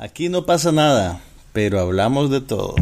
Aquí 0.00 0.28
no 0.28 0.46
pasa 0.46 0.70
nada, 0.70 1.20
pero 1.52 1.80
hablamos 1.80 2.30
de 2.30 2.40
todo. 2.40 2.76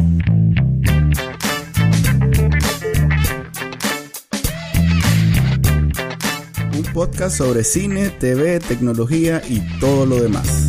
Un 6.75 6.83
podcast 6.93 7.35
sobre 7.39 7.63
cine, 7.63 8.11
TV, 8.11 8.59
tecnología 8.59 9.41
y 9.49 9.61
todo 9.79 10.05
lo 10.05 10.21
demás. 10.21 10.67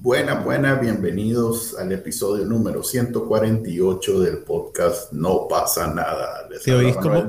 Buenas, 0.00 0.42
buenas, 0.42 0.80
bienvenidos 0.80 1.78
al 1.78 1.92
episodio 1.92 2.46
número 2.46 2.82
148 2.82 4.20
del 4.20 4.38
podcast 4.38 5.12
No 5.12 5.46
pasa 5.46 5.92
nada. 5.92 6.48
Les 6.48 6.62
¿Te 6.62 6.72
oís 6.72 6.96
como? 6.96 7.28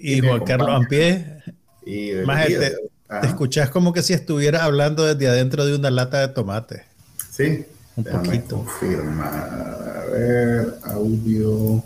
Y 0.00 0.20
Juan 0.20 0.44
Carlos 0.44 0.70
Ampié. 0.70 1.42
Y 1.84 2.12
más 2.24 2.46
te, 2.46 2.76
te 3.20 3.26
escuchás 3.26 3.70
como 3.70 3.92
que 3.92 4.02
si 4.02 4.12
estuvieras 4.12 4.62
hablando 4.62 5.04
desde 5.04 5.28
adentro 5.28 5.66
de 5.66 5.74
una 5.74 5.90
lata 5.90 6.20
de 6.20 6.28
tomate. 6.28 6.84
Sí, 7.30 7.64
un 7.96 8.04
poquito. 8.04 8.56
Confirmar. 8.56 9.28
A 9.30 10.04
ver, 10.10 10.74
audio. 10.84 11.84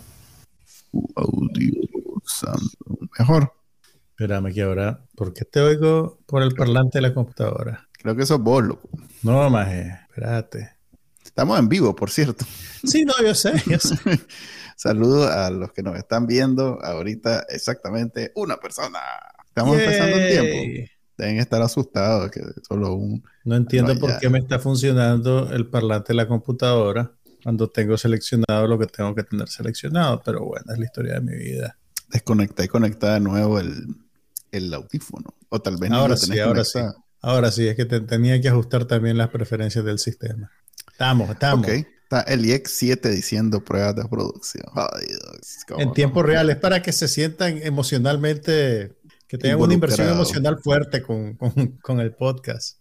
Audio. 1.15 1.81
Mejor. 3.19 3.53
Espérame 4.11 4.53
que 4.53 4.61
ahora, 4.61 5.01
¿por 5.15 5.33
qué 5.33 5.43
te 5.43 5.59
oigo 5.59 6.19
por 6.25 6.41
el 6.41 6.53
parlante 6.53 6.99
de 6.99 7.01
la 7.01 7.13
computadora? 7.13 7.89
Creo 7.91 8.15
que 8.15 8.23
eso 8.23 8.35
es 8.35 8.41
vos, 8.41 8.63
loco. 8.63 8.89
No, 9.23 9.49
maje, 9.49 9.99
espérate. 10.07 10.71
Estamos 11.23 11.59
en 11.59 11.67
vivo, 11.67 11.93
por 11.93 12.09
cierto. 12.09 12.45
Sí, 12.83 13.03
no, 13.03 13.13
yo 13.21 13.35
sé, 13.35 13.61
yo 13.65 13.77
sé. 13.77 13.95
Saludos 14.75 15.31
a 15.31 15.49
los 15.49 15.71
que 15.71 15.81
nos 15.83 15.95
están 15.97 16.27
viendo 16.27 16.79
ahorita 16.83 17.45
exactamente 17.49 18.31
una 18.35 18.57
persona. 18.57 18.99
Estamos 19.45 19.77
empezando 19.77 20.17
el 20.17 20.29
tiempo. 20.29 20.91
Deben 21.17 21.39
estar 21.39 21.61
asustados 21.61 22.29
que 22.29 22.41
solo 22.67 22.93
un... 22.93 23.23
No 23.45 23.55
entiendo 23.55 23.97
por 23.97 24.19
qué 24.19 24.29
me 24.29 24.39
está 24.39 24.59
funcionando 24.59 25.49
el 25.53 25.67
parlante 25.67 26.11
de 26.11 26.15
la 26.15 26.27
computadora 26.27 27.13
cuando 27.41 27.69
tengo 27.69 27.97
seleccionado 27.97 28.67
lo 28.67 28.77
que 28.77 28.87
tengo 28.87 29.15
que 29.15 29.23
tener 29.23 29.47
seleccionado, 29.47 30.21
pero 30.25 30.43
bueno, 30.43 30.73
es 30.73 30.79
la 30.79 30.85
historia 30.85 31.13
de 31.13 31.21
mi 31.21 31.35
vida. 31.37 31.77
Desconecta 32.09 32.65
y 32.65 32.67
conecta 32.67 33.13
de 33.13 33.19
nuevo 33.21 33.59
el, 33.59 33.85
el 34.51 34.73
audífono. 34.73 35.33
O 35.49 35.61
tal 35.61 35.77
vez 35.77 35.91
ahora 35.91 36.17
sí, 36.17 36.37
ahora 36.39 36.65
sí. 36.65 36.79
Ahora 37.21 37.51
sí, 37.51 37.67
es 37.67 37.75
que 37.75 37.85
tenía 37.85 38.39
que 38.41 38.49
ajustar 38.49 38.85
también 38.85 39.17
las 39.17 39.29
preferencias 39.29 39.85
del 39.85 39.99
sistema. 39.99 40.51
Estamos, 40.91 41.29
estamos. 41.29 41.65
Ok. 41.65 41.87
Está 42.05 42.21
el 42.21 42.45
IX7 42.45 43.09
diciendo 43.09 43.63
pruebas 43.63 43.95
de 43.95 44.05
producción. 44.05 44.63
en 45.79 45.91
tiempo 45.93 46.21
real, 46.21 46.51
es 46.51 46.57
para 46.57 46.83
que 46.83 46.91
se 46.91 47.07
sientan 47.07 47.57
emocionalmente, 47.63 48.93
que 49.27 49.39
tengan 49.39 49.59
una 49.59 49.73
inversión 49.73 50.09
emocional 50.09 50.59
fuerte 50.61 51.01
con, 51.01 51.35
con, 51.81 51.99
el 51.99 52.13
podcast. 52.13 52.77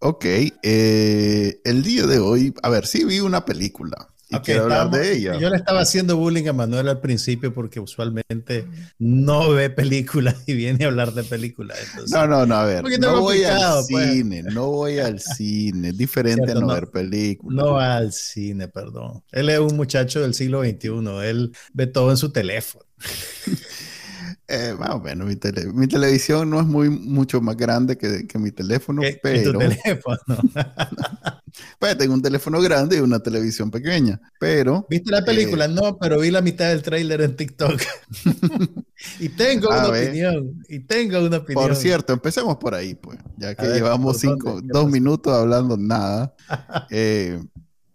Ok, 0.00 0.26
eh, 0.62 1.60
el 1.64 1.82
día 1.82 2.06
de 2.06 2.18
hoy, 2.18 2.52
a 2.62 2.68
ver, 2.68 2.86
sí 2.86 3.04
vi 3.04 3.20
una 3.20 3.46
película 3.46 4.09
y 4.30 4.38
quiero 4.38 4.62
hablar 4.64 4.90
de 4.90 5.12
ella. 5.12 5.38
Yo 5.38 5.50
le 5.50 5.56
estaba 5.56 5.80
haciendo 5.80 6.16
bullying 6.16 6.46
a 6.46 6.52
Manuel 6.52 6.88
al 6.88 7.00
principio 7.00 7.52
porque 7.52 7.80
usualmente 7.80 8.66
no 8.98 9.50
ve 9.50 9.70
películas 9.70 10.36
y 10.46 10.54
viene 10.54 10.84
a 10.84 10.88
hablar 10.88 11.12
de 11.12 11.24
películas. 11.24 11.78
no, 12.10 12.26
no, 12.26 12.46
no, 12.46 12.54
a 12.54 12.64
ver. 12.64 12.84
No 13.00 13.20
voy 13.20 13.44
al 13.44 13.84
pues. 13.90 14.12
cine, 14.12 14.42
no 14.42 14.68
voy 14.68 14.98
al 14.98 15.20
cine. 15.20 15.88
Es 15.88 15.98
diferente 15.98 16.52
a 16.52 16.54
no, 16.54 16.68
ver 16.68 16.88
películas. 16.90 17.64
No 17.64 17.78
al 17.78 18.12
cine, 18.12 18.68
perdón. 18.68 19.22
Él 19.32 19.48
es 19.48 19.58
un 19.58 19.76
muchacho 19.76 20.20
del 20.20 20.34
siglo 20.34 20.62
XXI. 20.62 20.88
Él 21.24 21.52
ve 21.72 21.86
todo 21.86 22.10
en 22.10 22.16
su 22.16 22.30
teléfono. 22.30 22.84
Eh, 24.52 24.74
más 24.76 24.90
o 24.90 24.98
menos, 24.98 25.28
mi, 25.28 25.36
mi, 25.74 25.86
televisión 25.86 26.50
no 26.50 26.58
es 26.58 26.66
muy 26.66 26.90
mucho 26.90 27.40
más 27.40 27.56
grande 27.56 27.96
que, 27.96 28.26
que 28.26 28.36
mi 28.36 28.50
teléfono, 28.50 29.00
pero... 29.22 29.52
Tu 29.52 29.58
teléfono. 29.58 30.18
pues 31.78 31.96
tengo 31.96 32.14
un 32.14 32.22
teléfono 32.22 32.60
grande 32.60 32.96
y 32.96 33.00
una 33.00 33.20
televisión 33.20 33.70
pequeña, 33.70 34.20
pero... 34.40 34.88
¿Viste 34.90 35.12
la 35.12 35.24
película? 35.24 35.66
Eh, 35.66 35.68
no, 35.68 35.96
pero 35.98 36.18
vi 36.18 36.32
la 36.32 36.42
mitad 36.42 36.68
del 36.68 36.82
tráiler 36.82 37.20
en 37.20 37.36
TikTok. 37.36 37.80
y 39.20 39.28
tengo 39.28 39.68
una 39.68 39.86
opinión, 39.86 40.64
y 40.68 40.80
tengo 40.80 41.20
una 41.20 41.36
opinión. 41.36 41.68
Por 41.68 41.76
cierto, 41.76 42.12
empecemos 42.12 42.56
por 42.56 42.74
ahí, 42.74 42.96
pues, 42.96 43.20
ya 43.36 43.54
que 43.54 43.68
llevamos 43.68 44.18
cinco, 44.18 44.60
dos 44.64 44.90
minutos 44.90 45.32
hablando 45.32 45.76
nada. 45.76 46.34
eh, 46.90 47.40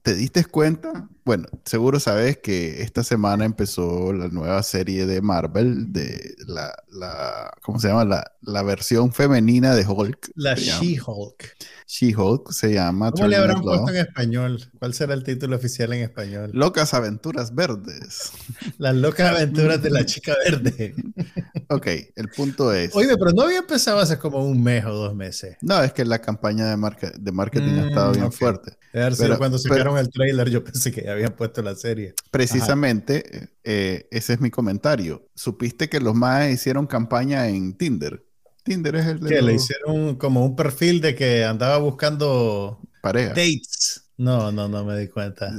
¿Te 0.04 0.16
diste 0.16 0.46
cuenta? 0.46 1.10
Bueno, 1.25 1.47
seguro 1.66 2.00
sabes 2.00 2.38
que 2.38 2.84
esta 2.84 3.03
semana 3.03 3.46
empezó 3.46 4.13
la 4.13 4.28
nueva 4.28 4.62
serie 4.62 5.08
de 5.08 5.24
Marvel 5.24 5.91
de 5.91 6.36
la, 6.46 6.72
la 6.91 7.52
¿cómo 7.63 7.80
se 7.80 7.88
llama? 7.88 8.06
La, 8.06 8.31
la 8.41 8.62
versión 8.62 9.12
femenina 9.12 9.74
de 9.75 9.88
Hulk. 9.88 10.34
La 10.35 10.53
She-Hulk. 10.53 11.58
She-Hulk 11.88 12.52
se 12.52 12.74
llama. 12.74 13.12
¿Cómo 13.12 13.28
le 13.28 13.38
habrán 13.38 13.62
puesto 13.64 13.90
en 13.90 13.97
español? 13.97 14.72
¿Cuál 14.78 14.94
será 14.94 15.16
el 15.16 15.24
título 15.24 15.56
oficial 15.56 15.94
en 15.94 16.03
español? 16.03 16.52
Locas 16.53 16.94
aventuras 16.94 17.56
verdes. 17.56 18.31
Las 18.78 18.96
locas 18.96 19.31
aventuras 19.31 19.81
de 19.81 19.90
la 19.90 20.06
chica 20.06 20.35
verde. 20.46 20.94
ok, 21.69 21.88
el 22.16 22.30
punto 22.30 22.72
es. 22.72 22.96
Oye, 22.96 23.18
pero 23.18 23.31
no 23.31 23.44
había 23.44 23.59
empezado 23.59 23.97
hace 23.97 24.19
como 24.19 24.46
un 24.46 24.62
mes 24.62 24.85
o 24.85 24.94
dos 24.94 25.16
meses. 25.16 25.58
No, 25.62 25.81
es 25.81 25.91
que 25.91 26.06
la 26.06 26.19
campaña 26.19 26.68
de, 26.68 27.12
de 27.18 27.31
marketing 27.31 27.80
ha 27.80 27.88
estado 27.88 28.09
mm, 28.12 28.14
bien 28.16 28.31
fuerte. 28.31 28.78
Pero, 28.91 29.38
cuando 29.38 29.58
sacaron 29.58 29.97
el 29.97 30.09
trailer, 30.09 30.50
yo 30.50 30.64
pensé 30.64 30.90
que 30.91 31.03
ya 31.03 31.15
habían 31.16 31.36
puesto 31.36 31.62
la 31.62 31.76
serie. 31.76 32.14
Precisamente, 32.31 33.50
eh, 33.64 34.08
ese 34.12 34.34
es 34.34 34.42
mi 34.42 34.52
comentario. 34.52 35.28
¿Supiste 35.36 35.90
que 35.90 36.00
los 36.00 36.16
más 36.16 36.50
hicieron 36.50 36.88
campaña 36.88 37.48
en 37.48 37.78
Tinder? 37.78 38.24
Tinder 38.64 38.96
es 38.96 39.06
el 39.06 39.20
de. 39.20 39.30
Que 39.30 39.42
le 39.42 39.53
hicieron 39.53 40.16
como 40.16 40.46
un 40.46 40.56
perfil 40.56 41.02
de 41.02 41.16
que 41.16 41.44
andaba 41.44 41.78
buscando 41.78 42.80
pareja. 43.02 43.30
Dates. 43.30 44.02
No, 44.18 44.52
no, 44.52 44.70
no 44.70 44.86
me 44.86 44.98
di 44.98 45.09
cuenta. 45.09 45.52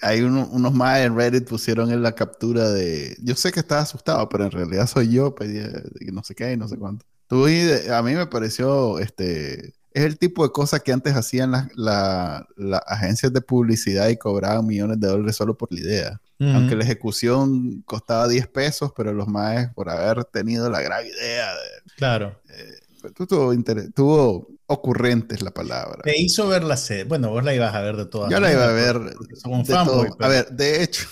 hay 0.00 0.20
unos 0.20 0.72
más 0.72 1.00
en 1.00 1.16
Reddit 1.16 1.48
pusieron 1.48 1.90
en 1.90 2.02
la 2.02 2.12
captura 2.12 2.70
de. 2.70 3.16
Yo 3.20 3.34
sé 3.34 3.50
que 3.50 3.60
estás 3.60 3.84
asustado, 3.84 4.28
pero 4.28 4.44
en 4.44 4.52
realidad 4.52 4.86
soy 4.86 5.10
yo, 5.10 5.34
pues, 5.34 5.50
no 6.12 6.22
sé 6.22 6.34
qué 6.34 6.52
y 6.52 6.56
no 6.56 6.68
sé 6.68 6.76
cuánto. 6.76 7.04
Tú, 7.26 7.46
a 7.46 8.02
mí 8.02 8.14
me 8.14 8.26
pareció 8.26 9.00
este 9.00 9.74
es 9.96 10.04
el 10.04 10.18
tipo 10.18 10.42
de 10.44 10.52
cosas 10.52 10.82
que 10.82 10.92
antes 10.92 11.14
hacían 11.14 11.70
las 11.74 12.82
agencias 12.86 13.32
de 13.32 13.40
publicidad 13.40 14.10
y 14.10 14.18
cobraban 14.18 14.66
millones 14.66 15.00
de 15.00 15.08
dólares 15.08 15.36
solo 15.36 15.56
por 15.56 15.72
la 15.72 15.80
idea. 15.80 16.20
Aunque 16.38 16.76
la 16.76 16.84
ejecución 16.84 17.80
costaba 17.86 18.28
10 18.28 18.46
pesos, 18.48 18.92
pero 18.94 19.14
los 19.14 19.26
más 19.26 19.72
por 19.72 19.88
haber 19.88 20.22
tenido 20.26 20.68
la 20.68 20.82
gran 20.82 21.06
idea. 21.06 21.50
De, 21.50 21.92
claro. 21.96 22.38
Eh, 22.50 23.14
tuvo, 23.26 23.54
tuvo 23.94 24.48
ocurrentes 24.66 25.40
la 25.40 25.50
palabra. 25.50 26.02
Te 26.02 26.20
hizo 26.20 26.46
ver 26.46 26.62
la 26.62 26.76
serie. 26.76 27.04
Bueno, 27.04 27.30
vos 27.30 27.42
la 27.42 27.54
ibas 27.54 27.74
a 27.74 27.80
ver 27.80 27.96
de 27.96 28.04
todas 28.04 28.30
Yo 28.30 28.38
la 28.38 28.52
iba 28.52 28.68
a 28.68 28.72
ver. 28.72 29.00
A 30.18 30.28
ver, 30.28 30.50
de 30.50 30.82
hecho, 30.82 31.08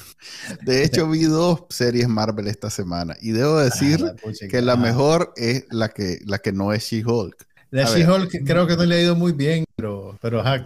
de 0.61 0.85
hecho 0.85 1.09
vi 1.09 1.23
dos 1.25 1.63
series 1.71 2.07
Marvel 2.07 2.49
esta 2.49 2.69
semana 2.69 3.17
y 3.23 3.31
debo 3.31 3.57
ah, 3.57 3.65
decir 3.65 4.15
que 4.51 4.61
la 4.61 4.77
mejor 4.77 5.33
es 5.37 5.65
la 5.71 5.89
que, 5.89 6.19
la 6.27 6.37
que 6.37 6.53
no 6.53 6.75
es 6.75 6.83
She-Hulk. 6.83 7.47
La 7.75 7.87
She-Hulk 7.87 8.45
creo 8.47 8.69
que 8.69 8.77
no 8.77 8.85
le 8.85 8.95
ha 8.95 9.03
ido 9.03 9.17
muy 9.17 9.33
bien, 9.33 9.65
pero, 9.75 10.17
pero 10.23 10.41
ajá, 10.41 10.65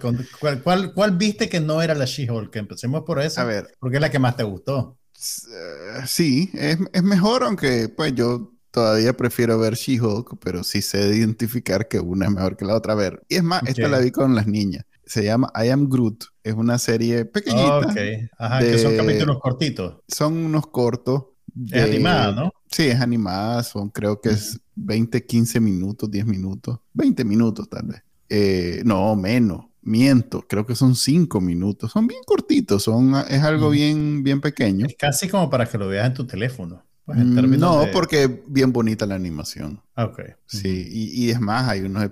¿cuál, 0.63 0.93
cuál, 0.93 1.17
viste 1.17 1.49
que 1.49 1.59
no 1.59 1.81
era 1.81 1.95
la 1.95 2.05
She-Hulk? 2.05 2.55
Empecemos 2.57 3.05
por 3.05 3.19
eso. 3.19 3.41
A 3.41 3.45
ver. 3.45 3.69
Porque 3.81 3.97
es 3.97 4.03
la 4.03 4.11
que 4.11 4.19
más 4.19 4.37
te 4.37 4.43
gustó. 4.43 4.99
Eh, 5.17 6.03
sí, 6.07 6.51
es, 6.53 6.77
es, 6.93 7.03
mejor, 7.03 7.45
aunque 7.45 7.89
pues 7.89 8.15
yo 8.15 8.53
todavía 8.71 9.17
prefiero 9.17 9.59
ver 9.59 9.73
She-Hulk, 9.73 10.37
pero 10.39 10.63
sí 10.63 10.83
sé 10.83 11.17
identificar 11.17 11.89
que 11.89 11.99
una 11.99 12.27
es 12.27 12.33
mejor 12.33 12.59
que 12.59 12.67
la 12.67 12.75
otra. 12.75 12.93
A 12.93 12.97
ver, 12.97 13.23
y 13.27 13.37
es 13.37 13.43
más, 13.43 13.63
esta 13.67 13.89
la 13.89 14.01
vi 14.01 14.11
con 14.11 14.35
las 14.35 14.47
niñas. 14.47 14.85
Se 15.07 15.25
llama 15.25 15.51
I 15.55 15.71
Am 15.71 15.89
Groot. 15.89 16.25
Es 16.45 16.53
una 16.53 16.79
serie 16.79 17.25
pequeñita. 17.25 17.79
ok, 17.79 17.97
ajá, 18.39 18.59
que 18.59 18.77
son 18.77 18.95
capítulos 18.99 19.39
cortitos. 19.41 19.97
Son 20.07 20.37
unos 20.37 20.67
cortos. 20.67 21.25
De, 21.55 21.79
es 21.79 21.85
animada, 21.87 22.33
¿no? 22.33 22.53
Sí, 22.71 22.85
es 22.85 23.01
animada. 23.01 23.63
Son, 23.63 23.91
creo 23.91 24.21
que 24.21 24.31
es 24.31 24.61
20, 24.75 25.25
15 25.25 25.61
minutos, 25.61 26.11
10 26.11 26.27
minutos, 26.27 26.79
20 26.95 27.25
minutos 27.25 27.69
tal 27.69 27.87
vez. 27.87 28.03
Eh, 28.29 28.83
no, 28.85 29.17
menos, 29.17 29.67
miento, 29.83 30.45
creo 30.47 30.67
que 30.67 30.75
son 30.75 30.95
5 30.95 31.41
minutos, 31.41 31.93
son 31.93 32.07
bien 32.07 32.21
cortitos, 32.27 32.83
son, 32.83 33.15
es 33.29 33.43
algo 33.43 33.71
bien, 33.71 34.23
bien 34.23 34.41
pequeño. 34.41 34.87
Es 34.87 34.97
casi 34.97 35.29
como 35.29 35.49
para 35.49 35.67
que 35.67 35.79
lo 35.79 35.89
veas 35.89 36.07
en 36.07 36.15
tu 36.15 36.27
teléfono. 36.27 36.83
Pues, 37.07 37.19
mm, 37.19 37.59
no, 37.59 37.87
porque 37.91 38.43
bien 38.47 38.71
bonita 38.71 39.07
la 39.07 39.15
animación. 39.15 39.81
Ok. 39.97 40.21
Sí, 40.45 40.89
y, 40.91 41.25
y, 41.25 41.31
es 41.31 41.41
más, 41.41 41.67
hay 41.67 41.81
unos, 41.81 42.05
eh, 42.05 42.11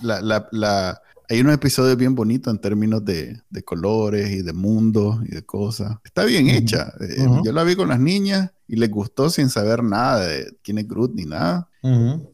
la, 0.00 0.22
la, 0.22 0.48
la, 0.52 1.02
hay 1.28 1.40
unos 1.40 1.52
episodios 1.52 1.98
bien 1.98 2.14
bonitos 2.14 2.50
en 2.50 2.58
términos 2.58 3.04
de, 3.04 3.42
de, 3.50 3.62
colores 3.62 4.30
y 4.30 4.40
de 4.40 4.54
mundos 4.54 5.18
y 5.26 5.34
de 5.34 5.44
cosas. 5.44 5.98
Está 6.02 6.24
bien 6.24 6.48
hecha. 6.48 6.94
Eh, 7.00 7.26
yo 7.44 7.52
la 7.52 7.62
vi 7.62 7.76
con 7.76 7.88
las 7.88 8.00
niñas 8.00 8.52
y 8.68 8.76
les 8.76 8.90
gustó 8.90 9.30
sin 9.30 9.48
saber 9.48 9.82
nada 9.82 10.26
de 10.26 10.56
quién 10.62 10.78
es 10.78 10.88
Groot 10.88 11.14
ni 11.14 11.24
nada. 11.24 11.68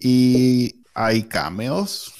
Y 0.00 0.82
hay 0.94 1.24
cameos 1.24 2.12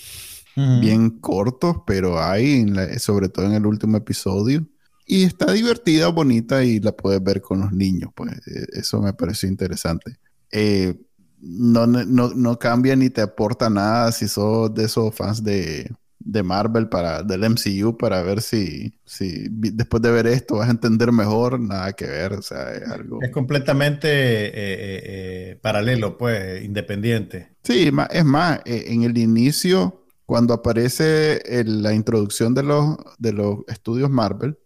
bien 0.55 1.11
cortos, 1.19 1.76
pero 1.87 2.23
hay, 2.23 2.67
sobre 2.99 3.29
todo 3.29 3.47
en 3.47 3.53
el 3.53 3.67
último 3.67 3.97
episodio. 3.97 4.67
Y 5.06 5.25
está 5.25 5.53
divertida, 5.53 6.09
bonita 6.09 6.62
y 6.62 6.79
la 6.79 6.93
puedes 6.93 7.23
ver 7.23 7.41
con 7.41 7.61
los 7.61 7.73
niños. 7.73 8.11
Pues 8.14 8.32
e, 8.47 8.79
eso 8.79 9.00
me 9.00 9.12
pareció 9.14 9.49
interesante. 9.49 10.17
Eh, 10.50 10.94
no, 11.41 11.87
no, 11.87 12.05
no 12.05 12.58
cambia 12.58 12.94
ni 12.94 13.11
te 13.11 13.20
aporta 13.20 13.69
nada 13.69 14.12
si 14.12 14.29
sos 14.29 14.73
de 14.73 14.85
esos 14.85 15.15
fans 15.15 15.43
de, 15.43 15.91
de 16.24 16.42
Marvel 16.42 16.88
para 16.88 17.22
del 17.22 17.48
MCU 17.48 17.96
para 17.96 18.22
ver 18.22 18.40
si, 18.40 18.94
si 19.04 19.46
después 19.48 20.02
de 20.02 20.10
ver 20.10 20.26
esto 20.26 20.56
vas 20.56 20.69
a 20.69 20.72
entender 20.72 21.12
mejor, 21.12 21.60
nada 21.60 21.92
que 21.92 22.06
ver, 22.06 22.34
o 22.34 22.42
sea, 22.42 22.72
es 22.72 22.88
algo... 22.88 23.20
Es 23.22 23.30
completamente 23.30 24.08
eh, 24.08 24.50
eh, 24.54 25.02
eh, 25.04 25.58
paralelo, 25.60 26.16
pues, 26.16 26.64
independiente. 26.64 27.56
Sí, 27.62 27.90
es 28.10 28.24
más, 28.24 28.60
en 28.64 29.02
el 29.02 29.16
inicio, 29.19 30.04
cuando 30.26 30.54
aparece 30.54 31.42
la 31.64 31.92
introducción 31.92 32.54
de 32.54 32.62
los, 32.62 32.96
de 33.19 33.32
los 33.32 33.58
estudios 33.69 34.10
Marvel, 34.10 34.58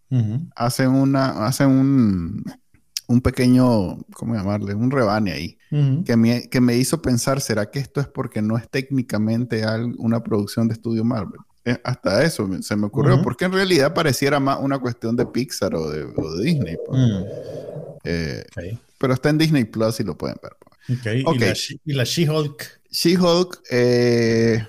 hacen 0.54 0.90
una, 0.90 1.46
hacen 1.46 1.68
un, 1.68 2.44
un 3.08 3.20
pequeño, 3.20 3.98
¿cómo 4.14 4.34
llamarle? 4.34 4.74
Un 4.74 4.90
rebane 4.90 5.32
ahí, 5.32 5.58
que, 6.04 6.16
me, 6.16 6.48
que 6.48 6.60
me 6.60 6.76
hizo 6.76 7.02
pensar, 7.02 7.40
¿será 7.40 7.70
que 7.70 7.78
esto 7.78 8.00
es 8.00 8.08
porque 8.08 8.42
no 8.42 8.56
es 8.56 8.68
técnicamente 8.68 9.62
una 9.98 10.22
producción 10.22 10.68
de 10.68 10.74
estudio 10.74 11.04
Marvel? 11.04 11.40
Eh, 11.66 11.80
hasta 11.82 12.22
eso 12.22 12.48
se 12.62 12.76
me 12.76 12.86
ocurrió, 12.86 13.20
porque 13.22 13.44
en 13.44 13.52
realidad 13.52 13.92
pareciera 13.92 14.38
más 14.38 14.60
una 14.60 14.78
cuestión 14.78 15.16
de 15.16 15.26
Pixar 15.26 15.74
o 15.74 15.90
de, 15.90 16.06
Disney. 16.40 16.76
Pues. 16.86 16.96
Mm. 16.96 17.24
Eh, 18.04 18.44
pero 18.98 19.14
está 19.14 19.30
en 19.30 19.38
Disney 19.38 19.64
Plus 19.64 19.98
y 19.98 20.04
lo 20.04 20.16
pueden 20.16 20.36
ver. 20.40 20.52
Pues. 20.60 21.76
¿Y 21.84 21.92
la 21.92 22.04
She-Hulk? 22.04 22.82
She-Hulk 22.92 23.62
eh, 23.68 24.64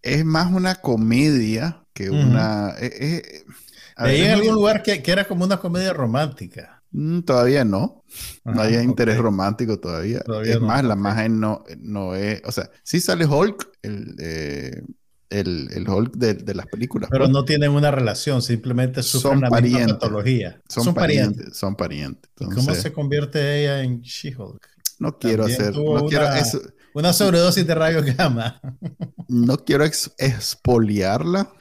es 0.00 0.24
más 0.24 0.50
una 0.50 0.76
comedia 0.76 1.84
que 1.92 2.08
una... 2.08 2.74
En 2.78 4.30
algún 4.30 4.54
lugar 4.54 4.82
que, 4.82 5.02
era 5.04 5.28
como 5.28 5.44
una 5.44 5.58
comedia 5.58 5.92
romántica. 5.92 6.82
Mm, 6.92 7.20
todavía 7.20 7.62
no. 7.62 8.04
no 8.44 8.62
hay 8.62 8.76
interés 8.76 9.18
romántico 9.18 9.78
todavía. 9.78 10.22
es 10.46 10.60
más, 10.62 10.82
la 10.82 10.94
imagen 10.94 11.38
no, 11.38 11.62
no 11.78 12.14
es. 12.14 12.40
O 12.46 12.52
sea, 12.52 12.70
sí 12.82 13.00
sale 13.00 13.26
Hulk, 13.26 13.68
el, 13.82 14.86
el, 15.30 15.86
Hulk 15.88 16.14
de, 16.16 16.54
las 16.54 16.66
películas. 16.66 17.08
Pero 17.10 17.24
pues. 17.24 17.32
no 17.32 17.44
tienen 17.44 17.70
una 17.70 17.90
relación, 17.90 18.42
simplemente 18.42 19.02
son 19.02 19.40
parientes. 19.40 19.94
patología. 19.94 20.60
Son, 20.68 20.92
parientes, 20.92 21.56
Son 21.56 21.76
parientes. 21.76 22.30
¿Cómo 22.36 22.74
se 22.74 22.92
convierte 22.92 23.62
ella 23.62 23.82
en 23.82 24.02
She-Hulk? 24.02 24.68
No 24.98 25.18
quiero 25.18 25.44
hacer. 25.44 25.74
No 25.76 26.06
quiero 26.06 26.26
una 26.94 27.12
sobredosis 27.12 27.66
de 27.66 27.74
rayos 27.74 28.04
gamma. 28.16 28.60
no 29.28 29.58
quiero 29.64 29.84
expoliarla. 29.84 31.52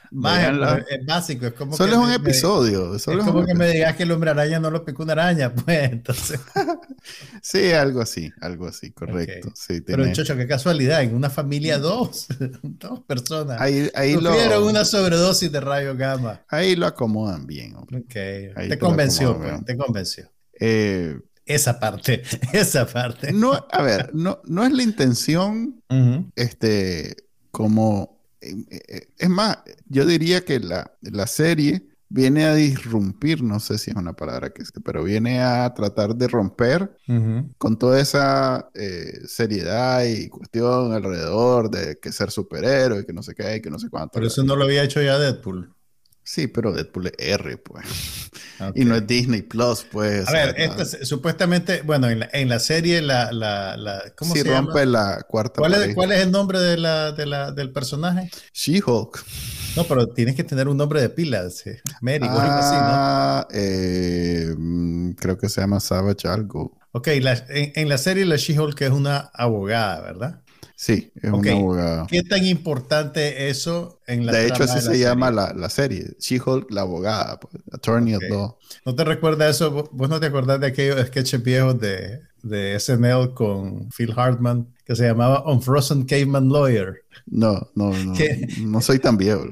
es 0.89 1.05
básico. 1.05 1.47
Es 1.47 1.53
como 1.53 1.75
solo 1.75 1.93
es 1.93 1.97
un 1.97 2.11
episodio. 2.11 2.95
es 2.95 3.05
como 3.05 3.45
que 3.45 3.53
me 3.53 3.69
digas 3.69 3.95
que 3.95 4.03
el 4.03 4.11
hombre 4.11 4.31
araña 4.31 4.59
no 4.59 4.71
lo 4.71 4.83
picó 4.83 5.03
una 5.03 5.13
araña, 5.13 5.53
pues 5.65 5.91
entonces. 5.91 6.39
sí, 7.41 7.71
algo 7.71 8.01
así, 8.01 8.31
algo 8.41 8.67
así, 8.67 8.91
correcto. 8.91 9.53
Pero, 9.85 10.11
Chocho, 10.13 10.35
qué 10.35 10.47
casualidad, 10.47 11.03
en 11.03 11.15
una 11.15 11.29
familia 11.29 11.77
dos, 11.77 12.27
dos 12.63 13.01
personas. 13.01 13.61
Ahí, 13.61 13.89
ahí 13.93 14.19
lo. 14.19 14.65
una 14.65 14.85
sobredosis 14.85 15.51
de 15.51 15.59
rayos 15.59 15.97
gamma. 15.97 16.41
Ahí 16.49 16.75
lo 16.75 16.87
acomodan 16.87 17.45
bien. 17.45 17.75
Hombre. 17.75 18.03
te, 18.07 18.79
convenció, 18.79 19.37
pues, 19.37 19.65
te 19.65 19.77
convenció. 19.77 20.29
Eh, 20.59 21.17
esa 21.50 21.80
parte, 21.80 22.22
esa 22.54 22.86
parte. 22.86 23.34
No, 23.34 23.68
a 23.72 23.81
ver, 23.81 24.12
no, 24.13 24.40
no 24.46 24.63
es 24.63 24.72
la 24.72 24.84
intención, 24.84 25.84
este, 26.36 27.16
como, 27.51 28.22
eh, 28.40 28.54
eh, 28.69 29.07
es 29.18 29.30
más, 29.30 29.57
yo 29.88 30.06
diría 30.06 30.46
que 30.46 30.60
la, 30.60 30.94
la 31.01 31.28
serie 31.28 31.90
viene 32.07 32.46
a 32.46 32.54
disrumpir, 32.54 33.44
no 33.44 33.60
sé 33.60 33.78
si 33.80 33.92
es 33.92 33.98
una 33.98 34.13
palabra 34.13 34.51
que 34.51 34.62
es, 34.62 34.72
pero 34.84 35.04
viene 35.04 35.42
a 35.42 35.74
tratar 35.74 36.16
de 36.16 36.28
romper 36.28 36.96
con 37.57 37.78
toda 37.78 38.00
esa 38.00 38.69
eh, 38.74 39.22
seriedad 39.28 40.04
y 40.06 40.28
cuestión 40.28 40.94
alrededor 40.94 41.69
de 41.69 42.00
que 42.00 42.12
ser 42.12 42.31
superhéroe, 42.31 43.06
que 43.06 43.13
no 43.13 43.24
sé 43.24 43.34
qué, 43.36 43.62
que 43.62 43.69
no 43.69 43.80
sé 43.80 43.90
cuánto. 43.90 44.13
Pero 44.13 44.28
eso 44.28 44.44
no 44.44 44.56
lo 44.56 44.66
había 44.66 44.84
hecho 44.84 45.01
ya 45.01 45.18
Deadpool. 45.19 45.72
Sí, 46.29 46.45
pero 46.45 46.71
Deadpool 46.71 47.07
es 47.07 47.13
R, 47.17 47.57
pues. 47.57 47.87
Y 48.75 48.85
no 48.85 48.95
es 48.95 49.07
Disney 49.07 49.41
Plus, 49.41 49.83
pues. 49.91 50.27
A 50.27 50.31
ver, 50.31 50.53
esta, 50.59 50.85
supuestamente, 50.85 51.81
bueno, 51.81 52.07
en 52.07 52.19
la, 52.19 52.29
en 52.31 52.49
la 52.49 52.59
serie, 52.59 53.01
la, 53.01 53.31
la, 53.31 53.75
la 53.75 54.03
¿cómo 54.15 54.35
sí, 54.35 54.41
se 54.41 54.53
rompe 54.55 54.85
la 54.85 55.25
cuarta 55.27 55.55
¿Cuál 55.57 55.73
es, 55.73 55.95
¿Cuál 55.95 56.11
es, 56.11 56.21
el 56.21 56.29
nombre 56.29 56.59
de 56.59 56.77
la, 56.77 57.13
de 57.13 57.25
la, 57.25 57.51
del 57.51 57.71
personaje? 57.71 58.29
She-Hulk. 58.53 59.25
No, 59.75 59.85
pero 59.85 60.05
tienes 60.09 60.35
que 60.35 60.43
tener 60.43 60.67
un 60.67 60.77
nombre 60.77 61.01
de 61.01 61.09
pilas. 61.09 61.63
Mary, 61.99 62.19
ah, 62.21 62.43
algo 62.43 62.57
así, 62.57 62.75
¿no? 62.75 62.83
Ah, 62.83 63.47
eh, 63.51 64.53
mm, 64.55 65.13
creo 65.13 65.35
que 65.35 65.49
se 65.49 65.61
llama 65.61 65.79
Savage 65.79 66.27
algo. 66.27 66.77
Ok, 66.91 67.07
la, 67.21 67.43
en, 67.49 67.71
en, 67.73 67.89
la 67.89 67.97
serie 67.97 68.23
la 68.25 68.35
She-Hulk 68.35 68.79
es 68.81 68.91
una 68.91 69.31
abogada, 69.33 70.01
¿verdad? 70.01 70.43
Sí, 70.81 71.11
es 71.21 71.29
un 71.29 71.45
abogado. 71.45 72.07
¿Qué 72.07 72.23
tan 72.23 72.45
importante 72.45 73.49
eso 73.49 73.99
en 74.07 74.25
la 74.25 74.31
De 74.31 74.47
hecho, 74.47 74.63
así 74.63 74.79
se 74.79 74.97
llama 74.97 75.29
la, 75.29 75.51
la, 75.53 75.69
serie. 75.69 76.15
She-Hulk, 76.21 76.71
la 76.71 76.81
abogada, 76.81 77.37
pues, 77.37 77.53
Attorney 77.73 78.15
of 78.15 78.23
Law. 78.29 78.57
¿No 78.85 78.95
te 78.95 79.03
recuerdas 79.03 79.57
eso? 79.57 79.89
¿Vos 79.91 80.09
no 80.09 80.21
te 80.21 80.27
acordás 80.27 80.61
de 80.61 80.67
aquellos 80.67 81.05
sketches 81.07 81.43
viejos 81.43 81.77
de, 81.81 82.21
de 82.43 82.79
SNL 82.79 83.33
con 83.33 83.89
Phil 83.89 84.13
Hartman 84.15 84.73
que 84.89 84.95
se 84.95 85.06
llamaba 85.06 85.44
Unfrozen 85.45 86.06
Caveman 86.06 86.50
Lawyer? 86.50 87.03
No, 87.27 87.69
no, 87.75 87.94
no. 87.94 88.15
No 88.62 88.81
soy 88.81 88.97
tan 88.97 89.18
viejo. 89.18 89.45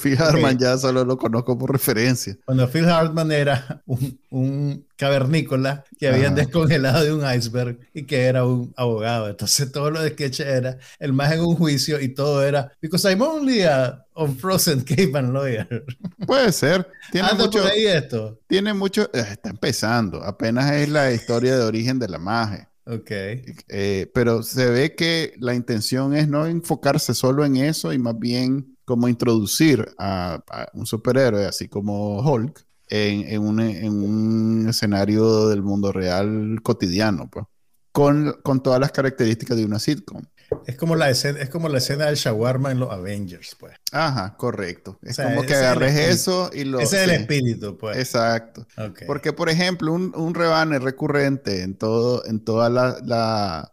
Phil 0.00 0.16
Hartman 0.16 0.56
ya 0.56 0.78
solo 0.78 1.04
lo 1.04 1.18
conozco 1.18 1.58
por 1.58 1.72
referencia. 1.72 2.36
Cuando 2.44 2.68
Phil 2.70 2.88
Hartman 2.88 3.32
era 3.32 3.82
un, 3.86 4.16
un 4.30 4.86
cavernícola 4.94 5.84
que 5.98 6.06
habían 6.06 6.36
descongelado 6.36 7.02
de 7.02 7.12
un 7.12 7.24
iceberg 7.28 7.76
y 7.92 8.04
que 8.04 8.26
era 8.26 8.46
un 8.46 8.72
abogado. 8.76 9.28
Entonces 9.28 9.72
todo 9.72 9.90
lo 9.90 10.00
de 10.00 10.10
sketch 10.10 10.38
era 10.38 10.78
el 11.00 11.12
más 11.12 11.32
en 11.32 11.40
un 11.40 11.56
juicio 11.56 12.00
y 12.00 12.10
todo 12.10 12.44
era 12.44 12.70
because 12.80 13.04
I'm 13.08 13.20
only 13.20 13.62
a 13.62 14.00
unfrozen 14.14 14.82
caveman 14.82 15.32
lawyer. 15.32 15.84
Puede 16.24 16.52
ser. 16.52 16.88
Tiene 17.10 17.32
mucho, 17.36 17.66
ahí 17.66 17.84
esto. 17.84 18.38
Tiene 18.46 18.72
mucho, 18.72 19.10
eh, 19.12 19.26
está 19.32 19.50
empezando. 19.50 20.22
Apenas 20.22 20.70
es 20.70 20.88
la 20.88 21.10
historia 21.10 21.56
de 21.56 21.64
origen 21.64 21.98
de 21.98 22.08
la 22.08 22.20
magia. 22.20 22.70
Ok. 22.86 23.10
Eh, 23.10 24.10
pero 24.12 24.42
se 24.42 24.70
ve 24.70 24.94
que 24.94 25.34
la 25.38 25.54
intención 25.54 26.14
es 26.14 26.28
no 26.28 26.46
enfocarse 26.46 27.14
solo 27.14 27.44
en 27.44 27.56
eso 27.56 27.92
y 27.92 27.98
más 27.98 28.18
bien 28.18 28.76
como 28.84 29.08
introducir 29.08 29.86
a, 29.98 30.42
un 30.74 30.86
superhéroe, 30.86 31.46
así 31.46 31.68
como 31.68 32.20
Hulk, 32.20 32.66
en, 32.88 33.40
un, 33.40 34.68
escenario 34.68 35.48
del 35.48 35.62
mundo 35.62 35.90
real 35.92 36.60
cotidiano, 36.62 37.30
pues, 37.30 37.46
con, 37.92 38.36
con 38.42 38.62
todas 38.62 38.80
las 38.80 38.92
características 38.92 39.56
de 39.56 39.64
una 39.64 39.78
sitcom. 39.78 40.22
Es 40.66 40.76
como 40.76 40.96
la 40.96 41.10
escena, 41.10 41.40
es 41.40 41.50
como 41.50 41.68
la 41.68 41.78
escena 41.78 42.06
del 42.06 42.16
shawarma 42.16 42.70
en 42.70 42.80
los 42.80 42.90
Avengers, 42.90 43.56
pues. 43.58 43.74
Ajá, 43.92 44.36
correcto. 44.36 44.98
Es 45.02 45.16
como 45.16 45.42
que 45.42 45.54
agarres 45.54 45.94
eso 45.94 46.50
y 46.52 46.64
lo. 46.64 46.80
Ese 46.80 46.96
es 46.96 47.02
el 47.04 47.10
espíritu, 47.10 47.76
pues. 47.76 47.96
Exacto. 47.96 48.66
Porque, 49.06 49.32
por 49.32 49.48
ejemplo, 49.48 49.92
un, 49.92 50.12
un, 50.14 50.34
rebane 50.34 50.78
recurrente 50.78 51.62
en 51.62 51.74
todo, 51.74 52.24
en 52.26 52.40
toda 52.40 52.70
la, 52.70 53.72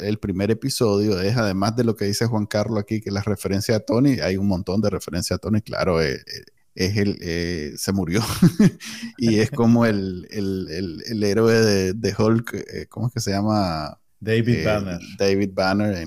el 0.00 0.18
primer 0.18 0.50
episodio 0.50 1.20
es, 1.20 1.36
además 1.36 1.76
de 1.76 1.84
lo 1.84 1.94
que 1.94 2.04
dice 2.04 2.26
Juan 2.26 2.46
Carlos 2.46 2.80
aquí, 2.80 3.00
que 3.00 3.10
la 3.10 3.22
referencia 3.22 3.76
a 3.76 3.80
Tony, 3.80 4.18
hay 4.20 4.36
un 4.36 4.48
montón 4.48 4.80
de 4.80 4.90
referencias 4.90 5.36
a 5.36 5.40
Tony, 5.40 5.60
claro, 5.60 6.02
eh, 6.02 6.14
eh, 6.14 6.44
es 6.74 6.96
el, 6.96 7.18
eh, 7.20 7.74
se 7.76 7.92
murió 7.92 8.22
y 9.18 9.38
es 9.40 9.50
como 9.50 9.86
el, 9.86 10.26
el, 10.30 11.02
el, 11.06 11.24
héroe 11.24 11.54
de, 11.54 11.92
de 11.92 12.14
Hulk, 12.16 12.88
¿cómo 12.88 13.08
es 13.08 13.12
que 13.12 13.20
se 13.20 13.30
llama? 13.30 13.98
David 14.20 14.64
Banner. 14.64 15.00
David 15.18 15.50
Banner. 15.52 16.06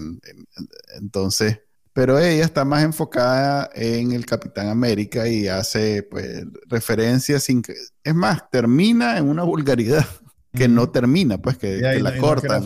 entonces, 0.98 1.60
pero 1.94 2.18
ella 2.20 2.46
está 2.46 2.64
más 2.64 2.84
enfocada 2.84 3.70
en 3.74 4.14
el 4.14 4.26
Capitán 4.26 4.68
América 4.68 5.28
y 5.28 5.48
hace 5.48 6.04
pues 6.04 6.46
referencias 6.68 7.44
sin 7.44 7.62
que, 7.62 7.76
es 8.04 8.16
más, 8.16 8.50
termina 8.50 9.18
en 9.18 9.28
una 9.28 9.44
vulgaridad 9.44 10.06
que 10.54 10.68
no 10.68 10.90
termina, 10.90 11.38
pues 11.38 11.58
que, 11.58 11.80
la 12.00 12.18
cortan. 12.18 12.64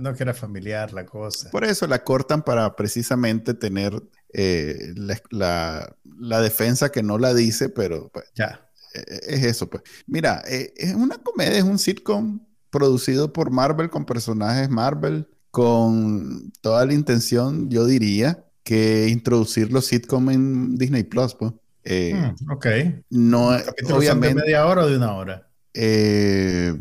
No, 0.00 0.14
que 0.14 0.22
era 0.22 0.34
familiar 0.34 0.92
la 0.92 1.06
cosa. 1.06 1.50
Por 1.50 1.64
eso 1.64 1.86
la 1.86 2.02
cortan 2.02 2.42
para 2.42 2.74
precisamente 2.74 3.54
tener 3.54 4.02
eh, 4.32 4.92
la, 5.30 5.96
defensa 6.42 6.90
que 6.90 7.02
no 7.02 7.18
la 7.18 7.32
dice, 7.32 7.68
pero 7.68 8.08
pues, 8.12 8.26
ya. 8.34 8.68
E, 8.92 8.98
e, 8.98 9.34
es 9.36 9.44
eso, 9.44 9.70
pues. 9.70 9.84
Mira, 10.06 10.42
eh, 10.48 10.72
es 10.76 10.94
una 10.94 11.18
comedia, 11.18 11.58
es 11.58 11.64
un 11.64 11.78
sitcom 11.78 12.40
producido 12.74 13.32
por 13.32 13.52
Marvel 13.52 13.88
con 13.88 14.04
personajes 14.04 14.68
Marvel, 14.68 15.28
con 15.52 16.52
toda 16.60 16.84
la 16.84 16.92
intención, 16.92 17.70
yo 17.70 17.86
diría, 17.86 18.44
que 18.64 19.06
introducir 19.08 19.72
los 19.72 19.86
sitcom 19.86 20.30
en 20.30 20.76
Disney 20.76 21.04
Plus, 21.04 21.36
pues. 21.36 21.52
Eh, 21.84 22.14
hmm, 22.14 22.50
ok. 22.50 22.66
No, 23.10 23.50
obviamente. 23.92 24.40
¿De 24.40 24.46
media 24.46 24.66
hora 24.66 24.82
o 24.82 24.88
de 24.88 24.96
una 24.96 25.14
hora? 25.14 25.48
Eh, 25.72 26.74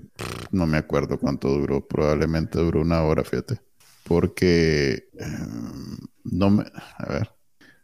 no 0.50 0.66
me 0.66 0.78
acuerdo 0.78 1.20
cuánto 1.20 1.50
duró, 1.50 1.88
probablemente 1.88 2.58
duró 2.58 2.82
una 2.82 3.04
hora, 3.04 3.24
fíjate. 3.24 3.62
Porque 4.04 5.10
eh, 5.20 5.38
no 6.24 6.50
me. 6.50 6.64
A 6.98 7.06
ver. 7.08 7.32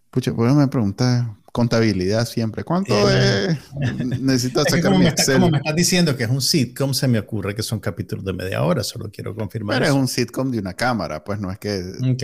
Pucha, 0.09 0.33
pues 0.33 0.51
me 0.55 0.67
preguntar 0.67 1.35
contabilidad 1.51 2.25
siempre. 2.25 2.63
¿Cuánto 2.63 2.93
es? 3.09 3.57
Necesito 4.19 4.59
Es 4.61 4.65
que 4.65 4.71
sacar 4.71 4.83
como 4.91 4.97
mi 4.99 5.03
me, 5.05 5.09
está- 5.09 5.33
como 5.33 5.49
me 5.49 5.57
estás 5.57 5.75
diciendo 5.75 6.15
que 6.15 6.23
es 6.23 6.29
un 6.29 6.41
sitcom, 6.41 6.93
se 6.93 7.07
me 7.07 7.19
ocurre 7.19 7.55
que 7.55 7.63
son 7.63 7.79
capítulos 7.79 8.23
de 8.25 8.33
media 8.33 8.63
hora, 8.63 8.83
solo 8.83 9.09
quiero 9.11 9.35
confirmar 9.35 9.77
Pero 9.79 9.91
es 9.91 9.95
un 9.97 10.07
sitcom 10.07 10.51
de 10.51 10.59
una 10.59 10.73
cámara, 10.73 11.23
pues 11.23 11.39
no 11.39 11.51
es 11.51 11.59
que... 11.59 11.83
Ok, 12.11 12.23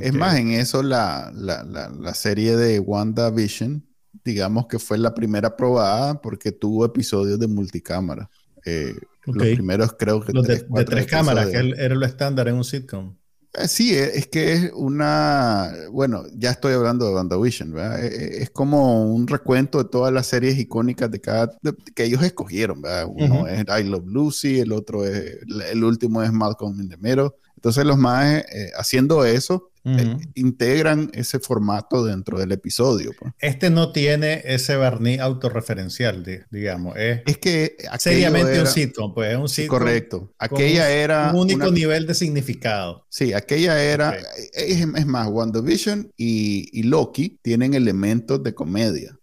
Es 0.00 0.12
más, 0.14 0.36
en 0.36 0.52
eso 0.52 0.82
la, 0.82 1.32
la, 1.34 1.62
la, 1.64 1.88
la 1.88 2.14
serie 2.14 2.56
de 2.56 2.78
WandaVision, 2.80 3.84
digamos 4.24 4.66
que 4.66 4.78
fue 4.78 4.98
la 4.98 5.14
primera 5.14 5.56
probada 5.56 6.20
porque 6.20 6.52
tuvo 6.52 6.84
episodios 6.84 7.38
de 7.38 7.46
multicámara. 7.48 8.30
Eh. 8.64 8.94
Los 9.24 9.46
primeros 9.48 9.94
creo 9.98 10.20
que 10.20 10.32
Los 10.32 10.46
de, 10.46 10.56
tres, 10.56 10.68
de 10.68 10.84
tres 10.84 11.06
cámaras, 11.06 11.46
que 11.48 11.74
era 11.76 11.94
lo 11.94 12.04
estándar 12.04 12.48
en 12.48 12.56
un 12.56 12.64
sitcom. 12.64 13.14
Eh, 13.54 13.68
Sí, 13.68 13.94
eh, 13.94 14.12
es 14.14 14.26
que 14.28 14.52
es 14.52 14.70
una, 14.74 15.72
bueno, 15.90 16.24
ya 16.34 16.50
estoy 16.50 16.72
hablando 16.74 17.06
de 17.06 17.14
WandaVision, 17.14 17.72
¿verdad? 17.72 18.04
Eh, 18.04 18.08
eh, 18.38 18.42
Es 18.42 18.50
como 18.50 19.12
un 19.14 19.26
recuento 19.28 19.78
de 19.82 19.88
todas 19.90 20.12
las 20.12 20.26
series 20.26 20.58
icónicas 20.58 21.10
de 21.10 21.20
cada, 21.20 21.58
de- 21.62 21.74
que 21.94 22.04
ellos 22.04 22.22
escogieron, 22.22 22.80
¿verdad? 22.80 23.06
Uno 23.10 23.46
es 23.46 23.64
I 23.68 23.84
Love 23.84 24.06
Lucy, 24.06 24.60
el 24.60 24.72
otro 24.72 25.04
es, 25.04 25.38
el 25.70 25.84
último 25.84 26.22
es 26.22 26.32
Malcolm 26.32 26.80
in 26.80 26.88
the 26.88 26.96
Middle. 26.96 27.30
Entonces 27.62 27.84
los 27.84 27.96
más 27.96 28.44
haciendo 28.76 29.24
eso, 29.24 29.70
eh, 29.84 30.16
integran 30.34 31.10
ese 31.14 31.38
formato 31.38 32.04
dentro 32.04 32.38
del 32.38 32.50
episodio. 32.52 33.12
pues. 33.18 33.32
Este 33.38 33.70
no 33.70 33.92
tiene 33.92 34.42
ese 34.44 34.74
barniz 34.76 35.20
autorreferencial, 35.20 36.24
di- 36.24 36.38
digamos. 36.50 36.96
Es 36.96 37.20
Es 37.26 37.38
que 37.38 37.76
seriamente 37.98 38.60
un 38.60 38.66
sitcom, 38.66 39.14
pues 39.14 39.32
es 39.32 39.38
un 39.38 39.48
sitcom. 39.48 39.78
correcto. 39.78 40.32
Aquella 40.38 40.90
era 40.90 41.30
Un 41.32 41.40
único 41.40 41.66
una- 41.66 41.70
nivel 41.70 42.06
de 42.06 42.14
significado. 42.14 43.06
Sí, 43.08 43.32
aquella 43.32 43.80
era, 43.82 44.10
Ok. 44.10 44.16
es, 44.54 44.80
es 44.80 45.06
más, 45.06 45.28
WandaVision 45.28 46.10
y, 46.16 46.68
y 46.72 46.82
Loki 46.84 47.38
tienen 47.42 47.74
elementos 47.74 48.42
de 48.42 48.54
comedia, 48.54 49.16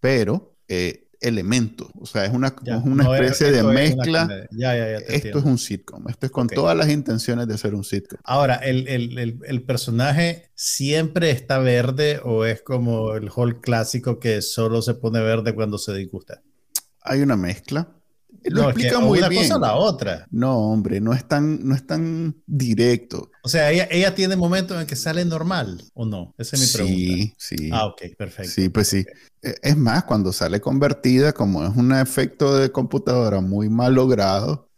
pero 0.00 0.54
eh, 0.68 1.05
elementos, 1.20 1.88
o 1.98 2.06
sea, 2.06 2.24
es 2.24 2.32
una, 2.32 2.54
Ya, 2.60 2.76
es 2.78 2.84
una 2.84 3.04
no 3.04 3.14
especie 3.14 3.50
de 3.52 3.62
es 3.62 3.64
mezcla. 3.64 4.28
Ya, 4.50 4.74
ya, 4.76 4.96
Esto 5.08 5.12
entiendo. 5.12 5.38
es 5.38 5.44
un 5.44 5.58
sitcom, 5.58 6.08
esto 6.08 6.26
es 6.26 6.32
con 6.32 6.48
todas 6.48 6.76
las 6.76 6.88
intenciones 6.90 7.46
de 7.48 7.58
ser 7.58 7.74
un 7.74 7.84
sitcom. 7.84 8.18
Ahora, 8.24 8.56
¿el, 8.56 8.88
el, 8.88 9.18
el, 9.18 9.38
el 9.44 9.62
personaje 9.62 10.50
siempre 10.54 11.30
está 11.30 11.58
verde 11.58 12.20
o 12.24 12.44
es 12.44 12.62
como 12.62 13.14
el 13.14 13.30
Hulk 13.34 13.60
clásico 13.60 14.18
que 14.18 14.42
solo 14.42 14.82
se 14.82 14.94
pone 14.94 15.20
verde 15.20 15.54
cuando 15.54 15.78
se 15.78 15.94
disgusta? 15.94 16.42
Hay 17.02 17.22
una 17.22 17.36
mezcla. 17.36 17.95
Lo 18.44 18.62
No, 18.62 18.70
es 18.70 18.76
que 18.76 18.82
explica 18.82 19.00
muy 19.00 19.18
una 19.18 19.28
bien. 19.28 19.42
cosa 19.44 19.56
o 19.56 19.60
la 19.60 19.74
otra. 19.74 20.26
No, 20.30 20.58
hombre, 20.70 21.00
no 21.00 21.12
es 21.12 21.26
tan, 21.26 21.66
no 21.66 21.74
es 21.74 21.86
tan 21.86 22.36
directo. 22.46 23.30
O 23.42 23.48
sea, 23.48 23.70
ella, 23.70 23.88
ella 23.90 24.14
tiene 24.14 24.36
momentos 24.36 24.80
en 24.80 24.86
que 24.86 24.96
sale 24.96 25.24
normal 25.24 25.82
o 25.94 26.04
no. 26.06 26.34
Esa 26.38 26.56
es 26.56 26.62
mi 26.62 26.68
pregunta. 26.68 26.96
Sí, 26.96 27.34
sí. 27.38 27.70
Ah, 27.72 27.86
ok, 27.86 28.02
perfecto. 28.18 28.50
Sí, 28.50 28.68
pues 28.68 28.88
sí. 28.88 29.04
Eh, 29.42 29.54
Es 29.62 29.76
más, 29.76 30.04
cuando 30.04 30.32
sale 30.32 30.60
convertida, 30.60 31.32
como 31.32 31.64
es 31.64 31.76
un 31.76 31.92
efecto 31.92 32.56
de 32.56 32.70
computadora 32.72 33.40
muy 33.40 33.68
mal 33.68 33.94
logrado, 33.94 34.68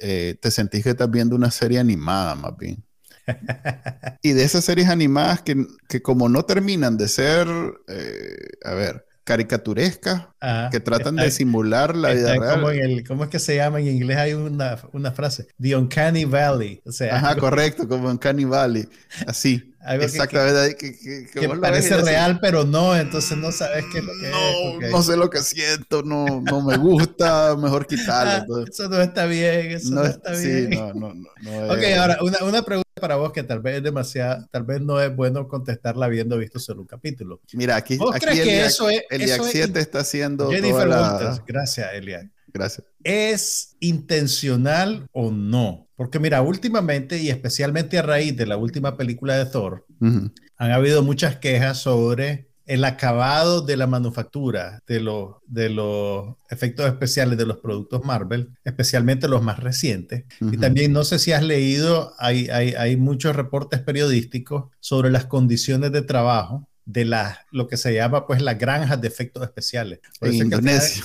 eh, 0.00 0.36
te 0.40 0.50
sentís 0.50 0.82
que 0.82 0.90
estás 0.90 1.10
viendo 1.10 1.36
una 1.36 1.50
serie 1.50 1.78
animada 1.78 2.34
más 2.34 2.56
bien. 2.56 2.82
y 4.22 4.32
de 4.32 4.44
esas 4.44 4.64
series 4.64 4.88
animadas 4.88 5.42
que, 5.42 5.66
que 5.88 6.00
como 6.02 6.28
no 6.28 6.44
terminan 6.44 6.96
de 6.96 7.08
ser, 7.08 7.48
eh, 7.88 8.36
a 8.64 8.74
ver, 8.74 9.05
caricaturescas, 9.26 10.28
Ajá. 10.40 10.70
que 10.70 10.80
tratan 10.80 11.14
Está- 11.16 11.24
de 11.24 11.30
simular 11.32 11.96
la 11.96 12.12
vida 12.12 12.34
está 12.34 12.54
como 12.54 12.68
real. 12.70 12.90
en 12.90 12.98
el, 12.98 13.06
¿Cómo 13.06 13.24
es 13.24 13.30
que 13.30 13.38
se 13.38 13.56
llama 13.56 13.80
en 13.80 13.88
inglés? 13.88 14.16
Hay 14.16 14.32
una, 14.34 14.78
una 14.92 15.10
frase, 15.12 15.48
The 15.60 15.76
Uncanny 15.76 16.24
Valley. 16.24 16.80
O 16.86 16.92
sea, 16.92 17.16
Ajá, 17.16 17.28
algo 17.30 17.40
correcto, 17.40 17.86
como 17.88 18.10
en 18.10 18.16
Canny 18.18 18.44
Valley. 18.44 18.88
Así. 19.26 19.72
Algo 19.86 20.02
Exactamente. 20.04 20.76
Que, 20.76 21.48
parece 21.60 21.96
real, 21.98 22.40
pero 22.40 22.64
no, 22.64 22.96
entonces 22.96 23.38
no 23.38 23.52
sabes 23.52 23.84
qué 23.92 23.98
es 23.98 24.04
lo 24.04 24.12
que 24.20 24.28
No, 24.30 24.38
es. 24.38 24.76
ok. 24.76 24.84
no 24.90 25.02
sé 25.04 25.16
lo 25.16 25.30
que 25.30 25.38
siento, 25.42 26.02
no, 26.02 26.40
no 26.40 26.60
me 26.60 26.76
gusta, 26.76 27.54
mejor 27.56 27.86
quitarlo. 27.86 28.56
Ah, 28.56 28.64
eso 28.68 28.88
no 28.88 29.00
está 29.00 29.26
bien, 29.26 29.70
eso 29.70 29.90
no, 29.94 30.00
no, 30.02 30.06
está 30.08 30.34
sí, 30.34 30.48
bien. 30.66 30.70
no, 30.70 30.92
no, 30.92 31.14
no, 31.14 31.66
Ok, 31.72 31.78
es- 31.78 31.96
ahora 31.98 32.18
una, 32.20 32.38
una 32.42 32.62
pregunta 32.62 32.90
para 33.00 33.14
vos 33.16 33.30
que 33.32 33.44
tal 33.44 33.60
vez 33.60 33.76
es 33.76 33.82
demasiado, 33.84 34.44
tal 34.50 34.64
vez 34.64 34.80
no 34.80 35.00
es 35.00 35.14
bueno 35.14 35.46
contestarla 35.46 36.06
habiendo 36.06 36.36
visto 36.36 36.58
solo 36.58 36.80
un 36.80 36.86
capítulo. 36.88 37.40
Mira, 37.52 37.76
aquí, 37.76 37.96
¿Vos 37.96 38.14
aquí 38.16 38.26
crees 38.26 38.40
que 38.40 38.50
Eliac- 38.62 38.66
eso 38.66 38.90
es- 38.90 39.02
Eliac 39.08 39.30
eso 39.38 39.46
es 39.46 39.52
7 39.52 39.80
está 39.80 40.00
haciendo 40.00 40.50
Jennifer 40.50 40.88
toda 40.88 41.20
la... 41.22 41.44
Gracias, 41.46 41.88
Elian. 41.94 42.32
Gracias. 42.52 42.86
¿Es 43.04 43.76
intencional 43.80 45.06
o 45.12 45.30
no? 45.30 45.85
Porque 45.96 46.18
mira, 46.18 46.42
últimamente 46.42 47.18
y 47.18 47.30
especialmente 47.30 47.98
a 47.98 48.02
raíz 48.02 48.36
de 48.36 48.46
la 48.46 48.56
última 48.56 48.96
película 48.96 49.36
de 49.36 49.46
Thor, 49.46 49.86
han 50.00 50.70
habido 50.70 51.02
muchas 51.02 51.36
quejas 51.36 51.78
sobre 51.78 52.48
el 52.66 52.84
acabado 52.84 53.62
de 53.62 53.76
la 53.76 53.86
manufactura 53.86 54.82
de 54.88 55.00
los, 55.00 55.36
de 55.46 55.70
los 55.70 56.34
efectos 56.50 56.86
especiales 56.86 57.38
de 57.38 57.46
los 57.46 57.58
productos 57.58 58.04
Marvel, 58.04 58.50
especialmente 58.64 59.28
los 59.28 59.42
más 59.42 59.60
recientes. 59.60 60.24
Y 60.40 60.58
también 60.58 60.92
no 60.92 61.04
sé 61.04 61.18
si 61.18 61.32
has 61.32 61.44
leído, 61.44 62.12
hay, 62.18 62.48
hay, 62.48 62.74
hay 62.74 62.96
muchos 62.96 63.36
reportes 63.36 63.80
periodísticos 63.80 64.64
sobre 64.80 65.10
las 65.10 65.26
condiciones 65.26 65.92
de 65.92 66.02
trabajo 66.02 66.68
de 66.86 67.04
las, 67.04 67.38
lo 67.50 67.66
que 67.66 67.76
se 67.76 67.92
llama 67.92 68.26
pues 68.28 68.40
las 68.40 68.56
granjas 68.56 69.00
de 69.00 69.08
efectos 69.08 69.42
especiales. 69.42 69.98
En 70.20 70.34
Indonesia. 70.34 71.02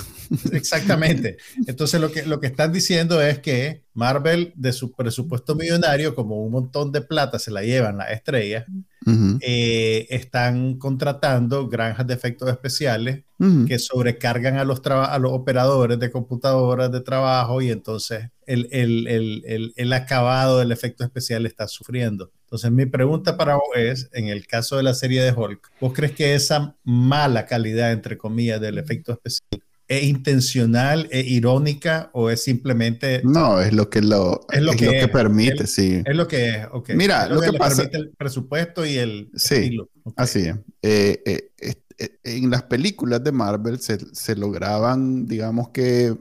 Exactamente. 0.51 1.37
Entonces 1.65 1.99
lo 1.99 2.11
que, 2.11 2.23
lo 2.23 2.39
que 2.39 2.47
están 2.47 2.71
diciendo 2.71 3.19
es 3.19 3.39
que 3.39 3.81
Marvel, 3.95 4.53
de 4.55 4.73
su 4.73 4.91
presupuesto 4.93 5.55
millonario, 5.55 6.13
como 6.13 6.43
un 6.43 6.51
montón 6.51 6.91
de 6.91 7.01
plata 7.01 7.39
se 7.39 7.49
la 7.49 7.63
llevan 7.63 7.97
las 7.97 8.11
estrellas, 8.11 8.65
Ujú. 9.07 9.39
eh, 9.41 10.05
están 10.11 10.77
contratando 10.77 11.67
granjas 11.67 12.05
de 12.05 12.13
efectos 12.13 12.47
especiales 12.49 13.23
que 13.67 13.79
sobrecargan 13.79 14.57
a 14.57 14.63
los, 14.63 14.81
a 14.85 15.17
los 15.17 15.31
operadores 15.31 15.97
de 15.97 16.11
computadoras 16.11 16.91
de 16.91 17.01
trabajo 17.01 17.59
y 17.59 17.71
entonces 17.71 18.29
el, 18.45 18.67
el, 18.71 19.07
el, 19.07 19.43
el, 19.47 19.73
el 19.75 19.93
acabado 19.93 20.59
del 20.59 20.71
efecto 20.71 21.03
especial 21.03 21.47
está 21.47 21.67
sufriendo. 21.67 22.31
Entonces 22.51 22.71
mi 22.73 22.85
pregunta 22.85 23.37
para 23.37 23.55
vos 23.55 23.63
es, 23.77 24.09
en 24.11 24.27
el 24.27 24.45
caso 24.45 24.75
de 24.75 24.83
la 24.83 24.93
serie 24.93 25.23
de 25.23 25.31
Hulk, 25.31 25.71
¿vos 25.79 25.93
crees 25.93 26.11
que 26.11 26.35
esa 26.35 26.75
mala 26.83 27.45
calidad, 27.45 27.93
entre 27.93 28.17
comillas, 28.17 28.59
del 28.59 28.77
efecto 28.77 29.13
especial 29.13 29.63
es 29.87 30.03
intencional, 30.03 31.07
es 31.11 31.27
irónica 31.27 32.09
o 32.13 32.29
es 32.29 32.43
simplemente... 32.43 33.21
No, 33.23 33.61
es 33.61 33.71
lo 33.71 33.89
que 33.89 34.01
lo, 34.01 34.41
Es 34.51 34.61
lo 34.61 34.73
que 34.73 35.07
permite, 35.07 35.65
sí. 35.65 36.01
Es 36.05 36.13
lo 36.15 36.27
que 36.27 36.49
es, 36.49 36.67
ok. 36.73 36.89
Mira, 36.93 37.23
Es 37.23 37.29
lo 37.31 37.39
que 37.39 37.53
pasa- 37.53 37.83
permite 37.83 37.97
el 37.99 38.09
presupuesto 38.17 38.85
y 38.85 38.97
el 38.97 39.29
Sí, 39.33 39.55
estilo. 39.55 39.89
Así 40.17 40.39
es. 40.47 40.55
Eh, 40.81 41.21
eh, 41.25 41.51
eh, 41.99 42.09
en 42.25 42.49
las 42.49 42.63
películas 42.63 43.23
de 43.23 43.31
Marvel 43.31 43.79
se, 43.79 43.97
se 44.13 44.35
lograban, 44.35 45.25
digamos 45.25 45.69
que, 45.69 46.17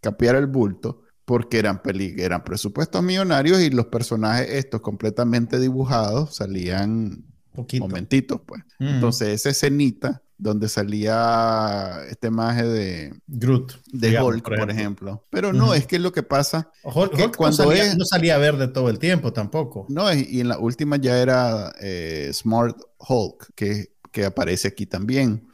capear 0.00 0.36
el 0.36 0.46
bulto 0.46 1.01
porque 1.24 1.58
eran, 1.58 1.82
peli 1.82 2.14
eran 2.18 2.42
presupuestos 2.44 3.02
millonarios 3.02 3.60
y 3.60 3.70
los 3.70 3.86
personajes 3.86 4.48
estos 4.50 4.80
completamente 4.80 5.58
dibujados 5.58 6.34
salían 6.36 7.24
Poquito. 7.54 7.84
momentitos, 7.86 8.40
pues. 8.46 8.62
Entonces, 8.78 9.28
esa 9.28 9.50
escenita 9.50 10.22
donde 10.38 10.68
salía 10.68 11.98
este 12.10 12.30
maje 12.30 12.64
de, 12.64 13.14
Groot. 13.28 13.74
de 13.92 14.08
digamos, 14.08 14.34
Hulk, 14.34 14.44
por 14.56 14.70
ejemplo. 14.70 15.24
Pero 15.30 15.52
no, 15.52 15.66
Ujú. 15.66 15.74
es 15.74 15.86
que 15.86 15.98
lo 16.00 16.10
que 16.12 16.22
pasa, 16.24 16.70
Hulk, 16.82 17.14
que 17.14 17.24
Hulk 17.24 17.36
cuando 17.36 17.64
no, 17.64 17.70
salía, 17.70 17.84
es- 17.86 17.96
no 17.96 18.04
salía 18.04 18.38
verde 18.38 18.66
todo 18.68 18.88
el 18.88 18.98
tiempo 18.98 19.32
tampoco. 19.32 19.86
no, 19.88 20.08
es- 20.10 20.28
y 20.28 20.40
en 20.40 20.48
la 20.48 20.58
última 20.58 20.96
ya 20.96 21.20
era 21.20 21.72
eh, 21.80 22.30
Smart 22.32 22.76
Hulk, 22.98 23.52
que, 23.54 23.92
que 24.10 24.24
aparece 24.24 24.66
aquí 24.68 24.86
también. 24.86 25.46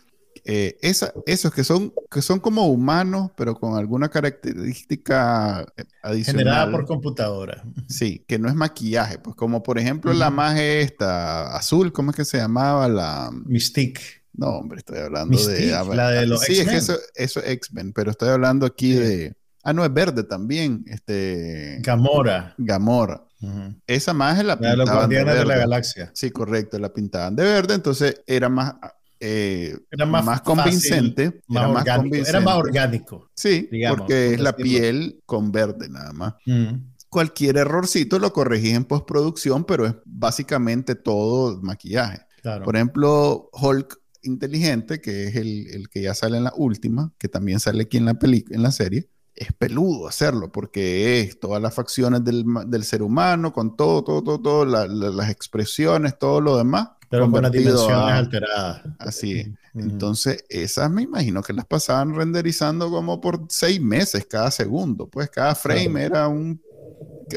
Eh, 0.51 0.79
esa- 0.81 1.13
esos 1.27 1.53
que 1.53 1.63
son, 1.63 1.93
que 2.11 2.23
son 2.23 2.41
como 2.41 2.67
humanos, 2.69 3.31
pero 3.37 3.55
con 3.55 3.77
alguna 3.77 4.09
característica 4.09 5.67
eh, 5.77 5.85
adicional. 6.03 6.39
Generada 6.41 6.71
por 6.71 6.87
computadora. 6.87 7.63
Sí, 7.89 8.25
que 8.27 8.39
no 8.39 8.49
es 8.49 8.55
maquillaje, 8.55 9.19
pues 9.19 9.37
como 9.37 9.63
por 9.63 9.79
ejemplo 9.79 10.13
la 10.13 10.31
magia 10.31 10.81
esta 10.81 11.55
azul, 11.57 11.93
¿cómo 11.93 12.11
es 12.11 12.17
que 12.17 12.25
se 12.25 12.39
llamaba? 12.39 12.89
La... 12.89 13.31
Mystique. 13.45 14.01
No, 14.33 14.51
hombre, 14.51 14.79
estoy 14.79 14.99
hablando 15.01 15.33
Mystique, 15.33 15.67
de... 15.67 15.95
la 15.97 16.11
de 16.11 16.27
los 16.27 16.41
Sí, 16.43 16.59
es 16.61 16.69
que 16.69 16.77
eso, 16.77 16.97
eso 17.15 17.41
es 17.41 17.51
X-Men, 17.51 17.93
pero 17.93 18.11
estoy 18.11 18.29
hablando 18.31 18.67
aquí 18.67 18.93
Sí. 18.95 18.99
de... 18.99 19.35
Ah, 19.65 19.73
no, 19.73 19.85
es 19.85 19.93
verde 19.93 20.23
también, 20.23 20.85
este... 20.87 21.79
Gamora. 21.81 22.55
Gamora. 22.57 23.25
Ujú. 23.43 23.75
Esa 23.87 24.15
magia 24.15 24.43
la 24.45 24.55
La 24.55 24.57
de 24.57 24.77
pintaban 24.77 24.87
de 24.87 24.93
guardianes 24.95 25.35
de 25.35 25.41
la 25.41 25.47
verde. 25.47 25.61
galaxia. 25.61 26.11
Sí, 26.15 26.31
correcto, 26.31 26.79
la 26.79 26.93
pintaban 26.93 27.37
de 27.37 27.43
verde, 27.45 27.75
entonces 27.75 28.23
era 28.27 28.49
más, 28.49 28.75
eh, 29.21 29.77
Era 29.91 30.07
más 30.07 30.25
más, 30.25 30.39
fácil, 30.43 30.45
convincente. 30.45 31.41
Más 31.49 31.63
era 31.65 31.69
más 31.73 31.81
orgánico. 31.83 32.03
convincente. 32.03 32.31
Era 32.31 32.41
más 32.41 32.55
orgánico. 32.57 33.31
Sí, 33.35 33.69
digamos, 33.71 33.99
porque 34.01 34.35
es 34.35 34.41
la 34.41 34.55
piel 34.57 35.21
con 35.27 35.51
verde 35.53 35.89
nada 35.89 36.13
más. 36.13 36.35
Ujú. 36.47 36.79
Cualquier 37.09 37.57
errorcito 37.57 38.19
lo 38.19 38.33
corregís 38.33 38.75
en 38.75 38.85
postproducción, 38.85 39.65
pero 39.65 39.87
es 39.87 39.95
básicamente 40.05 40.95
todo 40.95 41.61
maquillaje. 41.63 42.21
Claro. 42.43 42.65
Por 42.65 42.77
ejemplo, 42.77 43.49
Hulk 43.53 43.99
inteligente, 44.23 45.01
que 45.01 45.29
es 45.29 45.37
el, 45.37 45.69
el 45.69 45.89
que 45.89 46.03
ya 46.03 46.15
sale 46.15 46.37
en 46.37 46.45
la 46.45 46.53
última, 46.57 47.13
que 47.19 47.29
también 47.29 47.61
sale 47.61 47.85
aquí 47.85 47.97
en 47.97 48.05
la 48.05 48.15
película, 48.15 48.57
en 48.57 48.63
la 48.63 48.73
serie, 48.73 49.09
es 49.35 49.53
peludo 49.53 50.09
hacerlo, 50.09 50.51
porque 50.53 51.21
es 51.21 51.39
todas 51.41 51.63
las 51.63 51.73
facciones 51.73 52.25
del, 52.25 52.45
del 52.67 52.85
ser 52.85 53.03
humano, 53.03 53.53
con 53.53 53.77
todo, 53.77 54.03
todo, 54.05 54.23
todo, 54.23 54.41
todo, 54.41 54.65
la- 54.67 54.87
la- 54.89 55.11
las 55.11 55.31
expresiones, 55.31 56.19
todo 56.19 56.41
lo 56.41 56.57
demás, 56.59 56.89
Pero 57.09 57.31
con 57.31 57.43
las 57.43 57.53
dimensiones 57.53 58.13
alteradas. 58.13 58.83
Así. 58.99 59.55
Entonces, 59.75 60.45
esas 60.49 60.91
me 60.91 61.03
imagino 61.03 61.43
que 61.43 61.53
las 61.53 61.65
pasaban 61.65 62.15
renderizando 62.15 62.91
como 62.91 63.21
por 63.21 63.47
seis 63.49 63.81
meses 63.81 64.27
cada 64.27 64.51
segundo. 64.51 65.07
Pues 65.09 65.31
cada 65.31 65.55
frame 65.55 66.05
era 66.05 66.29
un 66.29 66.61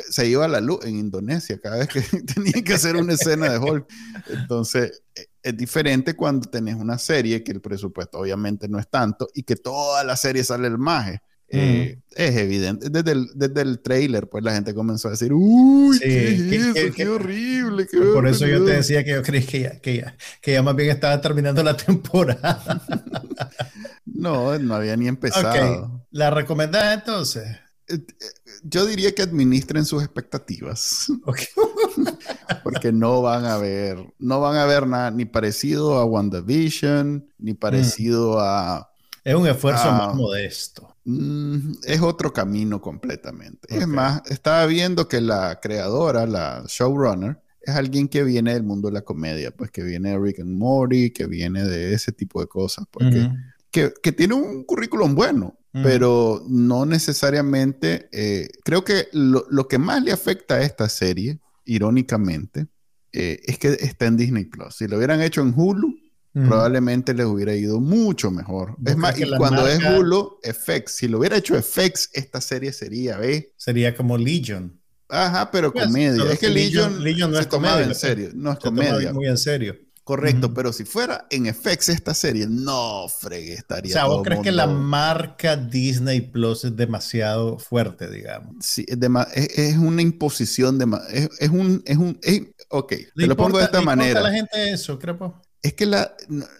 se 0.09 0.27
iba 0.27 0.45
a 0.45 0.47
la 0.47 0.61
luz 0.61 0.85
en 0.85 0.97
Indonesia 0.97 1.59
cada 1.59 1.77
vez 1.77 1.87
que 1.87 2.01
tenía 2.33 2.63
que 2.63 2.73
hacer 2.73 2.95
una 2.95 3.13
escena 3.13 3.49
de 3.49 3.57
Hulk. 3.57 3.85
Entonces, 4.29 5.03
e, 5.15 5.27
es 5.43 5.57
diferente 5.57 6.15
cuando 6.15 6.49
tenés 6.49 6.75
una 6.75 6.97
serie 6.97 7.43
que 7.43 7.51
el 7.51 7.61
presupuesto 7.61 8.19
obviamente 8.19 8.67
no 8.67 8.79
es 8.79 8.87
tanto 8.89 9.27
y 9.33 9.43
que 9.43 9.55
toda 9.55 10.03
la 10.03 10.15
serie 10.15 10.43
sale 10.43 10.67
el 10.67 10.77
maje. 10.77 11.21
Eh, 11.53 11.99
es 12.15 12.35
evidente. 12.37 12.89
Desde 12.89 13.11
el, 13.11 13.27
desde 13.35 13.61
el 13.61 13.79
trailer, 13.79 14.29
pues 14.29 14.43
la 14.43 14.53
gente 14.53 14.73
comenzó 14.73 15.07
a 15.07 15.11
decir, 15.11 15.33
uy, 15.33 15.99
qué, 15.99 16.91
qué, 16.95 17.07
horrible. 17.07 17.87
por 18.13 18.27
eso 18.27 18.47
yo 18.47 18.63
te 18.65 18.71
decía 18.71 19.03
que 19.03 19.11
yo 19.11 19.23
creí 19.23 19.43
que 19.43 19.61
ya, 19.61 19.79
que 19.79 19.97
ya, 19.97 20.15
que 20.41 20.53
ya 20.53 20.63
más 20.63 20.75
bien 20.75 20.89
estaba 20.89 21.19
terminando 21.21 21.63
la 21.63 21.75
temporada. 21.77 22.81
no, 24.05 24.57
no 24.59 24.75
había 24.75 24.95
ni 24.95 25.07
empezado. 25.07 26.05
¿La 26.11 26.29
recomendada 26.29 26.93
entonces? 26.93 27.45
Eh, 27.87 27.95
eh, 27.95 28.25
yo 28.63 28.85
diría 28.85 29.13
que 29.13 29.21
administren 29.21 29.85
sus 29.85 30.03
expectativas. 30.03 31.07
Porque 32.63 32.91
no 32.91 33.21
van 33.21 33.45
a 33.45 33.57
ver, 33.57 34.13
no 34.19 34.39
van 34.39 34.55
a 34.55 34.65
ver 34.65 34.87
nada 34.87 35.11
ni 35.11 35.25
parecido 35.25 35.97
a 35.97 36.05
WandaVision, 36.05 37.27
ni 37.37 37.53
parecido 37.53 38.39
a... 38.39 38.91
Es 39.23 39.35
un 39.35 39.47
esfuerzo 39.47 39.91
más 39.91 40.15
modesto. 40.15 40.90
Mm, 41.03 41.71
es 41.83 42.01
otro 42.01 42.31
camino 42.31 42.81
completamente. 42.81 43.67
Es 43.75 43.87
más, 43.87 44.21
estaba 44.29 44.65
viendo 44.65 45.07
que 45.07 45.21
la 45.21 45.59
creadora, 45.59 46.25
la 46.25 46.63
showrunner, 46.67 47.39
es 47.61 47.75
alguien 47.75 48.07
que 48.07 48.23
viene 48.23 48.53
del 48.53 48.63
mundo 48.63 48.87
de 48.87 48.95
la 48.95 49.01
comedia, 49.01 49.51
pues 49.51 49.71
que 49.71 49.83
viene 49.83 50.09
de 50.09 50.19
Rick 50.19 50.39
and 50.39 50.57
Morty, 50.57 51.11
que 51.11 51.27
viene 51.27 51.63
de 51.63 51.93
ese 51.93 52.11
tipo 52.11 52.41
de 52.41 52.47
cosas, 52.47 52.85
porque 52.89 53.29
que, 53.69 53.93
que, 54.01 54.11
tiene 54.11 54.33
un 54.33 54.63
currículum 54.63 55.15
bueno, 55.15 55.57
pero 55.71 56.43
no 56.49 56.85
necesariamente, 56.85 58.09
eh, 58.11 58.49
creo 58.63 58.83
que 58.83 59.07
lo, 59.13 59.45
lo, 59.49 59.67
que 59.67 59.77
más 59.77 60.03
le 60.03 60.11
afecta 60.11 60.55
a 60.55 60.61
esta 60.61 60.89
serie, 60.89 61.39
irónicamente, 61.65 62.67
eh, 63.13 63.39
es 63.45 63.57
que 63.57 63.69
está 63.79 64.07
en 64.07 64.17
Disney 64.17 64.45
Plus. 64.45 64.75
Si 64.75 64.87
lo 64.87 64.97
hubieran 64.97 65.21
hecho 65.21 65.41
en 65.41 65.53
Hulu, 65.55 65.95
probablemente 66.33 67.13
les 67.13 67.25
hubiera 67.25 67.55
ido 67.55 67.79
mucho 67.79 68.31
mejor. 68.31 68.75
Es 68.85 68.97
más, 68.97 69.19
y 69.19 69.29
cuando 69.37 69.67
es 69.67 69.79
Hulu, 69.83 70.39
FX, 70.43 70.91
si 70.91 71.07
lo 71.07 71.19
hubiera 71.19 71.37
hecho 71.37 71.61
FX, 71.61 72.09
esta 72.13 72.41
serie 72.41 72.71
sería, 72.73 73.17
¿ve? 73.17 73.53
Sería 73.57 73.95
como 73.95 74.17
Legion. 74.17 74.79
Ajá, 75.09 75.51
pero 75.51 75.73
pues, 75.73 75.85
comedia. 75.85 76.31
Es 76.31 76.39
que 76.39 76.49
Legion, 76.49 77.03
Legion, 77.03 77.31
no 77.31 77.39
es 77.39 77.47
comedia, 77.47 77.83
en 77.83 77.95
serio, 77.95 78.29
no 78.33 78.53
es 78.53 78.59
comedia. 78.59 79.11
Muy 79.11 79.27
en 79.27 79.37
serio. 79.37 79.75
Correcto, 80.03 80.53
pero 80.53 80.73
si 80.73 80.83
fuera 80.83 81.27
en 81.29 81.45
FX 81.53 81.89
esta 81.89 82.13
serie, 82.13 82.47
no 82.49 83.07
fregue, 83.07 83.53
estaría. 83.53 83.91
O 83.91 83.93
sea, 83.93 84.05
¿vos 84.05 84.23
crees 84.23 84.41
que 84.41 84.51
la 84.51 84.65
marca 84.65 85.55
Disney 85.55 86.21
Plus 86.21 86.65
es 86.65 86.75
demasiado 86.75 87.59
fuerte, 87.59 88.09
digamos? 88.09 88.55
Sí, 88.59 88.83
es, 88.87 88.97
es, 89.57 89.77
una 89.77 90.01
imposición 90.01 90.79
de. 90.79 90.87
Es, 91.11 91.29
es 91.39 91.49
un. 91.49 91.83
Es 91.85 91.97
un 91.97 92.19
ok, 92.69 92.93
te 93.15 93.27
lo 93.27 93.37
pongo 93.37 93.59
de 93.59 93.65
esta 93.65 93.81
manera. 93.81 94.21
a 94.21 94.23
la 94.23 94.31
gente 94.31 94.71
eso, 94.71 94.97
creo? 94.97 95.39
Es 95.61 95.73
que 95.73 95.85
la. 95.85 96.15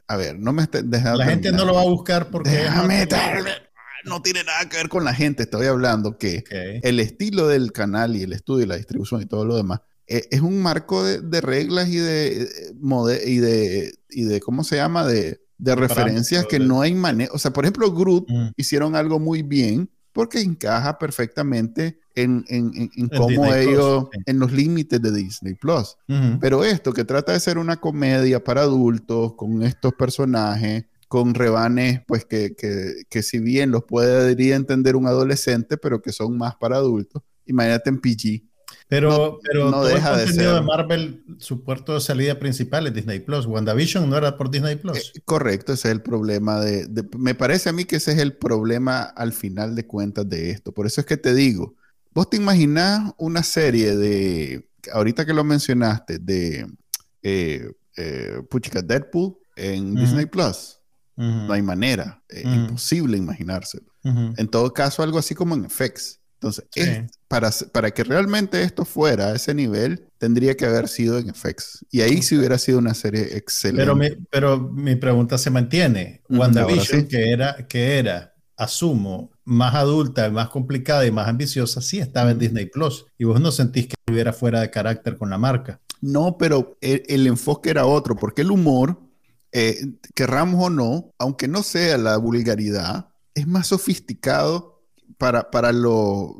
A 0.07 0.15
ver, 0.15 0.37
no 0.37 0.53
me 0.53 0.63
estés 0.63 0.89
dejando. 0.89 1.19
La 1.19 1.25
gente 1.25 1.51
no 1.51 1.65
lo 1.65 1.73
va 1.73 1.81
a 1.81 1.85
buscar 1.85 2.29
porque. 2.29 2.49
Déjame 2.49 3.07
no 4.03 4.21
tiene 4.21 4.43
nada 4.43 4.67
que 4.67 4.77
ver 4.77 4.89
con 4.89 5.03
la 5.03 5.13
gente. 5.13 5.43
Estoy 5.43 5.67
hablando 5.67 6.17
que 6.17 6.43
el 6.83 6.99
estilo 6.99 7.47
del 7.47 7.71
canal 7.71 8.15
y 8.15 8.23
el 8.23 8.33
estudio 8.33 8.65
y 8.65 8.67
la 8.67 8.77
distribución 8.77 9.21
y 9.21 9.25
todo 9.25 9.45
lo 9.45 9.55
demás 9.55 9.81
e, 10.07 10.27
es 10.29 10.41
un 10.41 10.61
marco 10.61 11.05
de, 11.05 11.41
reglas 11.41 11.87
y 11.87 11.97
de, 11.97 12.49
y 13.25 13.37
de, 13.37 13.93
y 14.09 14.23
de, 14.23 14.39
¿cómo 14.41 14.63
se 14.63 14.75
llama? 14.75 15.05
De, 15.05 15.39
referencias 15.57 16.45
que 16.47 16.59
no 16.59 16.81
hay 16.81 16.93
manera. 16.93 17.31
O 17.33 17.37
sea, 17.37 17.51
por 17.51 17.63
ejemplo, 17.63 17.93
Groot 17.93 18.27
mm. 18.27 18.47
hicieron 18.57 18.95
algo 18.95 19.19
muy 19.19 19.43
bien 19.43 19.89
porque 20.11 20.41
encaja 20.41 20.97
perfectamente 20.97 22.00
en, 22.15 23.09
cómo 23.15 23.53
ellos, 23.53 24.07
en 24.25 24.39
los 24.39 24.51
límites 24.51 25.01
de 25.01 25.11
Disney 25.11 25.55
Plus. 25.55 25.97
Pero 26.39 26.63
esto 26.63 26.93
que 26.93 27.05
trata 27.05 27.33
de 27.33 27.39
ser 27.39 27.57
una 27.57 27.77
comedia 27.77 28.43
para 28.43 28.61
adultos, 28.61 29.33
con 29.35 29.63
estos 29.63 29.93
personajes, 29.93 30.85
con 31.07 31.33
rebanes, 31.33 32.01
pues 32.07 32.23
que, 32.25 32.55
que, 32.55 33.23
si 33.23 33.39
bien 33.39 33.71
los 33.71 33.83
puede 33.83 34.31
entender 34.53 34.95
un 34.95 35.07
adolescente, 35.07 35.77
pero 35.77 36.01
que 36.01 36.13
son 36.13 36.37
más 36.37 36.55
para 36.55 36.77
adultos, 36.77 37.21
imagínate 37.45 37.89
en 37.89 37.99
PG. 37.99 38.51
Pero, 38.87 39.39
pero 39.43 39.71
no 39.71 39.83
deja 39.83 40.13
el 40.13 40.25
contenido 40.25 40.55
de, 40.55 40.61
Marvel, 40.61 41.23
su 41.37 41.63
puerto 41.63 41.93
de 41.93 42.01
salida 42.01 42.39
principal 42.39 42.87
es 42.87 42.93
Disney 42.93 43.19
Plus. 43.19 43.45
WandaVision 43.45 44.09
no 44.09 44.17
era 44.17 44.37
por 44.37 44.51
Disney 44.51 44.75
Plus. 44.75 45.13
Eh, 45.15 45.21
correcto, 45.23 45.73
ese 45.73 45.87
es 45.89 45.93
el 45.93 46.01
problema 46.01 46.59
de, 46.59 46.87
Me 47.17 47.35
parece 47.35 47.69
a 47.69 47.73
mí 47.73 47.85
que 47.85 47.97
ese 47.97 48.11
es 48.11 48.19
el 48.19 48.33
problema 48.33 49.01
al 49.01 49.33
final 49.33 49.75
de 49.75 49.87
cuentas 49.87 50.27
de 50.27 50.51
esto. 50.51 50.73
Por 50.73 50.87
eso 50.87 51.01
es 51.01 51.07
que 51.07 51.17
te 51.17 51.33
digo, 51.33 51.75
vos 52.13 52.29
te 52.29 52.37
imaginás 52.37 53.13
una 53.17 53.43
serie 53.43 53.95
de. 53.95 54.69
Ahorita 54.93 55.25
que 55.25 55.33
lo 55.33 55.43
mencionaste, 55.43 56.19
de. 56.19 56.67
Eh, 57.23 57.71
eh 57.97 58.41
Puchica 58.49 58.81
Deadpool 58.81 59.37
en 59.55 59.95
Disney 59.95 60.25
Plus. 60.25 60.77
No 61.15 61.53
hay 61.53 61.61
manera. 61.61 62.23
Es 62.27 62.45
imposible 62.45 63.17
imaginárselo. 63.17 63.91
En 64.03 64.47
todo 64.47 64.73
caso, 64.73 65.03
algo 65.03 65.19
así 65.19 65.35
como 65.35 65.53
en 65.55 65.69
FX. 65.69 66.19
Entonces, 66.41 66.65
para, 67.27 67.51
para 67.71 67.91
que 67.91 68.03
realmente 68.03 68.63
esto 68.63 68.83
fuera 68.83 69.27
a 69.27 69.35
ese 69.35 69.53
nivel, 69.53 70.07
tendría 70.17 70.57
que 70.57 70.65
haber 70.65 70.87
sido 70.87 71.19
en 71.19 71.35
FX. 71.35 71.85
Y 71.91 72.01
ahí 72.01 72.23
sí 72.23 72.35
hubiera 72.35 72.57
sido 72.57 72.79
una 72.79 72.95
serie 72.95 73.37
excelente. 73.37 73.83
Pero 73.83 73.95
mi, 73.95 74.09
pero 74.31 74.59
mi 74.59 74.95
pregunta 74.95 75.37
se 75.37 75.51
mantiene. 75.51 76.23
WandaVision, 76.29 77.07
que, 77.07 77.31
era, 77.31 77.67
que 77.67 77.99
era, 77.99 78.33
asumo, 78.57 79.30
más 79.45 79.75
adulta, 79.75 80.29
más 80.29 80.49
complicada 80.49 81.05
y 81.05 81.11
más 81.11 81.27
ambiciosa, 81.27 81.81
sí 81.81 81.99
estaba 81.99 82.31
en 82.31 82.39
Disney 82.39 82.65
Plus. 82.65 83.05
Y 83.17 83.25
vos 83.25 83.39
no 83.41 83.51
sentís 83.51 83.87
que 83.87 83.95
estuviera 83.99 84.33
fuera 84.33 84.61
de 84.61 84.69
carácter 84.69 85.17
con 85.17 85.29
la 85.29 85.37
marca. 85.37 85.79
No, 86.01 86.37
pero 86.37 86.77
el, 86.81 87.27
enfoque 87.27 87.69
era 87.69 87.85
otro, 87.85 88.15
porque 88.15 88.41
el 88.41 88.51
humor, 88.51 88.99
eh, 89.51 89.93
querramos 90.15 90.65
o 90.65 90.69
no, 90.69 91.13
aunque 91.19 91.47
no 91.47 91.61
sea 91.63 91.97
la 91.97 92.17
vulgaridad, 92.17 93.09
es 93.35 93.47
más 93.47 93.67
sofisticado 93.67 94.81
para, 95.17 95.51
para 95.51 95.71
los 95.71 96.33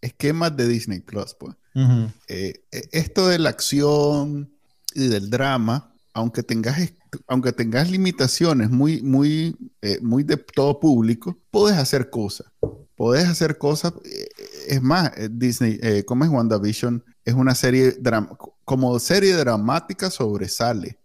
esquemas 0.00 0.56
de 0.56 0.68
Disney 0.68 1.00
Plus, 1.00 1.34
pues. 1.38 1.54
Eh, 2.28 2.64
e, 2.72 2.88
esto 2.92 3.28
de 3.28 3.38
la 3.38 3.50
acción 3.50 4.50
y 4.94 5.08
del 5.08 5.28
drama, 5.28 5.92
aunque 6.14 6.42
tengas, 6.42 6.78
aunque 7.26 7.52
tengas 7.52 7.90
limitaciones 7.90 8.70
muy, 8.70 9.02
muy, 9.02 9.56
eh, 9.82 9.98
muy 10.02 10.22
de 10.22 10.36
todo 10.36 10.80
público, 10.80 11.38
puedes 11.50 11.78
hacer 11.78 12.10
cosas. 12.10 12.46
Puedes 12.94 13.26
hacer 13.26 13.58
cosas. 13.58 13.92
Eh, 14.04 14.28
es 14.68 14.82
más, 14.82 15.12
Disney, 15.30 15.78
¿cómo 16.04 16.24
es 16.24 16.30
WandaVision? 16.30 17.04
Es 17.24 17.34
una 17.34 17.54
serie, 17.54 17.96
como 18.64 18.98
serie 18.98 19.34
dramática 19.34 20.10
sobresale. 20.10 20.98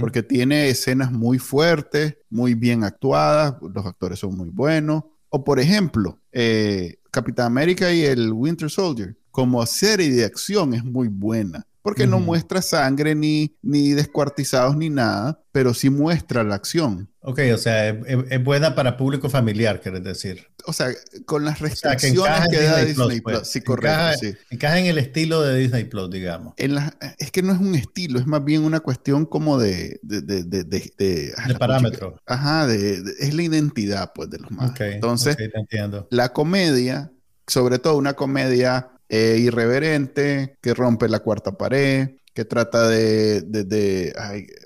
Porque 0.00 0.22
tiene 0.22 0.68
escenas 0.68 1.10
muy 1.10 1.40
fuertes, 1.40 2.16
muy 2.30 2.54
bien 2.54 2.84
actuadas, 2.84 3.56
los 3.60 3.84
actores 3.84 4.20
son 4.20 4.36
muy 4.36 4.48
buenos, 4.48 5.02
o 5.28 5.44
por 5.44 5.58
ejemplo, 5.60 6.18
eh, 6.32 6.98
Capitán 7.10 7.46
América 7.46 7.92
y 7.92 8.02
el 8.02 8.32
Winter 8.32 8.70
Soldier, 8.70 9.16
como 9.30 9.64
serie 9.66 10.10
de 10.10 10.24
acción 10.24 10.74
es 10.74 10.84
muy 10.84 11.08
buena, 11.08 11.66
porque 11.86 12.08
no 12.08 12.18
muestra 12.18 12.62
sangre 12.62 13.14
ni, 13.14 13.56
ni 13.62 13.90
descuartizados 13.90 14.76
ni 14.76 14.90
nada, 14.90 15.40
pero 15.52 15.72
sí 15.72 15.88
muestra 15.88 16.42
la 16.42 16.56
acción. 16.56 17.08
Ok, 17.20 17.38
o 17.54 17.58
sea, 17.58 17.90
es, 17.90 18.42
buena 18.42 18.74
para 18.74 18.96
público 18.96 19.30
familiar, 19.30 19.80
quieres 19.80 20.02
decir. 20.02 20.48
O 20.64 20.72
sea, 20.72 20.88
con 21.26 21.44
las 21.44 21.60
restricciones 21.60 22.48
que, 22.50 22.60
da 22.60 22.84
Disney, 22.84 23.20
Plus. 23.20 23.38
Pues. 23.38 23.48
Sí, 23.48 23.60
correcto. 23.60 24.00
Encaja, 24.00 24.16
sí. 24.16 24.34
encaja, 24.50 24.80
en 24.80 24.86
el 24.86 24.98
estilo 24.98 25.42
de 25.42 25.56
Disney 25.58 25.84
Plus, 25.84 26.10
digamos. 26.10 26.54
En 26.56 26.76
es 27.18 27.30
que 27.30 27.42
no 27.42 27.52
es 27.52 27.60
un 27.60 27.76
estilo, 27.76 28.18
es 28.18 28.26
más 28.26 28.42
bien 28.42 28.64
una 28.64 28.80
cuestión 28.80 29.24
como 29.24 29.56
de... 29.56 30.00
De, 30.02 30.22
de, 30.22 30.42
de, 30.42 30.64
de, 30.64 31.34
parámetro. 31.56 32.20
Ajá, 32.26 32.66
es 32.74 33.32
la 33.32 33.42
identidad, 33.44 34.10
pues, 34.12 34.28
de 34.28 34.38
los 34.38 34.50
más. 34.50 34.72
Entonces, 34.80 35.36
entiendo. 35.54 36.08
la 36.10 36.32
comedia, 36.32 37.12
sobre 37.46 37.78
todo 37.78 37.96
una 37.96 38.14
comedia 38.14 38.90
eh, 39.08 39.36
irreverente, 39.38 40.58
que 40.60 40.74
rompe 40.74 41.08
la 41.08 41.20
cuarta 41.20 41.52
pared, 41.56 42.16
que 42.36 42.44
trata 42.44 42.86
de, 42.88 43.40
de, 43.40 44.14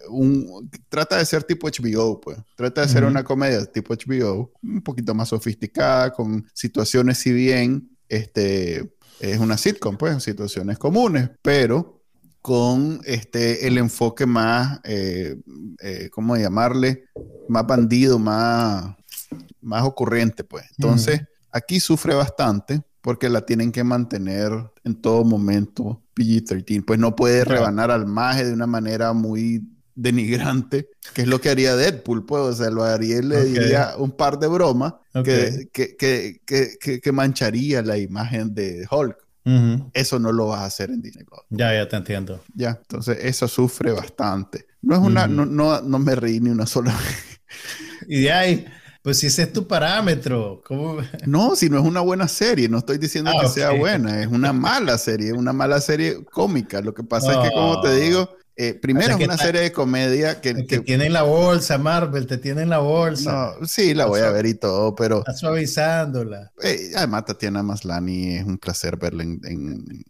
un, 0.08 0.68
trata 0.88 1.18
de 1.18 1.24
ser 1.24 1.44
tipo 1.44 1.68
HBO, 1.68 2.20
pues. 2.20 2.36
Trata 2.56 2.82
de 2.82 2.88
ser 2.88 3.04
una 3.04 3.22
comedia 3.22 3.64
tipo 3.66 3.94
HBO, 3.94 4.50
un 4.60 4.82
poquito 4.82 5.14
más 5.14 5.28
sofisticada, 5.28 6.10
con 6.10 6.44
situaciones, 6.52 7.18
si 7.18 7.32
bien 7.32 7.96
este, 8.08 8.92
es 9.20 9.38
una 9.38 9.56
sitcom, 9.56 9.96
pues, 9.96 10.20
situaciones 10.20 10.78
comunes, 10.78 11.30
pero 11.42 12.02
con 12.42 13.00
este, 13.04 13.68
el 13.68 13.78
enfoque 13.78 14.26
más, 14.26 14.80
eh, 14.82 15.36
eh, 15.80 16.08
¿cómo 16.10 16.36
llamarle? 16.36 17.04
Más 17.48 17.64
bandido, 17.66 18.18
más, 18.18 18.96
más 19.60 19.84
ocurrente, 19.84 20.42
pues. 20.42 20.64
Entonces, 20.76 21.20
aquí 21.52 21.78
sufre 21.78 22.14
bastante 22.14 22.82
porque 23.00 23.28
la 23.28 23.46
tienen 23.46 23.72
que 23.72 23.84
mantener 23.84 24.52
en 24.84 24.94
todo 24.94 25.24
momento 25.24 26.02
PG-13. 26.16 26.84
Pues 26.84 26.98
no 26.98 27.16
puede 27.16 27.44
rebanar 27.44 27.90
al 27.90 28.06
maje 28.06 28.44
de 28.44 28.52
una 28.52 28.66
manera 28.66 29.12
muy 29.12 29.62
denigrante, 29.94 30.88
que 31.14 31.22
es 31.22 31.28
lo 31.28 31.40
que 31.40 31.50
haría 31.50 31.76
Deadpool, 31.76 32.24
pues, 32.24 32.42
o 32.42 32.52
sea, 32.54 32.70
lo 32.70 32.84
haría 32.84 33.18
y 33.18 33.22
le 33.22 33.44
diría 33.44 33.94
un 33.98 34.12
par 34.12 34.38
de 34.38 34.46
bromas 34.46 34.94
que, 35.24 35.68
que, 35.72 35.96
que, 35.96 37.00
que, 37.00 37.12
mancharía 37.12 37.82
la 37.82 37.98
imagen 37.98 38.54
de 38.54 38.86
Hulk. 38.90 39.16
Eso 39.92 40.18
no 40.18 40.32
lo 40.32 40.48
vas 40.48 40.60
a 40.60 40.64
hacer 40.66 40.90
en 40.90 41.02
Disney 41.02 41.24
Plus. 41.24 41.40
Ya, 41.50 41.74
ya 41.74 41.88
te 41.88 41.96
entiendo. 41.96 42.42
Ya, 42.54 42.78
entonces 42.80 43.18
eso 43.22 43.48
sufre 43.48 43.92
bastante. 43.92 44.66
No 44.82 44.94
es 44.94 45.00
una, 45.00 45.26
no, 45.26 45.44
no, 45.44 45.80
no, 45.80 45.98
me 45.98 46.14
reí 46.14 46.40
ni 46.40 46.50
una 46.50 46.66
sola 46.66 46.92
vez. 46.96 47.40
Y 48.08 48.22
de 48.22 48.32
ahí, 48.32 48.66
pues 49.02 49.18
si 49.18 49.28
ese 49.28 49.44
es 49.44 49.52
tu 49.52 49.66
parámetro, 49.66 50.60
¿cómo? 50.64 50.98
No, 51.26 51.56
si 51.56 51.70
no 51.70 51.78
es 51.78 51.84
una 51.84 52.00
buena 52.00 52.28
serie, 52.28 52.68
no 52.68 52.78
estoy 52.78 52.98
diciendo 52.98 53.30
ah, 53.34 53.40
que 53.40 53.48
sea 53.48 53.70
buena, 53.70 54.20
es 54.20 54.26
una 54.26 54.52
mala 54.52 54.98
serie, 54.98 55.32
una 55.32 55.52
mala 55.52 55.80
serie 55.80 56.22
cómica. 56.24 56.80
Lo 56.82 56.92
que 56.92 57.02
pasa 57.02 57.32
es 57.32 57.48
que, 57.48 57.54
como 57.54 57.80
te 57.80 57.94
digo, 57.96 58.28
eh, 58.62 58.74
primero 58.74 59.16
es 59.16 59.24
una 59.24 59.38
serie 59.38 59.62
de 59.62 59.72
comedia 59.72 60.42
que, 60.42 60.66
que, 60.66 60.80
tiene 60.80 61.06
en 61.06 61.14
la 61.14 61.22
bolsa, 61.22 61.78
Marvel, 61.78 62.26
te 62.26 62.36
tiene 62.36 62.60
en 62.60 62.68
la 62.68 62.80
bolsa. 62.80 63.54
No, 63.58 63.66
sí, 63.66 63.94
la 63.94 64.04
voy 64.04 64.20
a 64.20 64.28
ver 64.28 64.44
y 64.44 64.52
todo, 64.52 64.94
pero... 64.94 65.20
Está 65.20 65.32
suavizándola. 65.32 66.52
Eh, 66.62 66.90
además, 66.94 67.24
Tatiana 67.24 67.62
Maslani 67.62 68.36
es 68.36 68.44
un 68.44 68.58
placer 68.58 68.98
verla 68.98 69.22
en, 69.22 69.40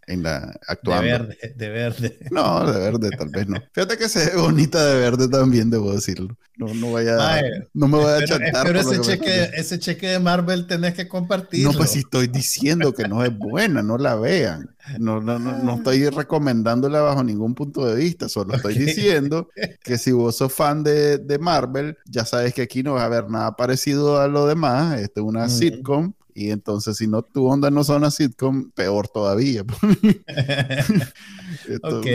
en, 0.05 0.23
la 0.25 0.59
actuando. 0.67 1.05
De 1.05 1.11
verde, 1.13 1.55
de 1.55 1.69
verde. 1.69 2.19
No, 2.33 2.69
de 2.69 2.81
verde 2.81 3.11
tal 3.17 3.29
vez 3.29 3.47
no. 3.47 3.63
Fíjate 3.73 3.97
que 3.97 4.09
se 4.09 4.31
ve 4.31 4.37
bonita 4.41 4.85
de 4.85 4.99
verde 4.99 5.29
también, 5.29 5.71
debo 5.71 5.95
decirlo. 5.95 6.37
No, 6.57 6.75
no 6.75 6.93
vaya, 6.93 7.41
no 7.73 7.87
me 7.87 7.99
voy 7.99 8.13
a 8.13 8.25
chantar. 8.25 8.67
Pero 8.67 8.81
ese 8.81 9.01
cheque, 9.01 9.51
ese 9.55 9.79
cheque 9.79 10.09
de 10.09 10.19
Marvel 10.19 10.67
tenés 10.67 10.95
que 10.95 11.07
compartirlo. 11.07 11.71
No, 11.71 11.79
pues 11.79 11.91
si 11.91 12.01
estoy 12.01 12.27
diciendo 12.27 12.93
que 12.95 13.07
no 13.07 13.25
es 13.25 13.37
buena, 13.37 13.81
no 13.81 13.97
la 13.97 14.17
vean. 14.17 14.75
No, 14.99 15.21
no, 15.21 15.39
no, 15.39 15.57
no, 15.59 15.75
estoy 15.77 16.09
recomendándola 16.09 17.01
bajo 17.01 17.23
ningún 17.23 17.55
punto 17.55 17.85
de 17.85 17.97
vista, 17.97 18.29
solo 18.29 18.55
estoy 18.55 18.75
diciendo 18.75 19.49
que 19.85 19.99
si 19.99 20.13
vos 20.13 20.37
sos 20.37 20.53
fan 20.53 20.83
de, 20.83 21.19
de, 21.19 21.39
Marvel, 21.39 21.99
ya 22.07 22.25
sabes 22.25 22.55
que 22.55 22.63
aquí 22.63 22.83
no 22.83 22.95
va 22.95 23.03
a 23.03 23.07
haber 23.07 23.29
nada 23.29 23.57
parecido 23.57 24.21
a 24.21 24.29
lo 24.29 24.47
demás. 24.47 25.01
Esto 25.01 25.21
es 25.21 25.27
una 25.27 25.49
sitcom 25.49 26.13
y 26.35 26.51
entonces, 26.51 26.97
si 26.97 27.07
no 27.07 27.23
tu 27.23 27.47
onda 27.47 27.71
no 27.71 27.85
son 27.85 27.99
una 27.99 28.11
sitcom, 28.11 28.71
peor 28.71 29.09
todavía. 29.09 29.65
ok, 31.83 32.07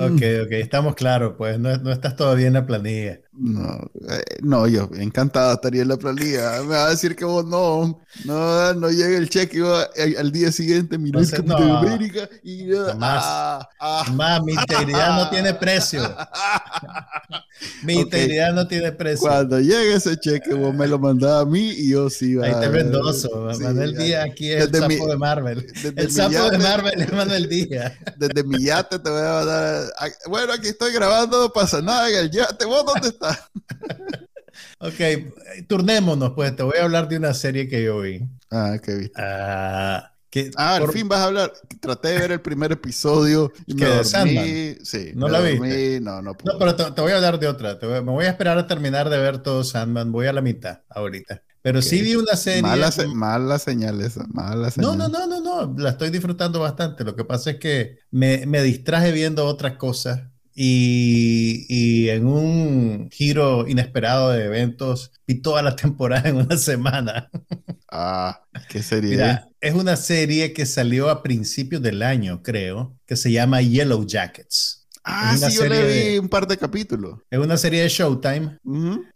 ok, 0.00 0.22
ok, 0.44 0.52
estamos 0.52 0.94
claros, 0.94 1.34
pues 1.36 1.58
no, 1.58 1.76
no, 1.78 1.92
estás 1.92 2.16
todavía 2.16 2.46
en 2.46 2.54
la 2.54 2.66
planilla. 2.66 3.20
No, 3.32 3.90
eh, 4.08 4.22
no, 4.42 4.68
yo 4.68 4.88
encantado 4.94 5.54
estaría 5.54 5.82
en 5.82 5.88
la 5.88 5.96
planilla. 5.96 6.62
Me 6.62 6.68
va 6.68 6.86
a 6.86 6.90
decir 6.90 7.16
que 7.16 7.24
vos 7.24 7.44
no, 7.44 8.00
no, 8.24 8.74
no 8.74 8.90
llega 8.90 9.16
el 9.16 9.28
cheque 9.28 9.60
al, 10.18 10.30
día 10.30 10.52
siguiente, 10.52 10.98
mira 10.98 11.20
no, 11.20 11.56
de 11.56 11.70
América 11.72 12.28
y 12.44 12.66
más, 12.96 13.24
ah, 13.26 13.68
ah. 13.80 14.04
más, 14.12 14.42
mi 14.44 14.52
integridad 14.52 15.16
no 15.16 15.30
tiene 15.30 15.52
precio. 15.54 16.02
mi 17.82 17.94
integridad 17.94 18.52
no 18.52 18.68
tiene 18.68 18.92
precio. 18.92 19.28
Cuando 19.28 19.58
llegue 19.58 19.94
ese 19.94 20.16
cheque, 20.16 20.54
vos 20.54 20.72
me 20.74 20.86
lo 20.86 20.98
mandás 20.98 21.42
a 21.42 21.44
mí 21.44 21.70
y 21.70 21.90
yo 21.90 22.08
sí 22.10 22.36
va. 22.36 22.46
Ahí 22.46 22.54
te 22.60 22.68
vendoso, 22.68 23.52
sí, 23.52 23.64
el 23.64 23.96
día 23.96 24.22
aquí 24.22 24.50
el 24.50 24.72
sapo 24.72 25.08
de 25.08 25.16
Marvel. 25.16 25.66
El 25.96 26.10
sapo 26.10 26.50
de 26.50 26.58
Marvel 26.58 27.00
es 27.00 27.12
Manuel 27.12 27.48
Díaz. 27.48 27.92
Desde 28.16 28.44
mi 28.44 28.62
yate 28.84 28.98
te 28.98 29.10
voy 29.10 29.20
a 29.20 29.44
dar. 29.44 29.92
Bueno, 30.28 30.52
aquí 30.52 30.68
estoy 30.68 30.92
grabando, 30.92 31.40
no 31.40 31.52
pasa 31.52 31.80
nada 31.80 32.08
en 32.10 32.16
el 32.16 32.30
yate. 32.30 32.64
¿Vos 32.64 32.84
dónde 32.84 33.08
estás? 33.08 33.50
ok, 34.78 35.66
turnémonos, 35.68 36.32
pues 36.34 36.54
te 36.54 36.62
voy 36.62 36.78
a 36.78 36.84
hablar 36.84 37.08
de 37.08 37.16
una 37.16 37.34
serie 37.34 37.68
que 37.68 37.82
yo 37.82 38.00
vi. 38.00 38.20
Ah, 38.50 38.76
qué 38.82 38.94
viste. 38.94 39.20
Ah, 39.20 40.12
que 40.30 40.50
ah, 40.56 40.76
al 40.76 40.90
fin 40.90 41.08
vas 41.08 41.20
a 41.20 41.24
hablar. 41.24 41.52
Traté 41.80 42.08
de 42.08 42.18
ver 42.18 42.32
el 42.32 42.40
primer 42.40 42.72
episodio 42.72 43.52
y 43.66 43.74
me 43.74 43.86
dormí. 43.86 44.76
Sí, 44.82 45.12
no 45.14 45.28
la 45.28 45.40
vi. 45.40 45.58
No, 46.00 46.22
no, 46.22 46.34
no, 46.34 46.58
pero 46.58 46.74
te, 46.74 47.00
voy 47.00 47.12
a 47.12 47.16
hablar 47.16 47.38
de 47.38 47.48
otra. 47.48 47.78
me 47.80 48.00
voy 48.00 48.24
a 48.24 48.30
esperar 48.30 48.58
a 48.58 48.66
terminar 48.66 49.08
de 49.10 49.18
ver 49.18 49.38
todo 49.38 49.64
Sandman. 49.64 50.12
Voy 50.12 50.26
a 50.26 50.32
la 50.32 50.40
mitad 50.40 50.80
ahorita. 50.88 51.42
Pero 51.64 51.80
sí 51.80 52.02
vi 52.02 52.14
una 52.14 52.36
serie. 52.36 52.60
Mala, 52.60 52.92
mala 53.14 53.58
señal 53.58 53.98
esa, 54.02 54.26
mala 54.26 54.70
señal. 54.70 54.98
No, 54.98 55.08
no, 55.08 55.26
no, 55.26 55.26
no, 55.26 55.40
no. 55.40 55.74
La 55.82 55.90
estoy 55.90 56.10
disfrutando 56.10 56.60
bastante. 56.60 57.04
Lo 57.04 57.16
que 57.16 57.24
pasa 57.24 57.52
es 57.52 57.56
que 57.56 58.00
me, 58.10 58.44
me 58.44 58.62
distraje 58.62 59.12
viendo 59.12 59.46
otras 59.46 59.78
cosas 59.78 60.24
y, 60.54 62.10
en 62.10 62.26
un 62.26 63.08
giro 63.10 63.66
inesperado 63.66 64.30
de 64.32 64.44
eventos, 64.44 65.10
vi 65.26 65.40
toda 65.40 65.62
la 65.62 65.74
temporada 65.76 66.28
en 66.28 66.36
una 66.36 66.58
semana. 66.58 67.30
Ah, 67.90 68.44
¿qué 68.68 68.82
serie? 68.82 69.40
es 69.62 69.74
una 69.74 69.96
serie 69.96 70.52
que 70.52 70.66
salió 70.66 71.08
a 71.08 71.22
principios 71.22 71.80
del 71.80 72.02
año, 72.02 72.42
creo, 72.42 72.94
que 73.06 73.16
se 73.16 73.32
llama 73.32 73.62
Yellow 73.62 74.04
Jackets. 74.06 74.83
Ah, 75.04 75.36
sí, 75.36 75.54
yo 75.54 75.66
le 75.66 76.12
vi 76.12 76.18
un 76.18 76.30
par 76.30 76.46
de 76.46 76.56
capítulos. 76.56 77.18
Es 77.30 77.38
una 77.38 77.58
serie 77.58 77.82
de 77.82 77.88
Showtime. 77.88 78.58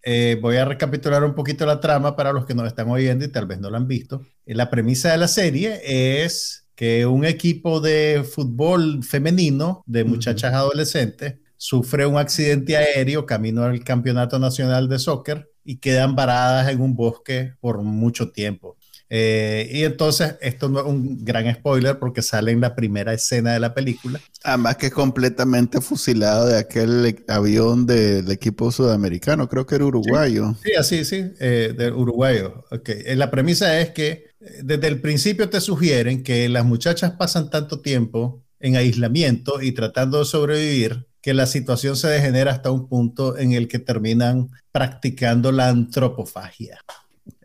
Eh, 0.02 0.38
voy 0.40 0.56
a 0.56 0.66
recapitular 0.66 1.24
un 1.24 1.34
poquito 1.34 1.64
la 1.64 1.80
trama 1.80 2.14
para 2.14 2.32
los 2.32 2.44
que 2.44 2.54
nos 2.54 2.66
están 2.66 2.90
oyendo 2.90 3.24
y 3.24 3.28
tal 3.28 3.46
vez 3.46 3.58
no 3.58 3.70
la 3.70 3.78
han 3.78 3.88
visto. 3.88 4.20
Eh, 4.44 4.54
la 4.54 4.68
premisa 4.68 5.10
de 5.10 5.16
la 5.16 5.28
serie 5.28 5.80
es 6.24 6.66
que 6.74 7.06
un 7.06 7.24
equipo 7.24 7.80
de 7.80 8.22
fútbol 8.22 9.02
femenino 9.02 9.82
de 9.86 10.04
muchachas 10.04 10.52
adolescentes 10.52 11.36
sufre 11.56 12.06
un 12.06 12.18
accidente 12.18 12.76
aéreo 12.76 13.24
camino 13.24 13.64
al 13.64 13.82
campeonato 13.82 14.38
nacional 14.38 14.88
de 14.88 14.98
soccer 14.98 15.50
y 15.64 15.78
quedan 15.78 16.14
varadas 16.14 16.68
en 16.68 16.82
un 16.82 16.94
bosque 16.94 17.54
por 17.60 17.82
mucho 17.82 18.30
tiempo. 18.30 18.76
Eh, 19.10 19.70
y 19.72 19.84
entonces, 19.84 20.36
esto 20.40 20.68
no 20.68 20.80
es 20.80 20.86
un 20.86 21.24
gran 21.24 21.52
spoiler 21.54 21.98
porque 21.98 22.22
sale 22.22 22.52
en 22.52 22.60
la 22.60 22.74
primera 22.74 23.12
escena 23.14 23.52
de 23.52 23.60
la 23.60 23.74
película. 23.74 24.20
Además 24.44 24.76
que 24.76 24.86
es 24.86 24.92
completamente 24.92 25.80
fusilado 25.80 26.46
de 26.46 26.58
aquel 26.58 27.24
avión 27.28 27.86
del 27.86 28.30
equipo 28.30 28.70
sudamericano, 28.70 29.48
creo 29.48 29.66
que 29.66 29.76
era 29.76 29.86
uruguayo. 29.86 30.54
Sí, 30.62 30.72
así, 30.78 31.04
sí, 31.04 31.32
eh, 31.40 31.74
del 31.76 31.94
uruguayo. 31.94 32.64
Okay. 32.70 33.02
Eh, 33.06 33.16
la 33.16 33.30
premisa 33.30 33.80
es 33.80 33.90
que 33.90 34.26
desde 34.62 34.86
el 34.86 35.00
principio 35.00 35.48
te 35.48 35.60
sugieren 35.60 36.22
que 36.22 36.48
las 36.48 36.64
muchachas 36.64 37.12
pasan 37.12 37.50
tanto 37.50 37.80
tiempo 37.80 38.44
en 38.60 38.76
aislamiento 38.76 39.62
y 39.62 39.72
tratando 39.72 40.18
de 40.18 40.24
sobrevivir 40.24 41.06
que 41.20 41.34
la 41.34 41.46
situación 41.46 41.96
se 41.96 42.08
degenera 42.08 42.52
hasta 42.52 42.70
un 42.70 42.88
punto 42.88 43.36
en 43.36 43.52
el 43.52 43.68
que 43.68 43.78
terminan 43.78 44.50
practicando 44.72 45.50
la 45.52 45.68
antropofagia. 45.68 46.78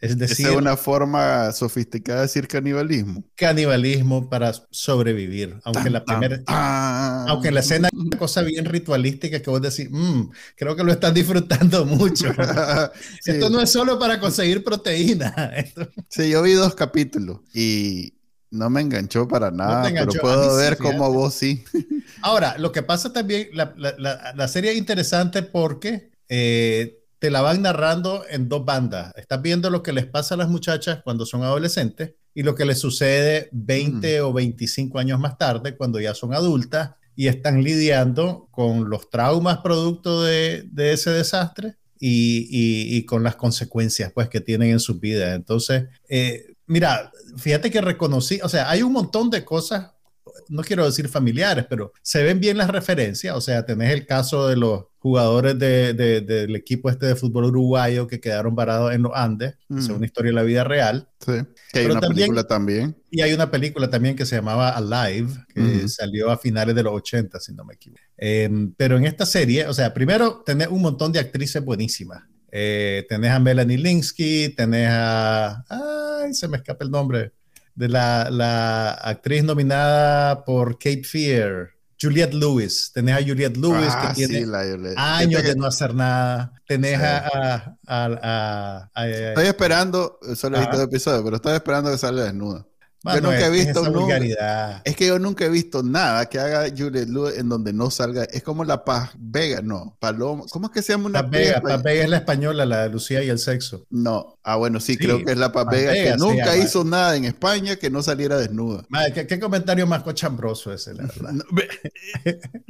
Es 0.03 0.17
decir, 0.17 0.47
es 0.47 0.55
una 0.55 0.75
forma 0.75 1.51
sofisticada 1.53 2.19
de 2.19 2.23
decir 2.23 2.47
canibalismo. 2.47 3.23
Canibalismo 3.35 4.29
para 4.29 4.53
sobrevivir. 4.69 5.59
Aunque, 5.63 5.89
la 5.89 6.03
primera, 6.03 6.41
aunque 7.27 7.47
en 7.47 7.53
la 7.53 7.61
escena 7.61 7.89
hay 7.91 7.97
una 7.97 8.17
cosa 8.17 8.41
bien 8.41 8.65
ritualística 8.65 9.41
que 9.41 9.49
vos 9.49 9.61
decís, 9.61 9.87
mm, 9.89 10.23
creo 10.57 10.75
que 10.75 10.83
lo 10.83 10.91
están 10.91 11.13
disfrutando 11.13 11.85
mucho. 11.85 12.27
Esto 13.25 13.49
no 13.49 13.61
es 13.61 13.71
solo 13.71 13.97
para 13.97 14.19
conseguir 14.19 14.63
proteína. 14.63 15.33
Sí, 16.09 16.29
yo 16.29 16.41
vi 16.41 16.53
dos 16.53 16.75
capítulos 16.75 17.39
y 17.53 18.13
no 18.51 18.69
me 18.69 18.81
enganchó 18.81 19.27
para 19.27 19.51
nada, 19.51 19.89
pero 19.91 20.11
puedo 20.21 20.55
ver 20.57 20.77
cómo 20.77 21.11
vos 21.11 21.33
sí. 21.33 21.63
Ahora, 22.21 22.57
lo 22.57 22.71
que 22.71 22.83
pasa 22.83 23.11
también, 23.11 23.49
la, 23.53 23.73
la, 23.77 24.33
la 24.35 24.47
serie 24.47 24.71
es 24.71 24.77
interesante 24.77 25.43
porque... 25.43 26.11
Eh, 26.29 27.02
te 27.23 27.31
la 27.31 27.39
van 27.39 27.61
narrando 27.61 28.25
en 28.29 28.49
dos 28.49 28.65
bandas. 28.65 29.13
Estás 29.15 29.41
viendo 29.41 29.69
lo 29.69 29.81
que 29.81 29.93
les 29.93 30.05
pasa 30.05 30.35
a 30.35 30.37
las 30.37 30.49
muchachas 30.49 30.99
cuando 31.05 31.25
son 31.25 31.41
adolescentes 31.41 32.15
y 32.33 32.43
lo 32.43 32.53
que 32.53 32.65
les 32.65 32.79
sucede 32.79 33.47
20 33.53 34.19
o 34.19 34.33
25 34.33 34.99
años 34.99 35.21
más 35.21 35.37
tarde 35.37 35.77
cuando 35.77 36.01
ya 36.01 36.13
son 36.13 36.33
adultas 36.33 36.95
y 37.15 37.27
están 37.27 37.63
lidiando 37.63 38.49
con 38.51 38.89
los 38.89 39.09
traumas 39.09 39.59
producto 39.59 40.21
de, 40.21 40.69
ese 40.75 41.11
desastre 41.11 41.77
y, 41.97 43.05
con 43.05 43.23
las 43.23 43.37
consecuencias 43.37 44.11
pues 44.11 44.27
que 44.27 44.41
tienen 44.41 44.71
en 44.71 44.81
su 44.81 44.99
vida. 44.99 45.33
Entonces, 45.33 45.85
eh, 46.09 46.57
mira, 46.65 47.09
fíjate 47.37 47.71
que 47.71 47.79
reconocí, 47.79 48.41
o 48.43 48.49
sea, 48.49 48.69
hay 48.69 48.83
un 48.83 48.91
montón 48.91 49.29
de 49.29 49.45
cosas 49.45 49.92
no 50.49 50.63
quiero 50.63 50.85
decir 50.85 51.07
familiares, 51.07 51.65
pero 51.69 51.93
se 52.01 52.23
ven 52.23 52.39
bien 52.39 52.57
las 52.57 52.69
referencias. 52.69 53.35
O 53.35 53.41
sea, 53.41 53.65
tenés 53.65 53.91
el 53.91 54.05
caso 54.05 54.47
de 54.47 54.55
los 54.55 54.85
jugadores 55.03 55.59
de, 55.59 55.93
del 55.93 56.55
equipo 56.55 56.89
este 56.89 57.07
de 57.07 57.15
fútbol 57.15 57.45
uruguayo 57.45 58.07
que 58.07 58.21
quedaron 58.21 58.55
varados 58.55 58.93
en 58.93 59.01
los 59.01 59.11
Andes, 59.13 59.55
es 59.77 59.89
una 59.89 60.05
historia 60.05 60.29
de 60.29 60.35
la 60.35 60.43
vida 60.43 60.63
real. 60.63 61.09
Sí, 61.19 61.33
que 61.73 61.79
hay 61.79 61.85
una 61.87 61.99
película 61.99 62.43
también. 62.45 62.95
Y 63.11 63.19
hay 63.21 63.33
una 63.33 63.51
película 63.51 63.89
también 63.89 64.15
que 64.15 64.25
se 64.25 64.37
llamaba 64.37 64.69
Alive, 64.69 65.29
que 65.53 65.89
salió 65.89 66.31
a 66.31 66.37
finales 66.37 66.73
de 66.73 66.83
los 66.83 66.93
80, 66.93 67.37
si 67.41 67.53
no 67.53 67.65
me 67.65 67.73
equivoco. 67.73 68.01
Em, 68.17 68.73
pero 68.77 68.95
en 68.95 69.05
esta 69.05 69.25
serie, 69.25 69.67
o 69.67 69.73
sea, 69.73 69.93
primero 69.93 70.41
tenés 70.45 70.69
un 70.69 70.81
montón 70.81 71.11
de 71.11 71.19
actrices 71.19 71.63
buenísimas. 71.63 72.23
Eh, 72.49 73.05
tenés 73.09 73.31
a 73.31 73.39
Melanie 73.39 73.77
Linsky, 73.77 74.53
tenés 74.55 74.87
a... 74.89 75.65
Ay, 75.67 76.33
se 76.33 76.47
me 76.47 76.57
escapa 76.57 76.85
el 76.85 76.91
nombre. 76.91 77.33
De 77.75 77.89
la, 77.89 78.29
la 78.29 78.91
actriz 78.91 79.43
nominada 79.43 80.45
por 80.45 80.77
Cape 80.77 81.03
Fear. 81.03 81.73
Juliette 82.03 82.33
Lewis. 82.33 82.91
Tenés 82.93 83.15
a 83.15 83.25
Juliette 83.25 83.57
Lewis 83.57 83.95
que 83.95 84.07
ah, 84.07 84.13
tiene 84.13 84.45
años 84.97 85.43
de 85.43 85.55
no 85.55 85.65
hacer 85.65 85.95
nada. 85.95 86.53
Tenés 86.67 86.99
a, 87.01 87.77
Estoy 88.95 89.45
esperando, 89.47 90.19
solo 90.35 90.57
he 90.57 90.59
visto 90.59 90.75
el 90.75 90.83
episodio, 90.83 91.23
pero 91.23 91.37
estoy 91.37 91.53
esperando 91.53 91.91
que 91.91 91.97
salga 91.97 92.23
desnuda. 92.25 92.65
Yo 93.03 93.21
nunca 93.21 93.45
he 93.47 93.49
visto 93.49 93.91
vulgaridad. 93.91 94.81
Es 94.85 94.95
que 94.95 95.07
yo 95.07 95.19
nunca 95.19 95.45
he 95.45 95.49
visto 95.49 95.83
nada 95.83 96.25
que 96.27 96.39
haga 96.39 96.69
Juliette 96.69 97.09
Lewis 97.09 97.37
en 97.37 97.49
donde 97.49 97.73
no 97.73 97.91
salga. 97.91 98.23
Es 98.25 98.43
como 98.43 98.63
la 98.63 98.85
Paz 98.85 99.11
Vega, 99.17 99.61
no. 99.61 99.97
Paloma. 99.99 100.45
¿Cómo 100.49 100.67
es 100.67 100.71
que 100.71 100.81
se 100.81 100.93
llama 100.93 101.07
una 101.07 101.21
Paz 101.21 101.31
Vega? 101.31 101.61
Paz 101.61 101.83
Vega 101.83 102.03
es 102.03 102.09
la 102.09 102.17
española, 102.17 102.65
la 102.65 102.83
de 102.83 102.89
Lucía 102.89 103.23
y 103.23 103.29
el 103.29 103.39
sexo. 103.39 103.85
No. 103.89 104.37
Ah, 104.43 104.55
bueno, 104.55 104.79
sí, 104.79 104.97
creo 104.97 105.23
que 105.23 105.31
es 105.33 105.37
la 105.37 105.51
Paz, 105.51 105.67
Vega, 105.69 105.93
que 105.93 106.15
nunca 106.17 106.55
hizo 106.55 106.83
nada 106.83 107.15
en 107.15 107.25
España 107.25 107.75
que 107.75 107.89
no 107.89 108.01
saliera 108.01 108.37
desnuda. 108.37 108.85
¿qué, 109.13 109.39
comentario 109.39 109.85
más 109.85 110.03
cochambroso 110.03 110.73
ese, 110.73 110.93
la 110.93 111.03
verdad. 111.03 111.33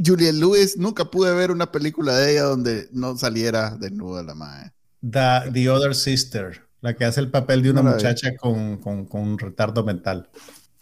Juliette 0.04 0.36
Lewis, 0.36 0.78
nunca 0.78 1.06
pude 1.06 1.34
ver 1.34 1.52
una 1.52 1.72
película 1.72 2.18
de 2.18 2.32
ella 2.32 2.44
donde 2.44 2.90
no 2.92 3.18
saliera 3.18 3.78
desnuda 3.80 4.24
la 4.24 4.34
madre. 4.34 4.72
The, 5.02 5.52
The 5.52 5.70
Other 5.70 5.94
Sister. 5.94 6.64
La 6.84 6.96
que 6.96 7.06
hace 7.06 7.22
el 7.22 7.32
papel 7.32 7.64
de 7.64 7.72
una 7.72 7.82
muchacha 7.82 8.36
con, 8.36 8.78
con, 8.78 9.06
con, 9.06 9.22
un 9.22 9.40
retardo 9.40 9.86
mental. 9.86 10.30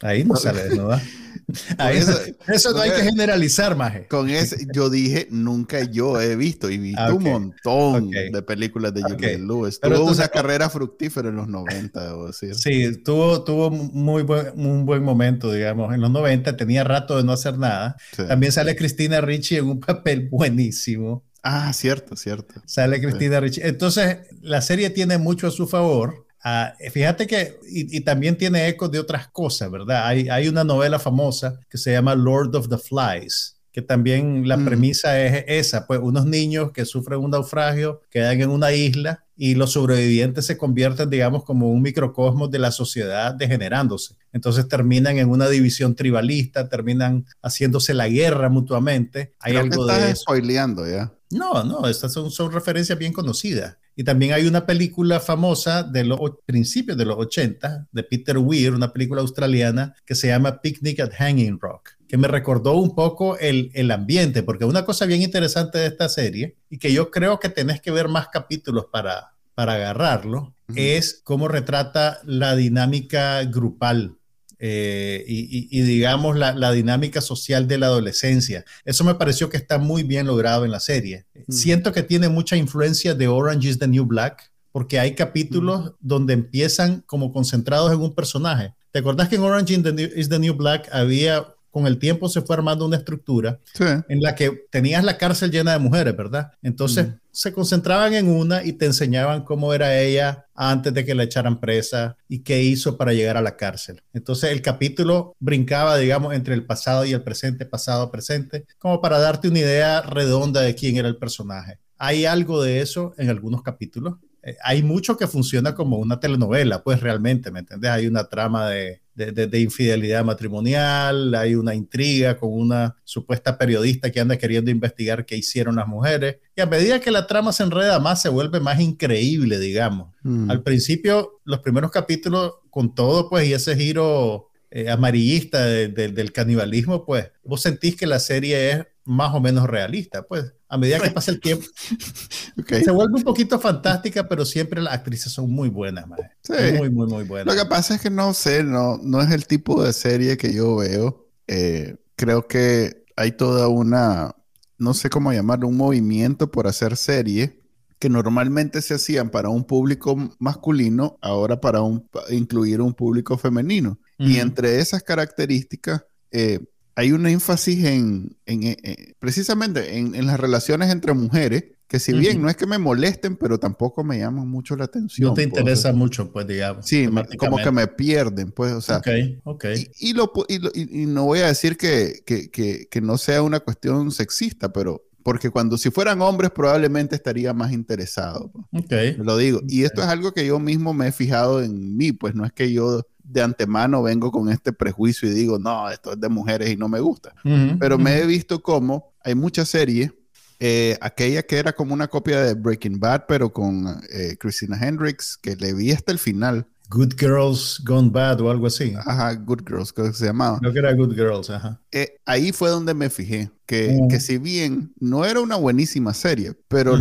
Ahí 0.01 0.23
no 0.23 0.35
sale 0.35 0.75
¿no? 0.75 0.89
Ahí 1.77 1.97
eso, 1.97 2.17
eso, 2.47 2.71
no 2.71 2.79
hay 2.79 2.89
que 2.89 3.03
generalizar, 3.03 3.75
Maje. 3.75 4.07
Con 4.07 4.31
ese, 4.31 4.65
yo 4.73 4.89
dije, 4.89 5.27
nunca 5.29 5.83
yo 5.83 6.19
he 6.19 6.35
visto 6.35 6.71
y 6.71 6.79
vi 6.79 6.93
ah, 6.97 7.13
un 7.13 7.23
montón 7.23 8.09
de 8.09 8.41
películas 8.41 8.95
de 8.95 9.03
Juliette 9.03 9.41
Lewis. 9.41 9.79
Tuvo 9.79 10.05
una 10.05 10.27
carrera 10.29 10.71
fructífera 10.71 11.29
en 11.29 11.35
los 11.35 11.47
90, 11.47 12.03
debo 12.03 12.27
decir. 12.27 12.55
Sí, 12.55 13.03
tuvo, 13.03 13.43
tuvo 13.43 13.69
muy 13.69 14.23
buen, 14.23 14.47
un 14.55 14.85
buen 14.85 15.03
momento, 15.03 15.51
digamos. 15.51 15.93
En 15.93 16.01
los 16.01 16.09
90 16.09 16.57
tenía 16.57 16.83
rato 16.83 17.17
de 17.17 17.23
no 17.23 17.33
hacer 17.33 17.59
nada. 17.59 17.95
También 18.15 18.51
sale 18.51 18.75
Cristina 18.75 19.21
Ricci 19.21 19.57
en 19.57 19.65
un 19.65 19.79
papel 19.79 20.29
buenísimo. 20.29 21.25
Ah, 21.43 21.73
cierto, 21.73 22.15
cierto. 22.15 22.61
Sale 22.65 23.01
Cristina 23.01 23.39
Ricci. 23.39 23.61
Entonces, 23.63 24.19
la 24.41 24.61
serie 24.61 24.89
tiene 24.89 25.17
mucho 25.17 25.47
a 25.47 25.51
su 25.51 25.67
favor. 25.67 26.25
Ah, 26.43 26.73
fíjate 26.91 27.27
que, 27.27 27.59
y, 27.67 28.01
también 28.01 28.37
tiene 28.37 28.67
ecos 28.67 28.91
de 28.91 28.99
otras 28.99 29.27
cosas, 29.27 29.69
¿verdad? 29.69 30.07
Hay, 30.07 30.27
hay 30.29 30.47
una 30.47 30.63
novela 30.63 30.97
famosa 30.97 31.59
que 31.69 31.77
se 31.77 31.91
llama 31.91 32.15
Lord 32.15 32.55
of 32.55 32.67
the 32.67 32.77
Flies, 32.77 33.57
que 33.71 33.81
también 33.81 34.47
la 34.47 34.57
mm. 34.57 34.65
premisa 34.65 35.21
es 35.21 35.45
esa, 35.47 35.85
pues 35.85 35.99
unos 36.01 36.25
niños 36.25 36.71
que 36.71 36.85
sufren 36.85 37.19
un 37.19 37.31
naufragio 37.31 38.01
quedan 38.09 38.41
en 38.41 38.49
una 38.49 38.71
isla 38.73 39.23
y 39.37 39.55
los 39.55 39.71
sobrevivientes 39.71 40.45
se 40.45 40.57
convierten, 40.57 41.09
digamos, 41.09 41.43
como 41.43 41.71
un 41.71 41.81
microcosmos 41.81 42.51
de 42.51 42.59
la 42.59 42.71
sociedad 42.71 43.33
degenerándose. 43.33 44.15
Entonces 44.33 44.67
terminan 44.67 45.17
en 45.19 45.29
una 45.29 45.47
división 45.47 45.95
tribalista, 45.95 46.69
terminan 46.69 47.25
haciéndose 47.41 47.93
la 47.93 48.07
guerra 48.07 48.49
mutuamente. 48.49 49.33
Hay 49.39 49.55
algo 49.55 49.85
de 49.85 50.11
eso. 50.11 50.23
spoileando 50.23 50.87
ya. 50.87 51.11
No, 51.31 51.63
no, 51.63 51.87
estas 51.87 52.13
son, 52.13 52.31
son 52.31 52.51
referencias 52.51 52.97
bien 52.97 53.13
conocidas. 53.13 53.77
Y 53.95 54.03
también 54.03 54.33
hay 54.33 54.47
una 54.47 54.65
película 54.65 55.19
famosa 55.19 55.83
de 55.83 56.03
los 56.05 56.19
principios 56.45 56.97
de 56.97 57.05
los 57.05 57.17
80 57.17 57.87
de 57.91 58.03
Peter 58.03 58.37
Weir, 58.37 58.73
una 58.73 58.93
película 58.93 59.21
australiana 59.21 59.95
que 60.05 60.15
se 60.15 60.27
llama 60.27 60.61
Picnic 60.61 60.99
at 61.01 61.11
Hanging 61.13 61.59
Rock, 61.59 61.91
que 62.07 62.17
me 62.17 62.27
recordó 62.27 62.73
un 62.75 62.95
poco 62.95 63.37
el, 63.37 63.69
el 63.73 63.91
ambiente, 63.91 64.43
porque 64.43 64.65
una 64.65 64.85
cosa 64.85 65.05
bien 65.05 65.21
interesante 65.21 65.77
de 65.77 65.87
esta 65.87 66.09
serie 66.09 66.57
y 66.69 66.77
que 66.77 66.93
yo 66.93 67.11
creo 67.11 67.39
que 67.39 67.49
tenés 67.49 67.81
que 67.81 67.91
ver 67.91 68.07
más 68.07 68.29
capítulos 68.29 68.85
para, 68.91 69.33
para 69.55 69.73
agarrarlo, 69.73 70.55
es 70.75 71.21
cómo 71.23 71.49
retrata 71.49 72.19
la 72.23 72.55
dinámica 72.55 73.43
grupal 73.43 74.17
eh, 74.63 75.25
y, 75.27 75.81
digamos 75.81 76.37
la, 76.37 76.71
dinámica 76.71 77.19
social 77.19 77.67
de 77.67 77.79
la 77.79 77.87
adolescencia. 77.87 78.63
Eso 78.85 79.03
me 79.03 79.15
pareció 79.15 79.49
que 79.49 79.57
está 79.57 79.79
muy 79.79 80.03
bien 80.03 80.27
logrado 80.27 80.65
en 80.65 80.71
la 80.71 80.79
serie. 80.79 81.25
Mm. 81.47 81.51
Siento 81.51 81.91
que 81.91 82.03
tiene 82.03 82.29
mucha 82.29 82.55
influencia 82.55 83.15
de 83.15 83.27
Orange 83.27 83.69
is 83.69 83.79
the 83.79 83.87
New 83.87 84.05
Black, 84.05 84.51
porque 84.71 84.99
hay 84.99 85.15
capítulos 85.15 85.85
mm. 85.85 85.93
donde 85.99 86.33
empiezan 86.33 87.01
como 87.07 87.33
concentrados 87.33 87.91
en 87.91 88.01
un 88.01 88.13
personaje. 88.13 88.75
¿Te 88.91 88.99
acordás 88.99 89.29
que 89.29 89.37
en 89.37 89.41
Orange 89.41 89.81
is 90.15 90.29
the 90.29 90.37
New 90.37 90.53
Black 90.53 90.87
había 90.91 91.55
con 91.71 91.87
el 91.87 91.97
tiempo 91.97 92.29
se 92.29 92.41
fue 92.41 92.55
armando 92.55 92.85
una 92.85 92.97
estructura 92.97 93.59
en 93.79 94.21
la 94.21 94.35
que 94.35 94.65
tenías 94.69 95.03
la 95.03 95.17
cárcel 95.17 95.51
llena 95.51 95.71
de 95.71 95.79
mujeres, 95.79 96.15
¿verdad? 96.15 96.51
Entonces 96.61 97.07
se 97.31 97.53
concentraban 97.53 98.13
en 98.13 98.27
una 98.27 98.63
y 98.63 98.73
te 98.73 98.85
enseñaban 98.85 99.43
cómo 99.43 99.73
era 99.73 99.97
ella 99.97 100.47
antes 100.53 100.93
de 100.93 101.05
que 101.05 101.15
la 101.15 101.23
echaran 101.23 101.59
presa 101.59 102.17
y 102.27 102.39
qué 102.39 102.61
hizo 102.61 102.97
para 102.97 103.13
llegar 103.13 103.37
a 103.37 103.41
la 103.41 103.55
cárcel. 103.55 104.03
Entonces 104.13 104.51
el 104.51 104.61
capítulo 104.61 105.35
brincaba, 105.39 105.97
digamos, 105.97 106.33
entre 106.35 106.53
el 106.53 106.65
pasado 106.65 107.05
y 107.05 107.13
el 107.13 107.23
presente, 107.23 107.65
pasado, 107.65 108.11
presente, 108.11 108.65
como 108.77 109.01
para 109.01 109.17
darte 109.19 109.47
una 109.47 109.59
idea 109.59 110.01
redonda 110.01 110.61
de 110.61 110.75
quién 110.75 110.97
era 110.97 111.07
el 111.07 111.17
personaje. 111.17 111.79
Hay 111.97 112.25
algo 112.25 112.61
de 112.61 112.81
eso 112.81 113.13
en 113.17 113.29
algunos 113.29 113.63
capítulos. 113.63 114.15
Eh, 114.43 114.57
hay 114.63 114.83
mucho 114.83 115.17
que 115.17 115.27
funciona 115.27 115.73
como 115.73 115.97
una 115.97 116.19
telenovela, 116.19 116.83
pues 116.83 116.99
realmente, 116.99 117.51
¿me 117.51 117.59
entiendes? 117.59 117.91
Hay 117.91 118.07
una 118.07 118.25
trama 118.25 118.69
de 118.69 119.01
de, 119.25 119.59
infidelidad 119.59 120.23
matrimonial, 120.25 121.35
hay 121.35 121.55
una 121.55 121.75
intriga 121.75 122.37
con 122.37 122.51
una 122.51 122.95
supuesta 123.03 123.57
periodista 123.57 124.11
que 124.11 124.19
anda 124.19 124.37
queriendo 124.37 124.71
investigar 124.71 125.25
qué 125.25 125.37
hicieron 125.37 125.75
las 125.75 125.87
mujeres. 125.87 126.37
Y 126.55 126.61
a 126.61 126.65
medida 126.65 126.99
que 126.99 127.11
la 127.11 127.27
trama 127.27 127.51
se 127.53 127.63
enreda 127.63 127.99
más, 127.99 128.21
se 128.21 128.29
vuelve 128.29 128.59
más 128.59 128.79
increíble, 128.79 129.59
digamos. 129.59 130.09
Mm. 130.23 130.49
Al 130.49 130.63
principio, 130.63 131.39
los 131.43 131.59
primeros 131.59 131.91
capítulos, 131.91 132.53
con 132.69 132.95
todo, 132.95 133.29
pues, 133.29 133.47
y 133.47 133.53
ese 133.53 133.75
giro 133.75 134.49
eh, 134.71 134.89
amarillista 134.89 135.65
del 135.65 136.31
canibalismo, 136.31 137.05
pues, 137.05 137.31
vos 137.43 137.61
sentís 137.61 137.95
que 137.95 138.07
la 138.07 138.19
serie 138.19 138.71
es 138.71 138.87
más 139.03 139.33
o 139.33 139.39
menos 139.39 139.67
realista, 139.67 140.23
pues 140.23 140.53
a 140.71 140.77
medida 140.77 141.01
que 141.01 141.11
pasa 141.11 141.31
el 141.31 141.41
tiempo 141.41 141.65
se 142.67 142.91
vuelve 142.91 143.15
un 143.15 143.23
poquito 143.23 143.59
fantástica, 143.59 144.29
pero 144.29 144.45
siempre 144.45 144.81
las 144.81 144.93
actrices 144.93 145.31
son 145.31 145.51
muy 145.51 145.67
buenas, 145.67 146.05
sí. 146.41 146.53
muy, 146.77 146.89
muy, 146.89 147.07
muy 147.07 147.25
buenas. 147.25 147.53
Lo 147.53 147.61
que 147.61 147.67
pasa 147.67 147.95
es 147.95 148.01
que 148.01 148.09
no 148.09 148.33
sé, 148.33 148.63
no, 148.63 148.97
no 149.03 149.21
es 149.21 149.31
el 149.31 149.45
tipo 149.47 149.83
de 149.83 149.91
serie 149.91 150.37
que 150.37 150.53
yo 150.53 150.77
veo. 150.77 151.27
Eh, 151.47 151.97
creo 152.15 152.47
que 152.47 153.03
hay 153.17 153.33
toda 153.33 153.67
una, 153.67 154.33
no 154.77 154.93
sé 154.93 155.09
cómo 155.09 155.33
llamarlo, 155.33 155.67
un 155.67 155.75
movimiento 155.75 156.49
por 156.49 156.67
hacer 156.67 156.95
serie 156.95 157.59
que 157.99 158.07
normalmente 158.09 158.81
se 158.81 158.93
hacían 158.93 159.29
para 159.29 159.49
un 159.49 159.65
público 159.65 160.15
masculino, 160.39 161.19
ahora 161.21 161.59
para 161.59 161.81
un, 161.81 162.09
incluir 162.29 162.79
un 162.79 162.93
público 162.93 163.37
femenino. 163.37 163.99
Y 164.17 164.37
entre 164.37 164.79
esas 164.79 165.03
características, 165.03 166.05
eh, 166.31 166.59
hay 166.95 167.11
un 167.11 167.25
énfasis 167.25 167.85
en, 167.85 168.37
eh, 168.45 168.77
eh, 168.83 169.13
precisamente 169.19 169.97
en, 169.97 170.25
las 170.25 170.39
relaciones 170.39 170.91
entre 170.91 171.13
mujeres, 171.13 171.63
que 171.87 171.99
si 171.99 172.13
bien 172.13 172.41
no 172.41 172.49
es 172.49 172.55
que 172.55 172.65
me 172.65 172.77
molesten, 172.77 173.35
pero 173.35 173.59
tampoco 173.59 174.03
me 174.03 174.19
llaman 174.19 174.47
mucho 174.47 174.77
la 174.77 174.85
atención. 174.85 175.29
No 175.29 175.33
te 175.33 175.47
pues, 175.47 175.59
interesa 175.59 175.91
mucho, 175.91 176.31
pues, 176.31 176.47
digamos. 176.47 176.85
Sí, 176.85 177.09
como 177.37 177.57
que 177.57 177.71
me 177.71 177.87
pierden, 177.87 178.51
pues, 178.51 178.71
o 178.73 178.81
sea. 178.81 178.97
Ok, 178.97 179.07
ok. 179.43 179.65
Y, 179.99 180.13
lo, 180.13 180.31
y, 180.47 181.05
no 181.05 181.25
voy 181.25 181.39
a 181.39 181.47
decir 181.47 181.75
que, 181.75 182.21
que, 182.25 182.49
que, 182.49 183.01
no 183.01 183.17
sea 183.17 183.41
una 183.41 183.59
cuestión 183.59 184.11
sexista, 184.11 184.71
pero 184.71 185.03
porque 185.23 185.49
cuando 185.49 185.77
si 185.77 185.91
fueran 185.91 186.21
hombres 186.21 186.51
probablemente 186.51 187.15
estaría 187.15 187.53
más 187.53 187.73
interesado. 187.73 188.51
Pues. 188.51 188.85
Ok. 188.85 189.23
Lo 189.25 189.37
digo. 189.37 189.59
Y 189.67 189.83
esto 189.83 190.01
es 190.01 190.07
algo 190.07 190.33
que 190.33 190.45
yo 190.45 190.59
mismo 190.59 190.93
me 190.93 191.09
he 191.09 191.11
fijado 191.11 191.61
en 191.61 191.97
mí, 191.97 192.13
pues 192.13 192.35
no 192.35 192.45
es 192.45 192.53
que 192.53 192.71
yo 192.71 193.05
de 193.23 193.41
antemano 193.41 194.03
vengo 194.03 194.31
con 194.31 194.49
este 194.49 194.73
prejuicio 194.73 195.29
y 195.29 195.33
digo, 195.33 195.59
no, 195.59 195.89
esto 195.89 196.13
es 196.13 196.19
de 196.19 196.29
mujeres 196.29 196.69
y 196.69 196.77
no 196.77 196.89
me 196.89 196.99
gusta. 196.99 197.33
Pero 197.79 197.97
me 197.97 198.17
he 198.17 198.25
visto 198.25 198.61
como 198.61 199.13
hay 199.23 199.35
muchas 199.35 199.69
series, 199.69 200.11
eh, 200.59 200.97
aquella 201.01 201.43
que 201.43 201.57
era 201.57 201.73
como 201.73 201.93
una 201.93 202.07
copia 202.07 202.41
de 202.41 202.53
Breaking 202.53 202.99
Bad, 202.99 203.25
pero 203.27 203.51
con 203.51 204.01
eh, 204.11 204.37
Christina 204.39 204.77
Hendricks, 204.79 205.37
que 205.37 205.55
le 205.55 205.73
vi 205.73 205.91
hasta 205.91 206.11
el 206.11 206.19
final. 206.19 206.67
Good 206.91 207.13
Girls 207.17 207.81
Gone 207.85 208.09
Bad 208.09 208.41
o 208.41 208.51
algo 208.51 208.67
así. 208.67 208.93
Ajá, 208.97 209.33
Good 209.33 209.61
Girls, 209.65 209.93
creo 209.93 210.07
que 210.07 210.17
se 210.17 210.25
llamaba. 210.25 210.59
Creo 210.59 210.73
que 210.73 210.79
era 210.79 210.93
Good 210.93 211.13
Girls, 211.13 211.49
ajá. 211.49 211.79
Eh, 211.91 212.17
ahí 212.25 212.51
fue 212.51 212.69
donde 212.69 212.93
me 212.93 213.09
fijé, 213.09 213.49
que, 213.65 213.97
que, 214.09 214.19
si 214.19 214.37
bien 214.37 214.93
no 214.99 215.23
era 215.23 215.39
una 215.39 215.55
buenísima 215.55 216.13
serie, 216.13 216.53
pero, 216.67 216.97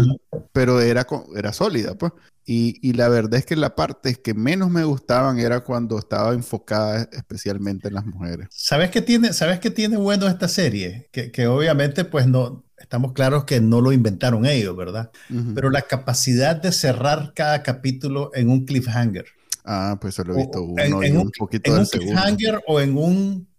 pero 0.53 0.81
era, 0.81 1.05
era 1.35 1.53
sólida, 1.53 1.99
pues. 1.99 2.13
Y, 2.47 2.95
la 2.95 3.09
verdad 3.09 3.35
es 3.35 3.47
que 3.47 3.55
la 3.55 3.77
parte 3.77 4.15
que 4.15 4.35
menos 4.35 4.71
me 4.71 4.83
gustaban 4.83 5.39
era 5.39 5.61
cuando 5.61 5.99
estaba 5.99 6.33
enfocada 6.35 7.09
especialmente 7.13 7.89
en 7.89 7.95
las 7.95 8.07
mujeres. 8.07 8.49
¿Sabes 8.51 8.91
qué 8.91 9.03
tiene, 9.03 9.33
¿sabes 9.33 9.61
qué 9.61 9.71
tiene 9.71 9.97
bueno 9.97 10.27
esta 10.27 10.49
serie? 10.49 11.09
Que, 11.13 11.31
que 11.31 11.47
obviamente 11.47 12.05
pues 12.05 12.27
no, 12.27 12.65
estamos 12.77 13.13
claros 13.13 13.45
que 13.45 13.61
no 13.61 13.81
lo 13.81 13.93
inventaron 13.93 14.47
ellos, 14.47 14.77
¿verdad? 14.77 15.11
Pero 15.55 15.71
la 15.71 15.83
capacidad 15.83 16.57
de 16.57 16.73
cerrar 16.73 17.33
cada 17.35 17.63
capítulo 17.63 18.31
en 18.35 18.51
un 18.51 18.65
cliffhanger. 18.65 19.27
Ah, 19.65 19.99
pues 20.01 20.15
se 20.15 20.25
lo 20.25 20.35
he 20.35 20.39
visto 20.39 20.63
uno 20.63 21.03
en, 21.03 21.17
un, 21.17 21.31
poquito 21.31 21.73
en 21.73 21.81
un 21.81 21.87
cliffhanger 21.87 22.63
o 22.67 22.81
en 22.81 22.97
un 22.97 23.51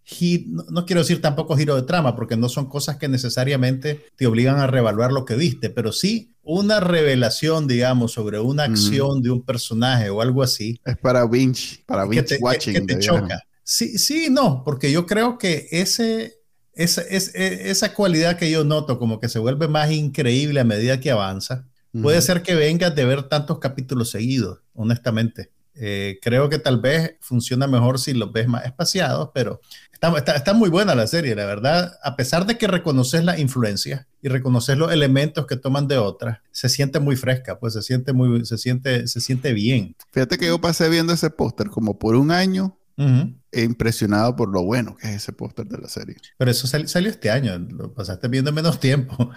no, 0.69 0.85
quiero 0.85 1.01
decir 1.01 1.21
tampoco 1.21 1.55
giro 1.55 1.75
de 1.75 1.83
trama, 1.83 2.15
porque 2.15 2.35
no 2.35 2.49
son 2.49 2.67
cosas 2.67 2.97
que 2.97 3.07
necesariamente 3.07 4.05
te 4.15 4.27
obligan 4.27 4.59
a 4.59 4.67
reevaluar 4.67 5.11
lo 5.11 5.25
que 5.25 5.35
viste, 5.35 5.69
pero 5.69 5.91
sí 5.91 6.35
una 6.43 6.79
revelación, 6.79 7.67
digamos, 7.67 8.13
sobre 8.13 8.39
una 8.39 8.63
acción 8.63 9.21
de 9.21 9.29
un 9.29 9.43
personaje 9.43 10.09
o 10.09 10.21
algo 10.21 10.41
así. 10.41 10.79
Es 10.85 10.97
para 10.97 11.25
binge, 11.25 11.83
para 11.85 12.05
binge 12.05 12.37
watching. 12.41 12.73
Que, 12.73 12.81
te 12.81 12.99
choca. 12.99 13.43
Sí, 13.63 13.97
sí, 13.97 14.27
no, 14.29 14.63
porque 14.65 14.91
yo 14.91 15.05
creo 15.05 15.37
que 15.37 15.67
ese, 15.71 16.39
esa, 16.73 17.01
es, 17.03 17.33
e, 17.35 17.69
esa 17.69 17.93
cualidad 17.93 18.37
que 18.37 18.49
yo 18.49 18.63
noto, 18.63 18.97
como 18.97 19.19
que 19.19 19.29
se 19.29 19.39
vuelve 19.39 19.67
más 19.67 19.91
increíble 19.91 20.59
a 20.59 20.65
medida 20.65 20.99
que 20.99 21.11
avanza, 21.11 21.67
puede 22.01 22.21
ser 22.21 22.41
que 22.41 22.55
vengas 22.55 22.95
de 22.95 23.05
ver 23.05 23.23
tantos 23.23 23.59
capítulos 23.59 24.09
seguidos, 24.09 24.59
honestamente. 24.73 25.51
Eh, 25.75 26.19
creo 26.21 26.49
que 26.49 26.59
tal 26.59 26.79
vez 26.79 27.15
funciona 27.21 27.67
mejor 27.67 27.99
si 27.99 28.13
los 28.13 28.31
ves 28.31 28.47
más 28.47 28.65
espaciados, 28.65 29.29
pero 29.33 29.61
está, 29.93 30.35
está, 30.35 30.53
muy 30.53 30.69
buena 30.69 30.95
la 30.95 31.07
serie, 31.07 31.33
la 31.35 31.45
verdad. 31.45 31.97
A 32.03 32.15
pesar 32.15 32.45
de 32.45 32.57
que 32.57 32.67
reconoces 32.67 33.23
la 33.23 33.39
influencia 33.39 34.07
y 34.21 34.27
reconoces 34.29 34.77
los 34.77 34.91
elementos 34.91 35.47
que 35.47 35.55
toman 35.55 35.87
de 35.87 35.97
otras, 35.97 36.39
se 36.51 36.69
siente 36.69 36.99
muy 36.99 37.15
fresca, 37.15 37.59
pues 37.59 37.73
se 37.73 37.81
siente 37.81 38.13
muy, 38.13 38.45
se 38.45 38.57
siente, 38.57 39.07
se 39.07 39.21
siente 39.21 39.53
bien. 39.53 39.95
Fíjate 40.11 40.37
que 40.37 40.47
yo 40.47 40.59
pasé 40.59 40.89
viendo 40.89 41.13
ese 41.13 41.29
póster 41.29 41.69
como 41.69 41.97
por 41.97 42.15
un 42.15 42.31
año 42.31 42.77
He 43.53 43.63
impresionado 43.63 44.35
por 44.35 44.49
lo 44.49 44.63
bueno 44.63 44.95
que 44.95 45.07
es 45.07 45.15
ese 45.15 45.33
póster 45.33 45.65
de 45.65 45.77
la 45.77 45.89
serie. 45.89 46.15
Pero 46.37 46.51
eso 46.51 46.67
salió 46.67 47.09
este 47.09 47.29
año, 47.29 47.57
lo 47.57 47.93
pasaste 47.93 48.27
viendo 48.27 48.51
menos 48.51 48.79
tiempo. 48.79 49.31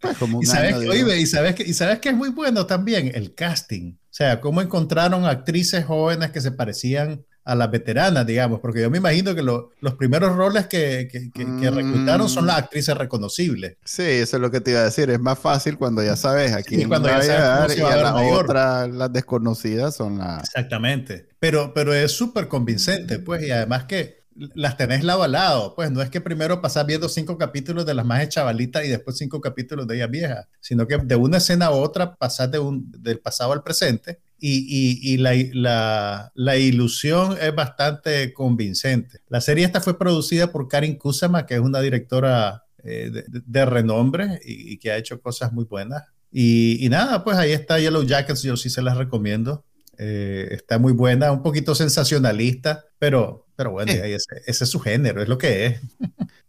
Pues 0.00 0.16
y, 0.42 0.46
sabes 0.46 0.76
que, 0.76 1.18
y, 1.18 1.26
sabes 1.26 1.54
que, 1.54 1.62
y 1.64 1.74
sabes 1.74 1.98
que 1.98 2.10
es 2.10 2.16
muy 2.16 2.28
bueno 2.28 2.66
también 2.66 3.10
el 3.14 3.34
casting. 3.34 3.94
O 4.18 4.24
sea, 4.24 4.40
cómo 4.40 4.60
encontraron 4.60 5.26
actrices 5.26 5.84
jóvenes 5.84 6.32
que 6.32 6.40
se 6.40 6.50
parecían 6.50 7.24
a 7.44 7.54
las 7.54 7.70
veteranas, 7.70 8.26
digamos, 8.26 8.58
porque 8.58 8.80
yo 8.80 8.90
me 8.90 8.98
imagino 8.98 9.32
que 9.32 9.42
los 9.42 9.94
primeros 9.96 10.34
roles 10.34 10.66
que, 10.66 11.06
que, 11.08 11.30
que, 11.32 11.70
reclutaron 11.70 12.28
son 12.28 12.48
las 12.48 12.58
actrices 12.58 12.96
reconocibles. 12.96 13.76
Sí, 13.84 14.02
eso 14.02 14.38
es 14.38 14.42
lo 14.42 14.50
que 14.50 14.60
te 14.60 14.72
iba 14.72 14.80
a 14.80 14.86
decir. 14.86 15.08
Es 15.08 15.20
más 15.20 15.38
fácil 15.38 15.78
cuando 15.78 16.02
ya 16.02 16.16
sabes 16.16 16.52
a 16.52 16.64
quién 16.64 16.88
cuando 16.88 17.08
ya 17.08 17.22
sabes 17.22 17.78
y 17.78 17.80
a, 17.80 17.96
las 17.96 18.32
otras, 18.32 18.90
las 18.90 19.12
desconocidas 19.12 19.94
son 19.94 20.18
las... 20.18 20.42
Exactamente. 20.42 21.28
Pero, 21.38 21.72
pero 21.72 21.94
es 21.94 22.10
súper 22.10 22.48
convincente, 22.48 23.20
pues, 23.20 23.44
y 23.44 23.52
además 23.52 23.84
que 23.84 24.17
las 24.54 24.76
tenés 24.76 25.04
lado 25.04 25.22
a 25.22 25.28
lado, 25.28 25.74
pues 25.74 25.90
no 25.90 26.00
es 26.00 26.10
que 26.10 26.20
primero 26.20 26.60
pasás 26.60 26.86
viendo 26.86 27.08
cinco 27.08 27.36
capítulos 27.36 27.84
de 27.84 27.94
las 27.94 28.06
más 28.06 28.28
chavalitas 28.28 28.84
y 28.84 28.88
después 28.88 29.16
cinco 29.16 29.40
capítulos 29.40 29.86
de 29.86 29.96
ellas 29.96 30.10
viejas, 30.10 30.48
sino 30.60 30.86
que 30.86 30.98
de 30.98 31.16
una 31.16 31.38
escena 31.38 31.66
a 31.66 31.70
otra 31.70 32.14
pasás 32.14 32.50
de 32.50 32.58
un, 32.58 32.90
del 32.90 33.18
pasado 33.20 33.52
al 33.52 33.62
presente 33.62 34.20
y, 34.40 35.16
la, 35.18 36.58
ilusión 36.58 37.36
es 37.40 37.54
bastante 37.54 38.32
convincente. 38.32 39.20
La 39.28 39.40
serie 39.40 39.64
esta 39.64 39.80
fue 39.80 39.98
producida 39.98 40.52
por 40.52 40.68
Karin 40.68 40.96
Kusama, 40.96 41.46
que 41.46 41.54
es 41.54 41.60
una 41.60 41.80
directora 41.80 42.64
eh, 42.84 43.10
de, 43.26 43.64
renombre 43.66 44.40
y, 44.44 44.78
que 44.78 44.92
ha 44.92 44.96
hecho 44.96 45.20
cosas 45.20 45.52
muy 45.52 45.64
buenas. 45.64 46.04
Y, 46.30 46.86
nada, 46.90 47.24
pues 47.24 47.36
ahí 47.36 47.52
está 47.52 47.78
Yellow 47.78 48.04
Jackets, 48.04 48.42
yo 48.42 48.56
sí 48.56 48.70
se 48.70 48.82
las 48.82 48.96
recomiendo. 48.96 49.64
Eh, 49.96 50.48
está 50.52 50.78
muy 50.78 50.92
buena, 50.92 51.32
un 51.32 51.42
poquito 51.42 51.74
sensacionalista, 51.74 52.84
pero, 53.00 53.47
pero 53.58 53.72
bueno, 53.72 53.90
eh. 53.90 54.14
ese, 54.14 54.36
ese, 54.46 54.62
es 54.62 54.70
su 54.70 54.78
género, 54.78 55.20
es 55.20 55.28
lo 55.28 55.36
que 55.36 55.66
es. 55.66 55.80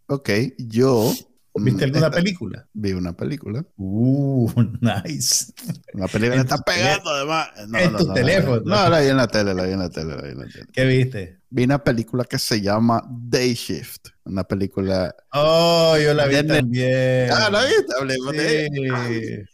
Ok, 0.06 0.30
yo 0.58 1.12
¿Viste 1.56 1.84
mm, 1.84 1.88
alguna 1.88 2.10
película? 2.12 2.68
Vi 2.72 2.92
una 2.92 3.12
película. 3.16 3.64
Uh, 3.76 4.48
nice. 4.80 5.52
Una 5.92 6.06
película 6.06 6.40
está 6.40 6.58
pegando 6.58 7.10
además. 7.10 7.48
en 7.58 7.96
tu 7.96 8.14
teléfono. 8.14 8.62
No, 8.64 8.88
la 8.88 9.00
vi 9.00 9.08
en 9.08 9.16
la 9.16 9.26
tele, 9.26 9.54
la 9.54 9.64
vi 9.64 9.72
en 9.72 9.78
la 9.80 9.90
tele, 9.90 10.14
la 10.14 10.22
vi 10.22 10.28
en 10.28 10.38
la 10.38 10.46
tele. 10.46 10.66
¿Qué 10.72 10.84
viste? 10.84 11.40
Vi 11.50 11.64
una 11.64 11.82
película 11.82 12.22
que 12.22 12.38
se 12.38 12.60
llama 12.60 13.02
Day 13.10 13.54
Shift. 13.54 14.10
Una 14.24 14.44
película. 14.44 15.12
Oh, 15.32 15.96
yo 15.98 16.14
la 16.14 16.26
vi 16.26 16.46
también. 16.46 17.32
Ah, 17.32 17.50
la 17.50 17.64
viste, 17.64 17.92
hablemos 17.98 18.32
de 18.32 19.48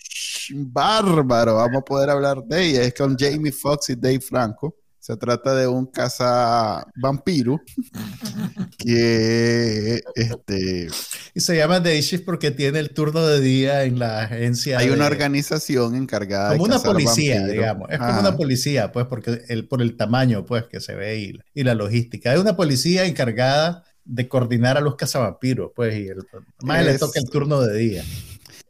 Bárbaro, 0.51 1.55
vamos 1.55 1.79
a 1.79 1.85
poder 1.85 2.11
hablar 2.11 2.45
de 2.45 2.62
ella. 2.62 2.83
Es 2.83 2.92
con 2.92 3.16
Jamie 3.16 3.53
Foxx 3.53 3.88
y 3.90 3.97
Dave 3.97 4.21
Franco. 4.21 4.77
Se 5.07 5.16
trata 5.16 5.55
de 5.55 5.69
un 5.69 5.87
caza 5.87 6.85
vampiro 6.97 7.62
que 8.77 10.01
este 10.16 10.88
y 11.33 11.40
se 11.40 11.57
llama 11.57 11.79
Day 11.79 12.01
Shift 12.01 12.25
porque 12.25 12.51
tiene 12.51 12.81
el 12.81 12.90
turno 12.90 13.25
de 13.25 13.40
día 13.40 13.85
en 13.85 14.01
la 14.01 14.23
agencia. 14.23 14.79
Hay 14.79 14.90
una 14.90 15.07
organización 15.07 15.95
encargada 15.95 16.55
como 16.55 16.64
una 16.64 16.81
policía, 16.81 17.47
digamos. 17.47 17.88
Es 17.88 18.01
como 18.01 18.19
una 18.19 18.37
policía, 18.37 18.90
pues, 18.90 19.07
porque 19.07 19.45
el, 19.47 19.69
por 19.69 19.81
el 19.81 19.97
tamaño, 19.97 20.45
pues, 20.45 20.64
que 20.64 20.81
se 20.81 20.97
ve 20.97 21.21
y, 21.21 21.38
y 21.55 21.62
la 21.62 21.77
logística. 21.77 22.33
Hay 22.33 22.40
una 22.40 22.57
policía 22.57 23.07
encargada 23.07 23.85
de 24.05 24.27
coordinar 24.27 24.77
a 24.77 24.81
los 24.81 24.97
cazavampiros, 24.97 25.71
pues, 25.77 25.95
y 25.95 26.09
el, 26.09 26.19
más 26.64 26.85
le 26.85 26.99
toca 26.99 27.21
el 27.21 27.31
turno 27.31 27.61
de 27.61 27.79
día. 27.79 28.05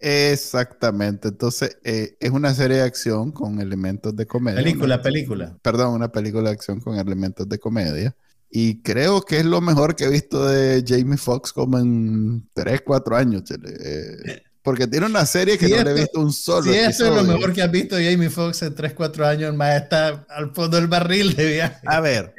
Exactamente. 0.00 1.28
Entonces, 1.28 1.78
eh, 1.84 2.16
es 2.20 2.30
una 2.30 2.52
serie 2.54 2.78
de 2.78 2.82
acción 2.82 3.32
con 3.32 3.60
elementos 3.60 4.14
de 4.14 4.26
comedia. 4.26 4.62
Película, 4.62 5.00
película. 5.00 5.58
Perdón, 5.62 5.94
una 5.94 6.12
película 6.12 6.50
de 6.50 6.54
acción 6.54 6.80
con 6.80 6.98
elementos 6.98 7.48
de 7.48 7.58
comedia. 7.58 8.16
Y 8.50 8.82
creo 8.82 9.22
que 9.22 9.38
es 9.38 9.44
lo 9.44 9.60
mejor 9.60 9.96
que 9.96 10.04
he 10.04 10.10
visto 10.10 10.46
de 10.46 10.84
Jamie 10.86 11.16
Foxx 11.16 11.52
como 11.52 11.78
en 11.78 12.48
3, 12.54 12.82
4 12.82 13.16
años. 13.16 13.42
Eh, 13.50 14.42
porque 14.66 14.88
tiene 14.88 15.06
una 15.06 15.24
serie 15.26 15.56
que 15.56 15.68
no 15.68 15.80
le 15.84 15.92
he 15.92 15.94
visto 15.94 16.18
un 16.18 16.32
solo. 16.32 16.64
Sí, 16.64 16.76
eso 16.76 17.06
es 17.06 17.14
lo 17.14 17.22
mejor 17.22 17.52
que 17.52 17.62
has 17.62 17.70
visto 17.70 17.94
Jamie 17.94 18.28
Foxx 18.28 18.62
en 18.62 18.74
3, 18.74 18.94
4 18.94 19.24
años, 19.24 19.54
más 19.54 19.80
está 19.80 20.26
al 20.28 20.52
fondo 20.52 20.76
del 20.76 20.88
barril 20.88 21.36
de 21.36 21.46
viaje. 21.46 21.76
A 21.86 22.00
ver, 22.00 22.34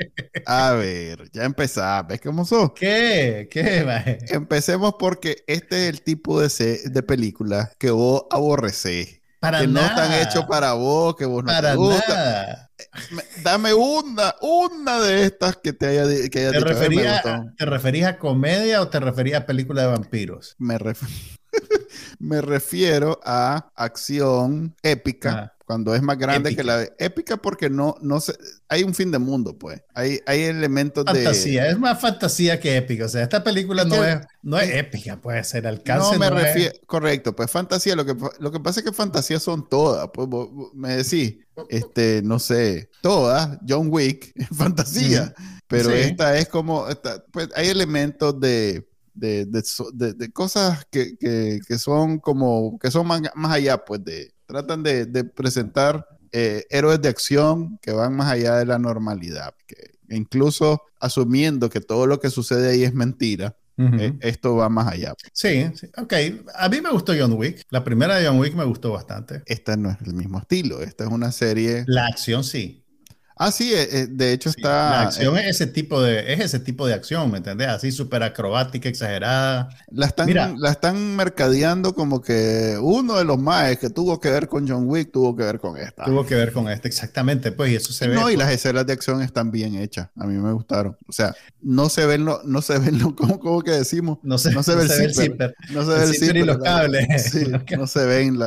a 0.46 0.74
ver, 0.74 1.30
ya 1.32 1.46
empezamos. 1.46 2.10
¿Ves 2.10 2.20
cómo 2.20 2.44
sos? 2.44 2.74
¿Qué? 2.76 3.48
¿Qué, 3.50 4.18
Empecemos 4.28 4.96
porque 5.00 5.46
este 5.48 5.84
es 5.88 5.94
el 5.94 6.02
tipo 6.02 6.42
de, 6.42 6.50
de 6.84 7.02
película 7.02 7.72
que 7.80 7.92
vos 7.92 8.24
aborrecés. 8.30 9.22
Para 9.40 9.62
que 9.62 9.68
no 9.68 9.80
están 9.80 10.12
hechos 10.12 10.44
para 10.48 10.74
vos, 10.74 11.16
que 11.16 11.24
vos 11.24 11.46
no 11.46 11.48
para 11.48 11.72
te 11.72 11.78
gusta. 11.78 12.72
Dame 13.42 13.74
una, 13.74 14.36
una 14.42 15.00
de 15.00 15.24
estas 15.24 15.56
que 15.56 15.72
te 15.72 15.88
haya, 15.88 16.04
que 16.30 16.40
haya 16.40 16.52
¿Te, 16.52 16.60
refería, 16.60 17.24
¿Te 17.58 17.66
referías 17.66 18.10
a 18.10 18.18
comedia 18.18 18.82
o 18.82 18.90
te 18.90 19.00
referías 19.00 19.44
a 19.44 19.46
película 19.46 19.84
de 19.84 19.88
vampiros? 19.88 20.56
Me 20.58 20.78
refiero. 20.78 21.16
Me 22.19 22.41
refiero 22.41 23.19
a 23.23 23.69
acción 23.75 24.75
épica. 24.84 25.32
Ah. 25.32 25.53
Cuando 25.67 25.93
es 25.93 26.01
más 26.01 26.17
grande 26.17 26.56
que 26.56 26.63
la 26.63 26.88
épica, 26.97 27.36
porque 27.36 27.69
no, 27.69 27.95
no 27.99 28.21
sé, 28.21 28.34
hay 28.69 28.84
un 28.84 28.93
fin 28.93 29.12
de 29.12 29.19
mundo, 29.19 29.60
pues. 29.60 29.82
Hay, 29.93 30.21
hay 30.25 30.43
elementos 30.43 31.03
de. 31.03 31.12
Fantasía, 31.12 31.67
es 31.67 31.77
más 31.77 31.99
fantasía 31.99 32.58
que 32.58 32.77
épica. 32.77 33.03
O 33.03 33.10
sea, 33.10 33.21
esta 33.21 33.43
película 33.43 33.84
no, 33.84 34.01
es, 34.01 34.19
no 34.41 34.58
es 34.58 34.73
épica, 34.73 35.19
puede 35.19 35.43
ser 35.43 35.67
alcance. 35.67 36.13
No 36.13 36.19
me 36.19 36.30
refiero, 36.30 36.73
correcto, 36.86 37.36
pues 37.36 37.51
fantasía. 37.51 37.97
Lo 37.97 38.06
que, 38.06 38.15
lo 38.39 38.49
que 38.49 38.62
pasa 38.62 38.80
es 38.80 38.86
que 38.86 38.93
fantasía 38.93 39.41
son 39.41 39.67
todas. 39.67 40.10
Pues 40.13 40.30
me 40.73 40.95
decís, 40.95 41.36
este, 41.67 42.21
no 42.23 42.39
sé, 42.39 42.89
todas, 43.01 43.60
John 43.67 43.88
Wick, 43.89 44.32
fantasía. 44.56 45.34
Pero 45.67 45.91
esta 45.91 46.38
es 46.38 46.47
como, 46.47 46.86
pues 47.34 47.49
hay 47.53 47.67
elementos 47.67 48.39
de 48.39 48.87
de, 49.17 49.45
de, 49.45 50.13
de, 50.13 50.32
cosas 50.32 50.86
que, 50.91 51.17
que, 51.17 51.60
que, 51.67 51.77
son 51.77 52.19
como, 52.19 52.77
que 52.80 52.91
son 52.91 53.08
más, 53.08 53.21
más 53.36 53.51
allá, 53.51 53.84
pues 53.84 54.03
de, 54.03 54.34
tratan 54.45 54.84
de, 54.84 55.23
presentar 55.23 56.08
eh, 56.32 56.65
héroes 56.69 57.01
de 57.01 57.10
acción 57.10 57.77
que 57.82 57.91
van 57.91 58.15
más 58.15 58.32
allá 58.32 58.56
de 58.58 58.65
la 58.65 58.80
normalidad, 58.80 59.53
que 59.67 59.97
incluso 60.10 60.82
asumiendo 60.99 61.69
que 61.69 61.82
todo 61.82 62.08
lo 62.08 62.19
que 62.19 62.30
sucede 62.30 62.71
ahí 62.71 62.84
es 62.84 62.93
mentira, 62.93 63.58
eh, 63.80 64.17
esto 64.21 64.56
va 64.56 64.69
más 64.69 64.88
allá. 64.88 65.13
Sí, 65.34 65.67
sí, 65.75 65.88
ok. 65.97 66.13
A 66.56 66.67
mí 66.67 66.82
me 66.82 66.89
gustó 66.89 67.13
John 67.17 67.34
Wick. 67.34 67.62
La 67.69 67.84
primera 67.84 68.15
de 68.15 68.27
John 68.27 68.39
Wick 68.39 68.56
me 68.56 68.65
gustó 68.65 68.91
bastante. 68.91 69.43
Esta 69.45 69.77
no 69.77 69.91
es 69.91 69.97
el 70.03 70.15
mismo 70.15 70.39
estilo. 70.39 70.82
Esta 70.82 71.03
es 71.03 71.12
una 71.12 71.32
serie. 71.32 71.84
La 71.86 72.08
acción 72.08 72.43
sí. 72.43 72.87
Ah, 73.39 73.52
sí, 73.52 73.73
eh, 73.73 73.88
eh, 73.91 74.08
de 74.10 74.34
hecho 74.34 74.50
está. 74.50 74.69
La 74.69 75.02
acción 75.04 75.38
es 75.38 75.47
ese 75.47 75.67
tipo 75.67 76.02
de, 76.02 76.34
es 76.34 76.39
ese 76.39 76.60
tipo 76.60 76.88
de 76.88 76.93
acción, 76.93 77.30
¿me 77.32 77.38
entendés? 77.38 77.67
Así 77.67 77.91
súper 77.91 78.23
acrobática, 78.23 78.89
exagerada. 78.89 79.69
La 79.91 80.08
están, 80.08 80.60
la 80.60 80.71
están 80.71 81.15
mercadeando 81.15 81.93
como 81.93 82.21
que 82.21 82.78
uno 82.82 83.17
de 83.17 83.26
los 83.26 83.38
más 83.38 83.78
que 83.78 83.89
tuvo 83.89 84.19
que 84.19 84.30
ver 84.30 84.47
con 84.47 84.67
John 84.67 84.88
Wick 84.88 85.12
tuvo 85.12 85.36
que 85.36 85.43
ver 85.43 85.60
con 85.60 85.78
esta. 85.78 86.06
Tuvo 86.06 86.26
que 86.26 86.36
ver 86.36 86.52
con 86.52 86.69
esta, 86.69 86.88
exactamente, 86.88 87.52
pues, 87.52 87.71
y 87.71 87.76
eso 87.76 87.93
se 87.93 88.08
ve. 88.08 88.15
No, 88.15 88.30
y 88.30 88.36
las 88.36 88.52
escenas 88.52 88.86
de 88.86 88.93
acción 88.93 89.21
están 89.21 89.52
bien 89.52 89.76
hechas. 89.76 90.10
A 90.15 90.26
mí 90.26 90.36
me 90.36 90.52
gustaron. 90.54 90.97
O 91.08 91.12
sea, 91.12 91.36
no 91.62 91.89
se 91.89 92.06
ven 92.06 92.26
lo, 92.26 92.41
no 92.43 92.62
se 92.62 92.80
ven 92.80 92.97
lo, 93.00 93.15
¿cómo, 93.15 93.62
que 93.62 93.71
decimos? 93.71 94.17
No 94.23 94.38
se, 94.38 94.52
no 94.52 94.63
se 94.63 94.76
ve 94.76 94.84
el, 94.84 95.13
zipper. 95.13 95.56
No 95.71 95.84
se 95.84 95.91
ve 95.91 96.04
el 96.04 96.13
zipper. 96.15 96.38
y 96.38 96.43
los 96.43 96.58
cables. 96.58 97.32
Sí, 97.32 97.45
no 97.78 97.88
se 97.88 98.06
ven 98.06 98.39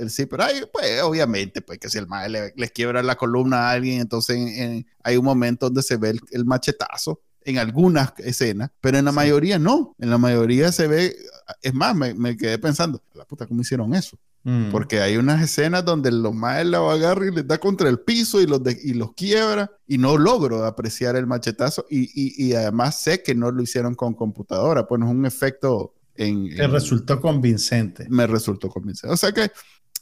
el, 0.00 0.10
zipper. 0.10 0.40
Ay, 0.40 0.62
pues, 0.72 1.00
obviamente, 1.02 1.62
pues, 1.62 1.78
que 1.78 1.88
si 1.88 1.98
el 1.98 2.06
más 2.06 2.28
le, 2.28 2.52
les 2.56 2.72
quiebra 2.72 3.02
la 3.02 3.14
columna 3.14 3.68
a 3.68 3.70
alguien, 3.72 4.00
entonces 4.00 4.31
en 4.32 4.86
hay 5.02 5.16
un 5.16 5.24
momento 5.24 5.66
donde 5.66 5.82
se 5.82 5.96
ve 5.96 6.14
el, 6.30 6.44
machetazo 6.44 7.20
en 7.44 7.58
algunas 7.58 8.12
escenas, 8.18 8.70
pero 8.80 8.98
en 8.98 9.04
la 9.04 9.12
mayoría 9.12 9.58
no. 9.58 9.94
En 9.98 10.10
la 10.10 10.18
mayoría 10.18 10.70
se 10.72 10.86
ve, 10.86 11.16
es 11.60 11.74
más, 11.74 11.94
me, 11.96 12.36
quedé 12.36 12.58
pensando, 12.58 13.02
la 13.14 13.24
puta, 13.24 13.46
¿cómo 13.46 13.62
hicieron 13.62 13.94
eso? 13.94 14.16
Mm. 14.44 14.70
Porque 14.70 15.00
hay 15.00 15.16
unas 15.16 15.42
escenas 15.42 15.84
donde 15.84 16.10
los 16.10 16.34
maes 16.34 16.66
la 16.66 16.78
agarra 16.78 17.26
y 17.26 17.30
les 17.30 17.46
da 17.46 17.58
contra 17.58 17.88
el 17.88 18.00
piso 18.00 18.40
y 18.40 18.46
los, 18.46 18.60
y 18.82 18.94
los 18.94 19.12
quiebra 19.14 19.70
y 19.86 19.98
no 19.98 20.16
logro 20.16 20.64
apreciar 20.64 21.16
el 21.16 21.26
machetazo 21.26 21.86
y, 21.88 22.10
y, 22.14 22.54
además 22.54 23.00
sé 23.00 23.22
que 23.22 23.34
no 23.34 23.50
lo 23.50 23.62
hicieron 23.62 23.94
con 23.94 24.14
computadora, 24.14 24.86
pues 24.86 24.98
no 25.00 25.06
es 25.06 25.12
un 25.12 25.26
efecto 25.26 25.94
en... 26.14 26.44
Me 26.44 26.66
resultó 26.66 27.20
convincente. 27.20 28.06
Me 28.08 28.26
resultó 28.26 28.68
convincente. 28.68 29.12
O 29.12 29.16
sea 29.16 29.32
que 29.32 29.50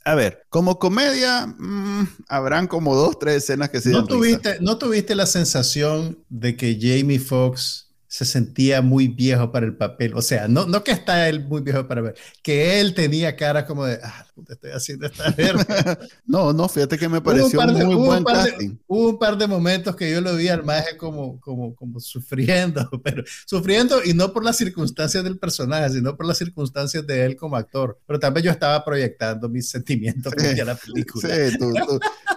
a 0.05 0.15
ver, 0.15 0.45
como 0.49 0.79
comedia, 0.79 1.47
mm, 1.47 2.09
habrán 2.29 2.67
como 2.67 2.95
dos, 2.95 3.19
tres 3.19 3.45
escenas 3.45 3.71
que 3.71 3.81
se 3.81 3.91
¿No 3.91 4.05
tuviste, 4.07 4.59
¿No 4.61 4.79
tuviste 4.79 5.15
la 5.15 5.27
sensación 5.27 6.19
de 6.29 6.57
que 6.57 6.79
Jamie 6.81 7.19
Foxx 7.19 7.90
se 8.11 8.25
sentía 8.25 8.83
muy 8.83 9.07
viejo 9.07 9.53
para 9.53 9.65
el 9.67 9.77
papel. 9.77 10.15
O 10.17 10.21
sea, 10.21 10.49
no, 10.49 10.67
no 10.67 10.83
que 10.83 10.91
está 10.91 11.29
él 11.29 11.45
muy 11.45 11.61
viejo 11.61 11.87
para 11.87 12.01
ver, 12.01 12.17
que 12.43 12.81
él 12.81 12.93
tenía 12.93 13.37
cara 13.37 13.65
como 13.65 13.85
de, 13.85 14.01
ah, 14.03 14.27
estoy 14.49 14.73
haciendo 14.73 15.07
esta 15.07 15.31
verga. 15.37 15.97
no, 16.27 16.53
no, 16.53 16.69
fíjate 16.69 16.99
que 16.99 17.09
me 17.09 17.21
pareció 17.21 17.61
un 17.61 17.73
muy 17.73 17.95
buen 17.95 18.25
casting. 18.25 18.79
hubo 18.89 19.11
un 19.11 19.19
par 19.19 19.39
de 19.39 19.47
momentos 19.47 19.95
que 19.95 20.11
yo 20.11 20.21
lo 20.21 20.35
vi 20.35 20.49
al 20.49 20.65
maje 20.65 20.97
como, 20.97 21.39
como, 21.41 21.77
como 21.77 22.01
sufriendo, 22.01 22.91
pero 23.05 23.23
sufriendo 23.47 24.03
y 24.05 24.13
no 24.13 24.33
por 24.33 24.45
las 24.45 24.57
circunstancias 24.57 25.23
del 25.23 25.39
personaje, 25.39 25.91
sino 25.91 26.17
por 26.17 26.27
las 26.27 26.37
circunstancias 26.37 27.07
de 27.07 27.25
él 27.25 27.37
como 27.37 27.55
actor. 27.55 27.97
Pero 28.09 28.19
también 28.19 28.47
yo 28.47 28.51
estaba 28.51 28.85
proyectando 28.85 29.49
mis 29.49 29.71
sentimientos 29.71 30.35
frente 30.37 30.63
a 30.63 30.65
la 30.65 30.75
película. 30.75 31.29
Sí, 31.29 31.57
tú, 31.57 31.73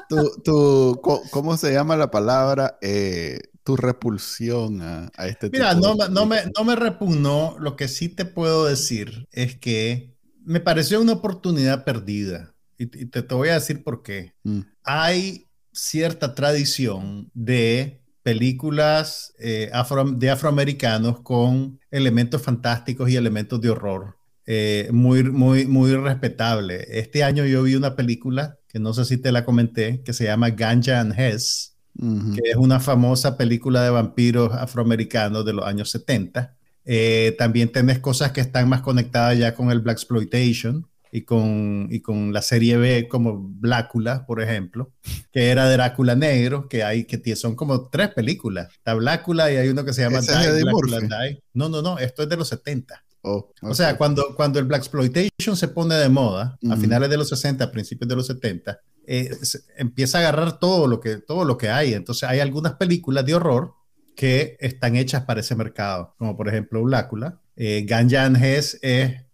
tú, 0.07 0.41
tú, 0.43 1.01
¿cómo 1.31 1.57
se 1.57 1.73
llama 1.73 1.97
la 1.97 2.11
palabra? 2.11 2.77
Eh, 2.79 3.39
tu 3.63 3.75
repulsión 3.77 4.81
a, 4.81 5.11
este 5.25 5.49
Mira, 5.49 5.73
no, 5.73 5.95
no, 5.95 6.25
me, 6.25 6.37
no 6.55 6.63
me 6.63 6.75
repugnó. 6.75 7.55
Lo 7.59 7.75
que 7.75 7.87
sí 7.87 8.09
te 8.09 8.25
puedo 8.25 8.65
decir 8.65 9.27
es 9.31 9.55
que 9.57 10.15
me 10.43 10.59
pareció 10.59 11.01
una 11.01 11.13
oportunidad 11.13 11.85
perdida. 11.85 12.53
Y, 12.77 12.87
te, 12.87 13.21
te, 13.21 13.35
voy 13.35 13.49
a 13.49 13.53
decir 13.53 13.83
por 13.83 14.03
qué. 14.03 14.33
Mm. 14.43 14.61
Hay 14.83 15.47
cierta 15.71 16.35
tradición 16.35 17.31
de 17.33 18.01
películas 18.23 19.33
eh, 19.39 19.69
afro, 19.73 20.03
de 20.11 20.29
afroamericanos 20.29 21.21
con 21.21 21.79
elementos 21.91 22.41
fantásticos 22.41 23.09
y 23.09 23.15
elementos 23.15 23.61
de 23.61 23.69
horror. 23.69 24.17
Eh, 24.45 24.89
muy, 24.91 25.23
muy, 25.23 25.65
muy 25.67 25.95
respetable. 25.95 26.85
Este 26.89 27.23
año 27.23 27.45
yo 27.45 27.63
vi 27.63 27.75
una 27.75 27.95
película 27.95 28.57
que 28.67 28.79
no 28.79 28.93
sé 28.93 29.05
si 29.05 29.17
te 29.17 29.31
la 29.31 29.45
comenté, 29.45 30.01
que 30.03 30.11
se 30.11 30.25
llama 30.25 30.49
Ganja 30.49 30.99
and 30.99 31.17
Hess 31.17 31.72
que 31.99 32.49
es 32.49 32.55
una 32.55 32.79
famosa 32.79 33.37
película 33.37 33.83
de 33.83 33.89
vampiros 33.89 34.53
afroamericanos 34.53 35.45
de 35.45 35.53
los 35.53 35.65
años 35.65 35.89
70. 35.91 36.55
Eh, 36.85 37.35
también 37.37 37.71
tenés 37.71 37.99
cosas 37.99 38.31
que 38.31 38.41
están 38.41 38.67
más 38.67 38.81
conectadas 38.81 39.37
ya 39.37 39.53
con 39.53 39.71
el 39.71 39.79
Black 39.79 39.97
Exploitation 39.97 40.87
y 41.11 41.21
con, 41.21 41.87
y 41.91 42.01
con 42.01 42.33
la 42.33 42.41
serie 42.41 42.77
B 42.77 43.07
como 43.07 43.37
Blácula, 43.37 44.25
por 44.25 44.41
ejemplo, 44.41 44.91
que 45.31 45.49
era 45.49 45.69
Drácula 45.69 46.15
Negro, 46.15 46.67
que 46.67 46.83
hay 46.83 47.05
que 47.05 47.35
son 47.35 47.55
como 47.55 47.89
tres 47.89 48.09
películas. 48.09 48.73
Está 48.73 48.95
Blácula 48.95 49.51
y 49.51 49.57
hay 49.57 49.69
uno 49.69 49.85
que 49.85 49.93
se 49.93 50.01
llama 50.01 50.21
Die, 50.21 51.43
No, 51.53 51.69
no, 51.69 51.83
no, 51.83 51.99
esto 51.99 52.23
es 52.23 52.29
de 52.29 52.37
los 52.37 52.47
70. 52.47 53.03
O 53.23 53.73
sea, 53.73 53.97
cuando, 53.97 54.35
cuando 54.35 54.59
el 54.59 54.65
Black 54.65 54.81
Exploitation 54.81 55.55
se 55.55 55.69
pone 55.69 55.95
de 55.95 56.09
moda, 56.09 56.57
a 56.69 56.75
finales 56.75 57.09
de 57.09 57.17
los 57.17 57.29
60, 57.29 57.63
a 57.63 57.71
principios 57.71 58.09
de 58.09 58.15
los 58.15 58.27
70, 58.27 58.79
eh, 59.07 59.31
empieza 59.77 60.17
a 60.17 60.21
agarrar 60.21 60.59
todo 60.59 60.87
lo, 60.87 60.99
que, 60.99 61.17
todo 61.17 61.45
lo 61.45 61.57
que 61.57 61.69
hay. 61.69 61.93
Entonces 61.93 62.27
hay 62.27 62.41
algunas 62.41 62.73
películas 62.73 63.25
de 63.25 63.35
horror 63.35 63.73
que 64.15 64.57
están 64.59 64.95
hechas 64.95 65.23
para 65.23 65.39
ese 65.39 65.55
mercado, 65.55 66.15
como 66.17 66.35
por 66.35 66.49
ejemplo 66.49 66.83
Blácula. 66.83 67.39
Eh, 67.55 67.85
Ganja 67.87 68.27
es 68.27 68.79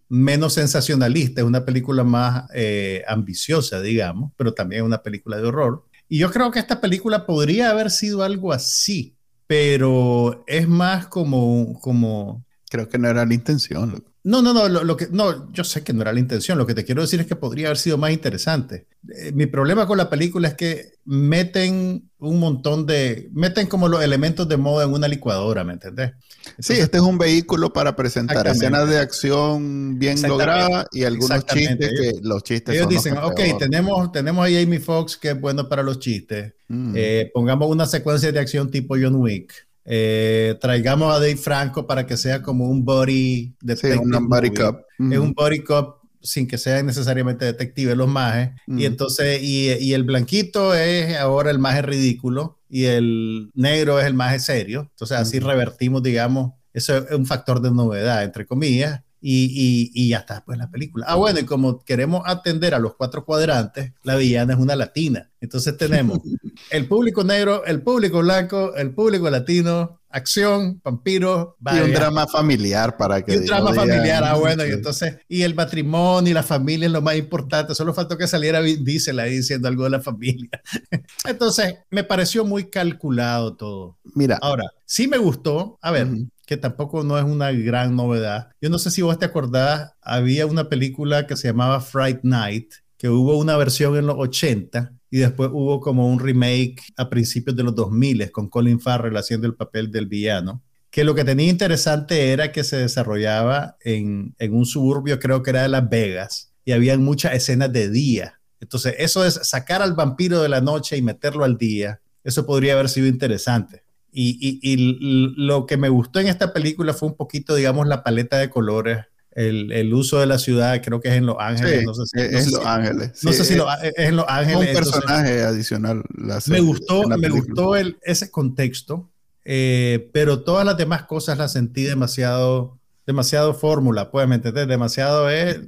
menos 0.10 0.54
sensacionalista, 0.54 1.42
es 1.42 1.48
una 1.48 1.64
película 1.64 2.04
más 2.04 2.50
eh, 2.54 3.04
ambiciosa, 3.08 3.80
digamos, 3.80 4.32
pero 4.36 4.54
también 4.54 4.82
es 4.82 4.86
una 4.86 5.04
película 5.04 5.38
de 5.38 5.48
horror. 5.48 5.86
Y 6.10 6.18
yo 6.18 6.32
creo 6.32 6.50
que 6.52 6.60
esta 6.60 6.82
película 6.82 7.26
podría 7.28 7.70
haber 7.70 7.92
sido 7.92 8.24
algo 8.24 8.52
así, 8.52 9.16
pero 9.48 10.44
es 10.48 10.68
más 10.68 11.08
como, 11.08 11.80
como... 11.80 12.44
Creo 12.70 12.88
que 12.88 13.00
no 13.00 13.10
era 13.10 13.26
la 13.26 13.34
intención. 13.34 14.04
No, 14.24 14.42
no, 14.44 14.54
no, 14.54 14.68
lo, 14.68 14.96
que, 14.96 15.08
no, 15.12 15.52
yo 15.52 15.64
sé 15.64 15.82
que 15.82 15.92
no 15.92 16.02
era 16.02 16.14
la 16.14 16.20
intención, 16.20 16.58
lo 16.58 16.68
que 16.68 16.76
te 16.76 16.86
quiero 16.86 17.02
decir 17.02 17.20
es 17.20 17.26
que 17.26 17.36
podría 17.36 17.68
haber 17.68 17.78
sido 17.78 17.98
más 17.98 18.12
interesante. 18.12 18.86
Eh, 19.16 19.32
mi 19.32 19.48
problema 19.48 19.88
con 19.88 19.98
la 19.98 20.10
película 20.10 20.50
es 20.50 20.54
que 20.54 20.92
meten 21.06 22.10
un 22.20 22.40
montón 22.40 22.86
de, 22.86 23.30
meten 23.34 23.66
como 23.66 23.88
los 23.88 24.04
elementos 24.04 24.48
de 24.48 24.58
moda 24.58 24.86
en 24.86 24.94
una 24.94 25.08
licuadora, 25.08 25.64
¿me 25.64 25.74
entendés? 25.74 26.12
sí, 26.60 26.74
este 26.74 26.98
es 26.98 27.04
un 27.04 27.18
vehículo 27.18 27.74
para 27.74 27.96
presentar 27.96 28.46
escenas 28.46 28.90
de 28.90 29.00
acción 29.00 29.98
bien 29.98 30.22
logradas 30.22 30.86
y 30.92 31.06
algunos 31.06 31.46
chistes 31.46 31.90
que 31.90 32.20
los 32.22 32.44
chistes 32.44 32.76
Ellos 32.76 32.90
dicen, 32.90 33.18
ok, 33.18 33.40
tenemos, 33.58 34.12
tenemos 34.12 34.46
a 34.46 34.48
Amy 34.48 34.80
Fox 34.80 35.18
que 35.18 35.30
es 35.30 35.42
bueno 35.42 35.68
para 35.68 35.82
los 35.82 36.00
chistes, 36.00 36.54
mm. 36.68 36.94
eh, 36.96 37.32
pongamos 37.34 37.70
una 37.70 37.88
secuencia 37.88 38.32
de 38.32 38.40
acción 38.40 38.70
tipo 38.70 38.96
John 39.02 39.16
Wick 39.16 39.69
eh, 39.86 40.58
traigamos 40.62 41.14
a 41.14 41.20
Dave 41.20 41.38
Franco 41.38 41.88
para 41.88 42.06
que 42.06 42.18
sea 42.18 42.42
como 42.42 42.68
un 42.68 42.86
body 42.86 43.56
detective. 43.62 44.04
Sí, 44.04 44.16
un 44.16 44.30
body 44.30 44.50
cop. 44.52 44.82
Es 45.12 45.18
un 45.18 45.34
body 45.34 45.64
cop 45.64 46.00
sin 46.22 46.48
que 46.48 46.58
sea 46.58 46.84
necesariamente 46.84 47.46
detective 47.46 47.96
los 47.96 48.08
majes. 48.08 48.52
Y 48.68 48.86
entonces, 48.86 49.42
y, 49.42 49.72
y, 49.80 49.94
el 49.94 50.04
blanquito 50.04 50.74
es 50.74 51.18
ahora 51.18 51.50
el 51.50 51.60
maje 51.60 51.82
ridículo 51.82 52.60
y 52.70 52.86
el 52.86 53.52
negro 53.54 54.00
es 54.00 54.06
el 54.06 54.14
maje 54.14 54.40
serio. 54.40 54.90
Entonces, 54.92 55.18
así 55.18 55.40
revertimos, 55.40 56.04
digamos, 56.04 56.54
eso 56.74 56.98
es 56.98 57.12
un 57.12 57.26
factor 57.26 57.62
de 57.62 57.72
novedad, 57.72 58.24
entre 58.24 58.46
comillas. 58.46 59.02
Y, 59.22 59.46
y, 59.46 59.92
y, 59.94 60.10
ya 60.10 60.20
está, 60.20 60.44
pues 60.46 60.58
la 60.58 60.72
película. 60.72 61.06
Ah, 61.10 61.16
bueno, 61.16 61.40
y 61.40 61.46
como 61.46 61.84
queremos 61.84 62.24
atender 62.26 62.74
a 62.74 62.80
los 62.80 62.96
cuatro 62.96 63.26
cuadrantes, 63.26 63.92
la 64.04 64.16
villana 64.16 64.54
es 64.54 64.60
una 64.60 64.78
latina. 64.78 65.30
Entonces 65.42 65.76
tenemos 65.76 66.20
el 66.72 66.88
público 66.88 67.24
negro, 67.24 67.66
el 67.66 67.82
público 67.82 68.20
blanco, 68.20 68.74
el 68.76 68.92
público 68.92 69.30
latino, 69.30 70.00
acción, 70.10 70.82
vampiro. 70.84 71.58
Y 71.72 71.80
un 71.80 71.94
drama 71.94 72.28
familiar 72.28 72.98
para 72.98 73.24
que. 73.24 73.34
Y 73.34 73.38
un 73.38 73.46
drama 73.46 73.74
familiar, 73.74 74.24
ah, 74.24 74.36
bueno, 74.36 74.66
y 74.66 74.72
entonces, 74.72 75.18
y 75.28 75.44
el 75.44 75.56
matrimonio 75.56 76.32
y 76.32 76.34
la 76.34 76.44
familia 76.44 76.88
es 76.88 76.92
lo 76.92 77.02
más 77.02 77.16
importante. 77.16 77.76
Solo 77.76 77.94
faltó 77.94 78.18
que 78.18 78.28
saliera 78.28 78.62
Diesel 78.62 79.20
ahí 79.20 79.38
diciendo 79.38 79.68
algo 79.68 79.84
de 79.84 79.92
la 79.92 80.02
familia. 80.02 80.50
entonces, 81.28 81.76
me 81.90 82.04
pareció 82.04 82.46
muy 82.46 82.70
calculado 82.70 83.56
todo. 83.56 83.98
Mira. 84.16 84.40
Ahora, 84.42 84.66
sí 84.86 85.08
me 85.08 85.18
gustó. 85.18 85.78
A 85.82 85.92
ver, 85.92 86.08
que 86.50 86.58
tampoco 86.58 87.04
no 87.04 87.16
es 87.16 87.24
una 87.24 87.52
gran 87.52 87.96
novedad. 87.96 88.50
Yo 88.60 88.72
no 88.72 88.80
sé 88.80 88.90
si 88.90 89.04
vos 89.04 89.20
te 89.20 89.26
acordás, 89.26 89.92
había 90.02 90.48
una 90.48 90.68
película 90.68 91.28
que 91.28 91.38
se 91.38 91.48
llamaba 91.48 91.80
Fright 91.80 92.22
Night, 92.24 92.74
que 92.98 93.08
hubo 93.08 93.38
una 93.38 93.56
versión 93.56 93.96
en 93.98 94.08
los 94.08 94.16
80 94.18 94.92
y 95.12 95.20
después 95.20 95.52
hubo 95.54 95.80
como 95.80 96.12
un 96.12 96.20
remake 96.20 96.82
a 96.98 97.08
principios 97.08 97.56
de 97.56 97.62
los 97.62 97.76
2000 97.76 98.32
con 98.32 98.50
Colin 98.50 98.80
Farrell 98.80 99.16
haciendo 99.16 99.46
el 99.46 99.54
papel 99.54 99.92
del 99.92 100.08
villano. 100.08 100.64
Que 100.90 101.04
lo 101.04 101.14
que 101.14 101.24
tenía 101.24 101.48
interesante 101.48 102.32
era 102.32 102.52
que 102.52 102.64
se 102.64 102.78
desarrollaba 102.78 103.78
en, 103.82 104.34
en 104.40 104.56
un 104.56 104.66
suburbio, 104.66 105.20
creo 105.20 105.44
que 105.44 105.52
era 105.52 105.62
de 105.62 105.70
Las 105.70 105.88
Vegas, 105.88 106.52
y 106.66 106.72
había 106.72 106.98
muchas 106.98 107.36
escenas 107.36 107.72
de 107.72 107.92
día. 107.92 108.42
Entonces, 108.60 108.96
eso 108.98 109.24
es 109.24 109.36
sacar 109.36 109.84
al 109.84 109.94
vampiro 109.94 110.42
de 110.42 110.50
la 110.50 110.62
noche 110.62 110.98
y 110.98 111.04
meterlo 111.04 111.46
al 111.46 111.60
día. 111.60 112.02
Eso 112.24 112.48
podría 112.48 112.74
haber 112.74 112.90
sido 112.90 113.06
interesante. 113.06 113.84
Y, 114.12 114.60
y, 114.62 115.36
lo 115.38 115.66
que 115.66 115.78
me 115.78 115.90
gustó 115.90 116.20
en 116.20 116.28
esta 116.28 116.52
película 116.52 116.94
fue 116.94 117.10
un 117.10 117.16
poquito, 117.16 117.54
digamos, 117.56 117.88
la 117.88 118.04
paleta 118.04 118.38
de 118.38 118.50
colores, 118.50 119.06
el, 119.32 119.72
el 119.72 119.94
uso 119.94 120.20
de 120.20 120.26
la 120.26 120.40
ciudad, 120.40 120.82
creo 120.84 121.00
que 121.00 121.10
es 121.10 121.16
en 121.16 121.28
Los 121.28 121.38
Ángeles. 121.40 121.86
no 121.86 121.94
sé 121.94 122.04
si, 122.08 122.20
es 122.20 122.48
en 122.48 122.52
Los 122.52 122.66
Ángeles. 122.66 123.24
No 123.24 123.32
sé 123.32 123.46
si 123.46 123.54
es, 123.54 123.60
en 123.98 124.16
Los 124.16 124.26
Ángeles. 124.28 124.70
Un 124.70 124.74
personaje 124.74 125.44
adicional. 125.44 126.04
me 126.48 126.60
gustó, 126.60 127.08
me 127.08 127.30
gustó 127.30 127.76
el, 127.76 127.98
ese 128.02 128.32
contexto, 128.32 129.10
eh, 129.46 130.10
pero 130.12 130.44
todas 130.44 130.66
las 130.66 130.78
demás 130.78 131.04
cosas 131.04 131.38
las 131.38 131.54
sentí 131.54 131.84
demasiado, 131.84 132.80
demasiado 133.06 133.54
fórmula, 133.54 134.10
pues, 134.10 134.28
¿me 134.28 134.36
entendés? 134.36 134.68
Demasiado 134.68 135.30
es... 135.30 135.60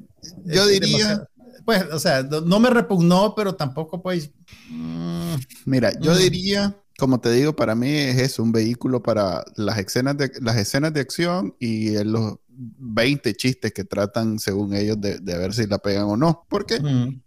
Yo 0.45 0.65
diría... 0.67 1.27
pues, 1.63 1.85
o 1.91 1.99
sea, 1.99 2.23
no, 2.23 2.59
me 2.59 2.69
repugnó, 2.71 3.35
pero 3.35 3.53
tampoco, 3.53 4.01
pues... 4.01 4.31
Mm, 4.69 5.35
Mira, 5.65 5.91
yo 5.99 6.13
mm. 6.13 6.17
diría 6.17 6.80
como 7.01 7.19
te 7.19 7.31
digo, 7.31 7.55
para 7.55 7.73
mí 7.73 7.89
es 7.89 8.19
eso, 8.19 8.43
un 8.43 8.51
vehículo 8.51 9.01
para 9.01 9.43
las 9.55 9.79
escenas 9.79 10.15
de, 10.17 10.31
las 10.39 10.55
escenas 10.55 10.93
de 10.93 10.99
acción 10.99 11.55
y 11.57 11.97
los 12.03 12.35
20 12.47 13.33
chistes 13.33 13.73
que 13.73 13.83
tratan, 13.85 14.37
según 14.37 14.75
ellos, 14.75 15.01
de, 15.01 15.19
ver 15.19 15.51
si 15.51 15.65
la 15.65 15.79
pegan 15.79 16.03
o 16.03 16.15
no. 16.15 16.45
Porque 16.47 16.79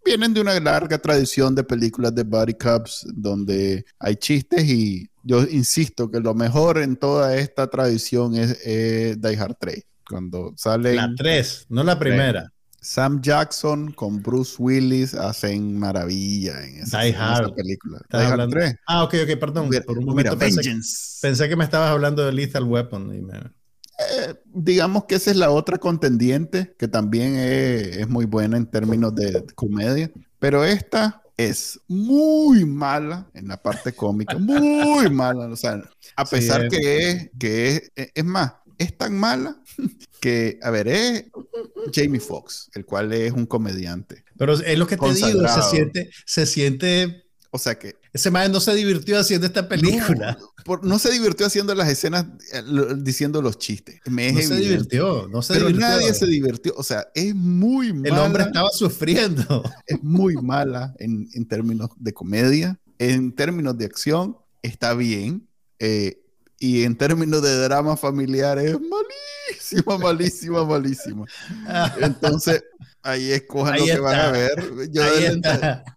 vienen 0.05 0.33
de 0.33 0.41
una 0.41 0.61
larga 0.61 0.99
tradición 0.99 1.57
de 1.57 1.65
películas 1.65 2.15
de 2.15 2.23
body 2.23 2.55
cups 2.55 3.05
donde 3.13 3.85
hay 3.99 4.15
chistes 4.15 4.63
y 4.63 5.11
yo 5.25 5.43
insisto 5.43 6.09
que 6.09 6.21
lo 6.21 6.35
mejor 6.35 6.79
en 6.79 6.95
toda 6.95 7.37
esta 7.37 7.67
tradición 7.67 8.37
es, 8.37 8.63
Die 8.63 9.37
Hard 9.37 9.57
3. 9.59 9.85
Cuando 10.09 10.55
sale... 10.57 10.95
La 10.95 11.13
3, 11.17 11.67
no 11.71 11.83
la 11.83 11.99
primera. 11.99 12.54
Sam 12.85 13.23
Jackson 13.23 13.93
con 13.93 14.23
Bruce 14.23 14.57
Willis 14.59 15.15
hacen 15.15 15.79
maravilla 15.79 16.63
en 16.67 16.83
esa, 16.83 16.99
película. 17.57 17.99
Ah, 18.87 19.05
ok, 19.05 19.15
ok, 19.23 19.39
perdón. 19.41 19.71
Por 19.87 19.99
un 19.99 20.05
momento 20.05 20.39
pensé, 20.39 21.49
que 21.49 21.57
me 21.57 21.65
estabas 21.65 21.91
hablando 21.91 22.27
de 22.27 22.33
Lethal 22.33 22.65
Weapon. 22.65 23.11
Eh, 23.11 24.35
digamos 24.53 25.05
que 25.05 25.15
esa 25.15 25.31
es 25.31 25.39
la 25.39 25.51
otra 25.51 25.79
contendiente 25.79 26.75
que 26.79 26.87
también 26.87 27.37
es, 27.37 28.07
muy 28.07 28.27
buena 28.27 28.59
en 28.59 28.67
términos 28.67 29.15
de 29.15 29.47
comedia. 29.55 30.11
Pero 30.39 30.63
esta 30.63 31.23
es 31.39 31.81
muy 31.89 32.67
mala 32.67 33.31
en 33.33 33.49
la 33.49 33.57
parte 33.57 33.95
cómica, 33.95 34.37
muy 34.37 35.09
mala. 35.09 35.47
O 35.47 35.57
sea, 35.57 35.83
a 36.17 36.25
pesar 36.27 36.69
que, 36.69 37.09
es, 37.09 37.31
que 37.39 37.91
es, 37.95 38.11
es 38.15 38.25
más, 38.27 38.53
es 38.79 38.97
tan 38.97 39.17
mala 39.19 39.63
que, 40.21 40.59
a 40.63 40.71
ver, 40.71 40.89
es 40.89 41.25
Jamie 41.93 42.21
Foxx, 42.21 42.71
el 42.75 42.85
cual 42.85 43.13
es 43.13 43.33
un 43.33 43.47
comediante. 43.47 44.25
Pero 44.37 44.55
es 44.55 44.79
lo 44.79 44.87
que 44.87 44.97
te 44.97 45.15
digo, 45.15 45.47
se 45.49 45.63
siente, 45.71 46.11
se 46.27 46.47
siente 46.47 47.25
O 47.51 47.59
sea 47.59 47.79
que. 47.79 47.95
Ese 48.13 48.31
man 48.31 48.51
no 48.51 48.61
se 48.61 48.75
divirtió 48.75 49.19
haciendo 49.19 49.47
esta 49.47 49.69
película. 49.69 50.39
No, 50.67 50.81
no 50.83 50.99
se 50.99 51.11
divirtió 51.11 51.47
haciendo 51.47 51.75
las 51.75 51.89
escenas, 51.89 52.27
eh, 52.53 52.63
diciendo 52.99 53.43
los 53.43 53.59
chistes. 53.59 54.01
Me 54.07 54.33
no 54.33 54.41
se 54.41 54.57
divirtió, 54.57 55.29
no 55.29 55.43
se 55.43 55.55
Pero 55.55 55.67
divirtió. 55.67 55.89
nadie 55.89 56.15
se 56.15 56.27
divirtió. 56.27 56.75
O 56.77 56.83
sea, 56.83 57.07
es 57.15 57.35
muy 57.35 57.93
mala. 57.93 58.09
El 58.09 58.19
hombre 58.21 58.43
estaba 58.45 58.71
sufriendo. 58.71 59.63
Es 59.87 60.03
muy 60.03 60.35
mala 60.37 60.95
en, 60.99 61.29
en 61.35 61.47
términos 61.47 61.91
de 61.97 62.13
comedia. 62.13 62.81
En 62.99 63.33
términos 63.33 63.77
de 63.77 63.85
acción, 63.85 64.37
está 64.63 64.95
bien. 64.95 65.49
Eh, 65.79 66.24
y 66.65 66.83
en 66.85 66.97
términos 66.97 67.43
de 67.43 67.55
drama 67.59 67.95
familiar, 67.95 68.59
es 68.59 68.79
malísima, 68.81 69.99
malísima, 70.03 70.65
malísima. 70.65 71.27
Entonces, 72.01 72.65
ahí 73.03 73.33
escojan 73.33 73.75
ahí 73.75 73.81
lo 73.81 73.87
que 73.87 74.01
van 74.01 74.19
a 74.19 74.31
ver. 74.31 74.65
Yo, 74.91 75.03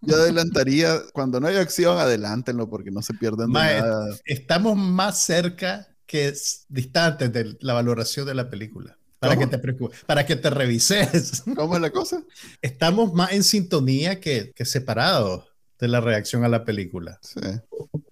yo, 0.02 0.16
adelantaría, 0.18 1.00
cuando 1.14 1.40
no 1.40 1.48
hay 1.48 1.56
acción, 1.56 1.98
adelántenlo 1.98 2.70
porque 2.70 2.92
no 2.92 3.02
se 3.02 3.14
pierden 3.14 3.54
de 3.54 3.54
nada. 3.54 4.14
Estamos 4.26 4.76
más 4.76 5.22
cerca 5.22 5.88
que 6.06 6.34
distantes 6.68 7.32
de 7.32 7.56
la 7.62 7.72
valoración 7.72 8.26
de 8.26 8.36
la 8.36 8.50
película. 8.50 8.98
Para 9.20 9.38
que, 9.38 9.48
te 9.48 9.58
para 10.06 10.26
que 10.26 10.36
te 10.36 10.50
revises. 10.50 11.44
¿Cómo 11.56 11.76
es 11.76 11.82
la 11.82 11.92
cosa? 11.92 12.22
Estamos 12.62 13.14
más 13.14 13.32
en 13.32 13.44
sintonía 13.44 14.20
que, 14.20 14.52
que 14.54 14.66
separados 14.66 15.46
de 15.80 15.88
la 15.88 16.02
reacción 16.02 16.44
a 16.44 16.50
la 16.50 16.66
película. 16.66 17.20
Sí. 17.22 17.40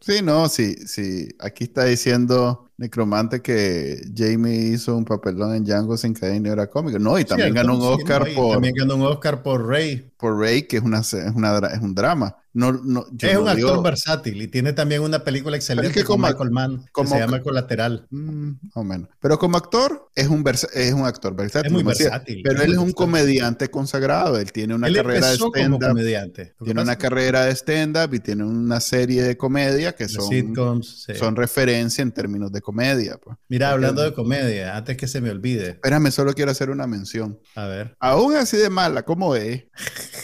Sí, 0.05 0.21
no, 0.21 0.47
sí, 0.49 0.75
sí. 0.85 1.29
Aquí 1.39 1.63
está 1.63 1.85
diciendo 1.85 2.69
Necromante 2.77 3.41
que 3.41 4.01
Jamie 4.15 4.67
hizo 4.67 4.95
un 4.95 5.03
papelón 5.03 5.55
en 5.55 5.63
Django 5.63 5.97
sin 5.97 6.13
cadena 6.13 6.49
y 6.49 6.51
era 6.51 6.69
cómico. 6.69 6.99
No, 6.99 7.17
y 7.17 7.25
también 7.25 7.55
ganó 7.55 7.75
un 7.75 7.81
Oscar 7.81 8.27
por. 8.35 8.53
También 8.53 8.75
ganó 8.75 8.97
un 8.97 9.01
Oscar 9.01 9.41
por 9.41 9.67
Ray. 9.67 10.11
Ray, 10.31 10.63
que 10.63 10.77
es, 10.77 10.83
una, 10.83 10.99
es, 10.99 11.13
una, 11.13 11.57
es 11.57 11.81
un 11.81 11.95
drama. 11.95 12.37
No, 12.55 12.71
no, 12.71 13.05
es 13.19 13.37
un 13.37 13.49
actor 13.49 13.83
versátil 13.83 14.41
y 14.41 14.47
tiene 14.47 14.71
también 14.71 15.01
una 15.01 15.25
película 15.25 15.57
excelente 15.57 15.91
que 15.91 16.05
con 16.05 16.21
Michael 16.21 16.51
Mann 16.51 16.85
que 16.95 17.05
se 17.05 17.19
llama 17.19 17.41
Colateral. 17.41 18.07
Mm, 18.11 18.51
o 18.73 18.83
menos. 18.85 19.09
Pero 19.19 19.37
como 19.37 19.57
actor, 19.57 20.09
es 20.15 20.29
un, 20.29 20.41
es 20.73 20.93
un 20.93 21.05
actor 21.05 21.35
versátil. 21.35 21.67
Es 21.67 21.73
muy 21.73 21.83
versátil. 21.83 22.41
Pero 22.45 22.61
él 22.61 22.71
es 22.71 22.77
un 22.77 22.93
comediante 22.93 23.69
consagrado. 23.69 24.39
Él 24.39 24.53
tiene 24.53 24.73
una 24.73 24.87
carrera 24.87 25.31
de 25.31 25.35
stand-up. 25.35 26.55
Tiene 26.63 26.81
una 26.81 26.97
carrera 26.97 27.43
de 27.43 27.51
stand-up 27.51 28.13
y 28.13 28.19
tiene 28.21 28.45
una 28.45 28.79
serie 28.79 29.23
de 29.23 29.35
comedia 29.35 29.93
que 29.93 30.07
son, 30.07 30.29
sitcoms, 30.29 31.03
sí. 31.07 31.15
son 31.15 31.35
referencia 31.35 32.03
en 32.03 32.13
términos 32.13 32.53
de 32.53 32.61
comedia. 32.61 33.17
Pues. 33.17 33.35
Mira, 33.49 33.71
hablando 33.71 34.01
de 34.01 34.13
comedia, 34.13 34.77
antes 34.77 34.95
que 34.95 35.07
se 35.07 35.19
me 35.19 35.29
olvide. 35.29 35.71
Espérame, 35.71 36.09
solo 36.09 36.33
quiero 36.33 36.51
hacer 36.51 36.69
una 36.69 36.87
mención. 36.87 37.37
A 37.55 37.65
ver. 37.65 37.97
Aún 37.99 38.37
así 38.37 38.55
de 38.55 38.69
mala 38.69 39.03
como 39.03 39.35
es, 39.35 39.65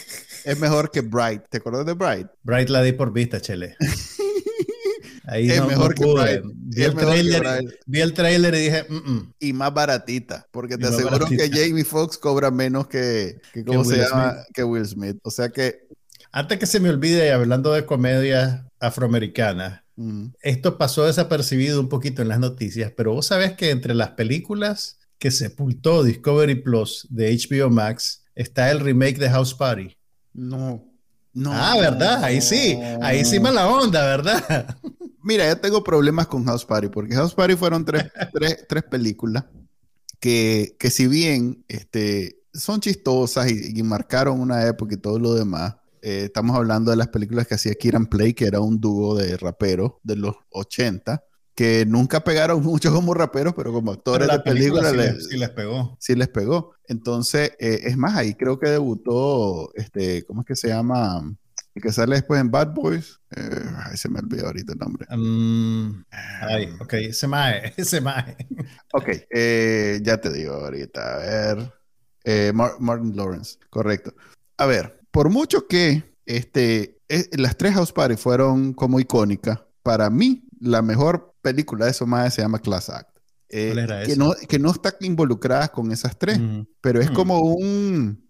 es 0.44 0.58
mejor 0.58 0.90
que 0.90 1.00
Bright. 1.00 1.44
¿Te 1.48 1.58
acuerdas 1.58 1.86
de 1.86 1.94
Bright? 1.94 2.28
Bright 2.42 2.68
la 2.68 2.82
di 2.82 2.92
por 2.92 3.12
vista, 3.12 3.40
Chele. 3.40 3.76
Ahí 5.24 5.50
es 5.50 5.60
no, 5.60 5.68
mejor 5.68 5.98
no 6.00 6.06
que 6.06 6.12
Bright. 6.12 6.42
Vi, 6.54 6.82
el 6.82 6.94
trailer, 6.94 7.78
vi 7.86 8.00
el 8.00 8.12
trailer 8.12 8.54
y 8.54 8.58
dije, 8.58 8.86
mm 8.88 8.96
-mm. 8.96 9.34
y 9.38 9.52
más 9.52 9.72
baratita, 9.72 10.46
porque 10.50 10.76
te 10.76 10.86
aseguro 10.86 11.18
baratita. 11.18 11.48
que 11.48 11.56
Jamie 11.56 11.84
Foxx 11.84 12.18
cobra 12.18 12.50
menos 12.50 12.88
que, 12.88 13.40
que 13.52 13.64
¿cómo 13.64 13.84
se 13.84 13.94
Will 13.94 14.02
llama? 14.02 14.32
Smith. 14.32 14.46
Que 14.54 14.64
Will 14.64 14.86
Smith. 14.86 15.18
O 15.22 15.30
sea 15.30 15.48
que. 15.50 15.86
Antes 16.32 16.58
que 16.58 16.66
se 16.66 16.80
me 16.80 16.88
olvide, 16.88 17.30
hablando 17.30 17.72
de 17.72 17.84
comedia 17.84 18.66
afroamericana, 18.80 19.84
mm. 19.96 20.28
esto 20.42 20.78
pasó 20.78 21.04
desapercibido 21.04 21.80
un 21.80 21.88
poquito 21.88 22.22
en 22.22 22.28
las 22.28 22.40
noticias, 22.40 22.92
pero 22.96 23.12
vos 23.12 23.26
sabés 23.26 23.52
que 23.52 23.70
entre 23.70 23.94
las 23.94 24.10
películas 24.10 24.98
que 25.18 25.30
sepultó 25.30 26.02
Discovery 26.02 26.56
Plus 26.56 27.06
de 27.08 27.30
HBO 27.36 27.70
Max 27.70 28.24
está 28.34 28.70
el 28.70 28.80
remake 28.80 29.18
de 29.18 29.30
House 29.30 29.54
Party. 29.54 29.96
No. 30.32 30.84
No. 31.34 31.52
Ah, 31.52 31.74
¿verdad? 31.78 32.24
Ahí 32.24 32.40
sí. 32.40 32.78
Ahí 33.00 33.24
sí 33.24 33.40
mala 33.40 33.68
onda, 33.68 34.04
¿verdad? 34.04 34.76
Mira, 35.22 35.48
yo 35.48 35.56
tengo 35.58 35.84
problemas 35.84 36.26
con 36.26 36.44
House 36.44 36.64
Party, 36.64 36.88
porque 36.88 37.14
House 37.14 37.34
Party 37.34 37.54
fueron 37.54 37.84
tres, 37.84 38.10
tres, 38.32 38.66
tres 38.68 38.82
películas 38.84 39.44
que, 40.18 40.76
que, 40.78 40.90
si 40.90 41.06
bien 41.06 41.64
este, 41.68 42.42
son 42.52 42.80
chistosas 42.80 43.50
y, 43.50 43.78
y, 43.78 43.82
marcaron 43.82 44.40
una 44.40 44.66
época 44.66 44.94
y 44.94 44.98
todo 44.98 45.18
lo 45.18 45.34
demás, 45.34 45.76
eh, 46.02 46.24
estamos 46.24 46.56
hablando 46.56 46.90
de 46.90 46.96
las 46.96 47.08
películas 47.08 47.46
que 47.46 47.54
hacía 47.54 47.74
Kieran 47.74 48.06
Play, 48.06 48.34
que 48.34 48.46
era 48.46 48.60
un 48.60 48.80
dúo 48.80 49.16
de 49.16 49.36
raperos 49.36 49.94
de 50.02 50.16
los 50.16 50.34
80, 50.50 51.24
que 51.54 51.84
nunca 51.86 52.24
pegaron 52.24 52.62
mucho 52.62 52.92
como 52.92 53.14
raperos, 53.14 53.54
pero 53.54 53.72
como 53.72 53.92
actores 53.92 54.28
pero 54.28 54.38
de 54.38 54.44
películas 54.44 54.92
película 54.92 55.12
les, 55.12 55.28
sí, 55.28 55.38
les 55.38 55.50
pegó. 55.50 55.96
Sí 56.00 56.14
les 56.14 56.28
pegó. 56.28 56.74
Entonces, 56.86 57.52
eh, 57.58 57.80
es 57.84 57.96
más, 57.96 58.16
ahí 58.16 58.34
creo 58.34 58.58
que 58.58 58.68
debutó, 58.68 59.72
este, 59.74 60.24
¿cómo 60.24 60.42
es 60.42 60.46
que 60.46 60.56
se 60.56 60.68
llama? 60.68 61.22
El 61.74 61.82
que 61.82 61.92
sale 61.92 62.16
después 62.16 62.40
en 62.40 62.50
Bad 62.50 62.74
Boys. 62.74 63.18
Eh, 63.34 63.64
ay, 63.76 63.96
se 63.96 64.08
me 64.10 64.18
olvidó 64.18 64.46
ahorita 64.46 64.74
el 64.74 64.78
nombre. 64.78 65.06
Um, 65.10 66.04
ay, 66.10 66.68
ok, 66.80 66.92
ese 66.94 67.26
mae, 67.26 67.72
ese 67.76 68.00
mae. 68.00 68.36
Ok, 68.92 69.08
eh, 69.30 70.00
ya 70.02 70.20
te 70.20 70.30
digo 70.30 70.54
ahorita. 70.54 71.14
A 71.14 71.18
ver. 71.18 71.72
Eh, 72.24 72.52
Mar 72.54 72.72
Martin 72.78 73.16
Lawrence, 73.16 73.58
correcto. 73.68 74.14
A 74.56 74.66
ver, 74.66 75.00
por 75.10 75.30
mucho 75.30 75.66
que 75.66 76.14
este, 76.26 77.00
las 77.32 77.56
tres 77.56 77.74
House 77.74 77.92
Party 77.92 78.16
fueron 78.16 78.74
como 78.74 79.00
icónicas, 79.00 79.60
para 79.82 80.08
mí, 80.08 80.44
la 80.60 80.82
mejor 80.82 81.31
película 81.42 81.84
de 81.84 81.90
esos 81.90 82.08
más 82.08 82.34
se 82.34 82.42
llama 82.42 82.60
Class 82.60 82.88
Act. 82.88 83.18
Eh, 83.48 83.74
que, 84.06 84.16
no, 84.16 84.32
que 84.48 84.58
no 84.58 84.70
está 84.70 84.96
involucrada 85.00 85.68
con 85.68 85.92
esas 85.92 86.18
tres, 86.18 86.38
mm. 86.38 86.62
pero 86.80 87.02
es 87.02 87.10
mm. 87.10 87.14
como 87.14 87.40
un 87.40 88.22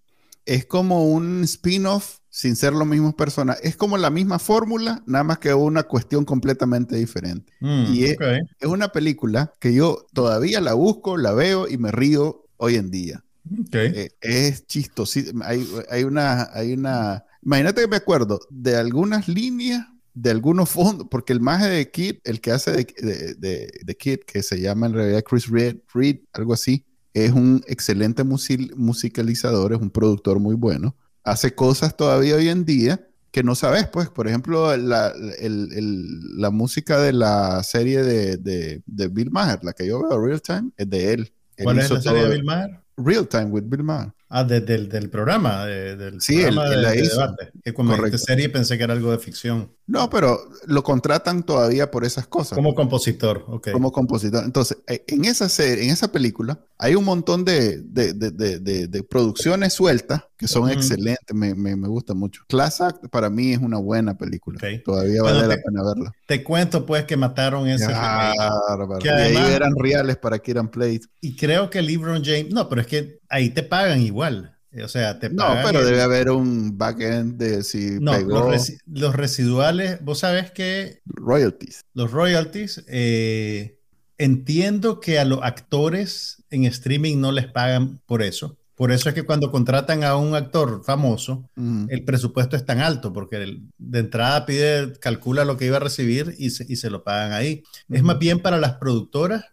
es 0.45 0.67
como 0.67 1.07
un 1.07 1.45
spin-off 1.45 2.19
sin 2.29 2.57
ser 2.57 2.73
los 2.73 2.87
mismos 2.87 3.15
personas. 3.15 3.59
Es 3.63 3.77
como 3.77 3.99
la 3.99 4.11
misma 4.11 4.39
fórmula, 4.39 5.03
nada 5.07 5.23
más 5.23 5.39
que 5.39 5.53
una 5.55 5.85
cuestión 5.85 6.25
completamente 6.25 6.97
diferente. 6.97 7.53
Mm, 7.61 7.85
y 7.93 8.05
es, 8.05 8.17
okay. 8.17 8.39
es, 8.59 8.67
una 8.67 8.91
película 8.91 9.53
que 9.61 9.75
yo 9.75 10.07
todavía 10.13 10.61
la 10.61 10.75
busco, 10.75 11.17
la 11.17 11.33
veo 11.33 11.69
y 11.69 11.79
me 11.79 11.93
río 11.93 12.47
hoy 12.57 12.77
en 12.77 12.91
día. 12.91 13.25
Okay. 13.69 13.93
Eh, 13.95 14.11
es 14.21 14.67
chistosísimo. 14.67 15.45
Hay, 15.45 15.69
hay, 15.91 16.05
una, 16.05 16.49
hay 16.53 16.73
una... 16.73 17.25
Imagínate 17.43 17.83
que 17.83 17.89
me 17.89 17.97
acuerdo 17.97 18.41
de 18.51 18.77
algunas 18.77 19.29
líneas 19.29 19.87
de 20.15 20.31
algunos 20.31 20.71
fondos, 20.71 21.07
porque 21.11 21.33
el 21.33 21.41
maje 21.41 21.69
de 21.69 21.91
Kid, 21.91 22.17
el 22.25 22.41
que 22.41 22.53
hace 22.53 22.73
de, 22.73 22.87
de, 22.99 23.35
de, 23.35 23.71
de, 23.83 23.97
Kid, 23.97 24.21
que 24.27 24.43
se 24.43 24.61
llama 24.61 24.87
en 24.87 24.95
realidad 24.95 25.23
Chris 25.23 25.49
Reed, 25.49 25.79
Reed, 25.95 26.21
algo 26.33 26.53
así, 26.53 26.85
es 27.15 27.33
un 27.33 27.63
excelente 27.67 28.25
music 28.25 28.75
musicalizador, 28.77 29.73
es 29.73 29.81
un 29.81 29.91
productor 29.91 30.39
muy 30.39 30.55
bueno, 30.55 30.97
hace 31.25 31.55
cosas 31.55 31.97
todavía 31.97 32.37
hoy 32.37 32.49
en 32.49 32.65
día 32.65 33.07
que 33.33 33.43
no 33.43 33.55
sabes, 33.55 33.89
pues, 33.89 34.11
por 34.11 34.29
ejemplo, 34.29 34.77
la, 34.77 35.11
el, 35.39 35.73
el, 35.73 36.39
la 36.39 36.51
música 36.51 37.01
de 37.01 37.15
la 37.15 37.63
serie 37.63 38.03
de, 38.03 38.37
de, 38.37 39.09
Bill 39.09 39.31
Maher, 39.31 39.61
la 39.65 39.73
que 39.73 39.87
yo 39.87 40.07
veo, 40.07 40.21
Real 40.21 40.43
Time, 40.43 40.71
es 40.77 40.91
de 40.91 41.15
él. 41.15 41.33
él 41.57 41.65
¿Cuál 41.65 41.79
es 41.79 41.91
la 41.91 42.03
serie 42.03 42.25
de 42.25 42.29
Bill 42.29 42.45
Maher? 42.45 42.81
Real 42.99 43.27
Time 43.27 43.47
with 43.47 43.65
Bill 43.65 43.83
Maher. 43.83 44.13
Ah, 44.29 44.45
de, 44.45 44.61
de, 44.61 44.87
del 44.87 45.09
programa, 45.09 45.65
del 45.67 46.21
sí, 46.21 46.43
programa 46.43 46.75
él 46.75 46.83
de, 46.83 46.91
de 46.91 47.09
debate. 47.09 47.53
Que 47.65 47.75
como 47.75 47.97
serie 48.19 48.49
pensé 48.51 48.77
que 48.77 48.85
era 48.85 48.93
algo 48.93 49.11
de 49.11 49.19
ficción. 49.19 49.71
No, 49.87 50.09
pero 50.09 50.39
lo 50.67 50.83
contratan 50.83 51.43
todavía 51.43 51.91
por 51.91 52.05
esas 52.05 52.27
cosas. 52.27 52.57
Como 52.57 52.75
compositor, 52.75 53.45
ok. 53.49 53.73
Como 53.73 53.91
compositor. 53.93 54.45
Entonces, 54.45 54.79
en 54.87 55.25
esa 55.25 55.49
serie, 55.49 55.85
en 55.85 55.91
esa 55.91 56.11
película, 56.11 56.61
hay 56.79 56.95
un 56.95 57.05
montón 57.05 57.45
de, 57.45 57.83
de, 57.83 58.13
de, 58.13 58.89
de 58.89 59.03
producciones 59.03 59.73
sueltas 59.75 60.23
que 60.37 60.49
son 60.49 60.65
uh 60.65 60.67
-huh. 60.67 60.73
excelentes, 60.73 61.35
me, 61.35 61.55
me, 61.55 61.77
me, 61.77 61.87
gusta 61.87 62.15
mucho. 62.15 62.43
Class 62.49 62.81
Act 62.81 63.07
para 63.11 63.31
mí 63.31 63.53
es 63.53 63.59
una 63.59 63.79
buena 63.79 64.19
película. 64.19 64.57
Okay. 64.57 64.83
Todavía 64.83 65.23
bueno, 65.23 65.37
vale 65.37 65.49
te, 65.49 65.57
la 65.57 65.63
pena 65.63 65.85
verla. 65.85 66.13
Te 66.27 66.43
cuento 66.43 66.85
pues 66.85 67.05
que 67.05 67.17
mataron 67.17 67.69
ese 67.69 67.87
claro, 67.87 68.99
que 68.99 69.09
además, 69.09 69.45
ahí 69.45 69.55
eran 69.55 69.77
reales 69.77 70.17
para 70.17 70.41
Kieran 70.41 70.69
Plate. 70.69 71.03
Y 71.21 71.37
creo 71.37 71.71
que 71.71 71.81
LeBron 71.81 72.25
James, 72.25 72.51
no, 72.51 72.69
pero 72.69 72.81
es 72.81 72.87
que 72.89 73.21
ahí 73.29 73.51
te 73.51 73.63
pagan 73.63 74.01
igual. 74.01 74.52
O 74.83 74.89
sea, 74.89 75.19
te 75.19 75.29
No, 75.29 75.45
pero 75.65 75.85
debe 75.85 76.01
haber 76.01 76.31
un 76.31 76.79
backend 76.79 77.37
de 77.37 77.63
si 77.63 77.99
no, 78.01 78.13
pegó. 78.13 78.39
Los, 78.39 78.51
resi 78.51 78.79
los, 78.87 79.15
residuales, 79.15 80.03
vos 80.03 80.21
sabes 80.21 80.51
que. 80.51 81.03
Royalties. 81.05 81.85
Los 81.93 82.11
royalties, 82.11 82.85
eh, 82.89 83.79
entiendo 84.17 85.01
que 85.01 85.19
a 85.19 85.25
los 85.25 85.41
actores 85.43 86.43
en 86.51 86.65
streaming 86.65 87.21
no 87.21 87.33
les 87.33 87.47
pagan 87.47 88.01
por 88.07 88.23
eso. 88.23 88.57
Por 88.75 88.91
eso 88.91 89.11
es 89.11 89.15
que 89.15 89.25
cuando 89.25 89.51
contratan 89.51 90.03
a 90.03 90.17
un 90.17 90.35
actor 90.35 90.83
famoso, 90.85 91.49
uh 91.57 91.63
-huh. 91.63 91.87
el 91.91 92.05
presupuesto 92.05 92.57
es 92.57 92.65
tan 92.65 92.81
alto, 92.81 93.13
porque 93.13 93.37
el, 93.37 93.69
de 93.77 93.99
entrada 93.99 94.47
pide, 94.47 94.95
calcula 94.99 95.45
lo 95.45 95.59
que 95.59 95.67
iba 95.67 95.77
a 95.77 95.81
recibir 95.81 96.35
y 96.39 96.51
se, 96.51 96.65
y 96.67 96.77
se 96.77 96.89
lo 96.89 97.05
pagan 97.05 97.33
ahí. 97.33 97.63
Uh 97.63 97.93
-huh. 97.93 97.97
Es 97.99 98.03
más 98.03 98.19
bien 98.19 98.41
para 98.41 98.59
las 98.59 98.75
productoras 98.79 99.45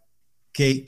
que, 0.60 0.84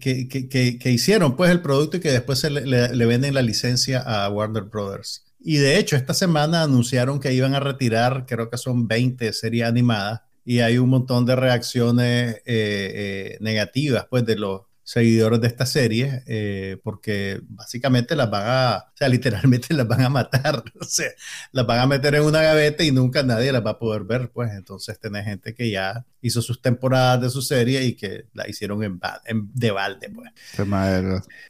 que, 0.00 0.48
que, 0.48 0.78
que, 0.80 0.90
hicieron 0.90 1.36
pues 1.36 1.52
el 1.52 1.62
producto 1.62 1.96
y 1.96 2.00
que 2.00 2.10
después 2.10 2.40
se 2.40 2.50
le, 2.50 2.66
le, 2.66 3.06
venden 3.06 3.34
la 3.34 3.42
licencia 3.42 4.00
a 4.00 4.28
Warner 4.28 4.64
Brothers. 4.64 5.24
Y 5.38 5.58
de 5.58 5.78
hecho, 5.78 5.94
esta 5.94 6.12
semana 6.12 6.64
anunciaron 6.64 7.20
que 7.20 7.32
iban 7.32 7.54
a 7.54 7.60
retirar, 7.60 8.26
creo 8.26 8.50
que 8.50 8.58
son 8.58 8.88
20 8.88 9.32
series 9.32 9.64
animadas, 9.64 10.22
y 10.44 10.58
hay 10.58 10.78
un 10.78 10.88
montón 10.88 11.24
de 11.24 11.36
reacciones 11.36 12.34
eh, 12.38 12.42
eh, 12.46 13.38
negativas 13.38 14.08
pues 14.10 14.26
de 14.26 14.34
los 14.34 14.62
seguidores 14.84 15.40
de 15.40 15.46
esta 15.46 15.66
serie, 15.66 16.22
eh, 16.26 16.78
porque 16.82 17.40
básicamente 17.48 18.16
las 18.16 18.30
van 18.30 18.42
a, 18.46 18.84
o 18.92 18.96
sea, 18.96 19.08
literalmente 19.08 19.74
las 19.74 19.86
van 19.86 20.02
a 20.02 20.08
matar, 20.08 20.62
o 20.80 20.84
sea, 20.84 21.10
las 21.52 21.66
van 21.66 21.80
a 21.80 21.86
meter 21.86 22.14
en 22.14 22.22
una 22.22 22.42
gaveta 22.42 22.84
y 22.84 22.90
nunca 22.90 23.22
nadie 23.22 23.52
las 23.52 23.64
va 23.64 23.70
a 23.70 23.78
poder 23.78 24.04
ver, 24.04 24.30
pues 24.30 24.52
entonces 24.52 24.98
tenés 24.98 25.24
gente 25.24 25.54
que 25.54 25.70
ya 25.70 26.04
hizo 26.20 26.42
sus 26.42 26.60
temporadas 26.60 27.20
de 27.20 27.30
su 27.30 27.42
serie 27.42 27.84
y 27.84 27.94
que 27.94 28.26
la 28.32 28.48
hicieron 28.48 28.82
en, 28.82 29.00
de 29.54 29.70
balde, 29.70 30.10
pues. 30.10 30.30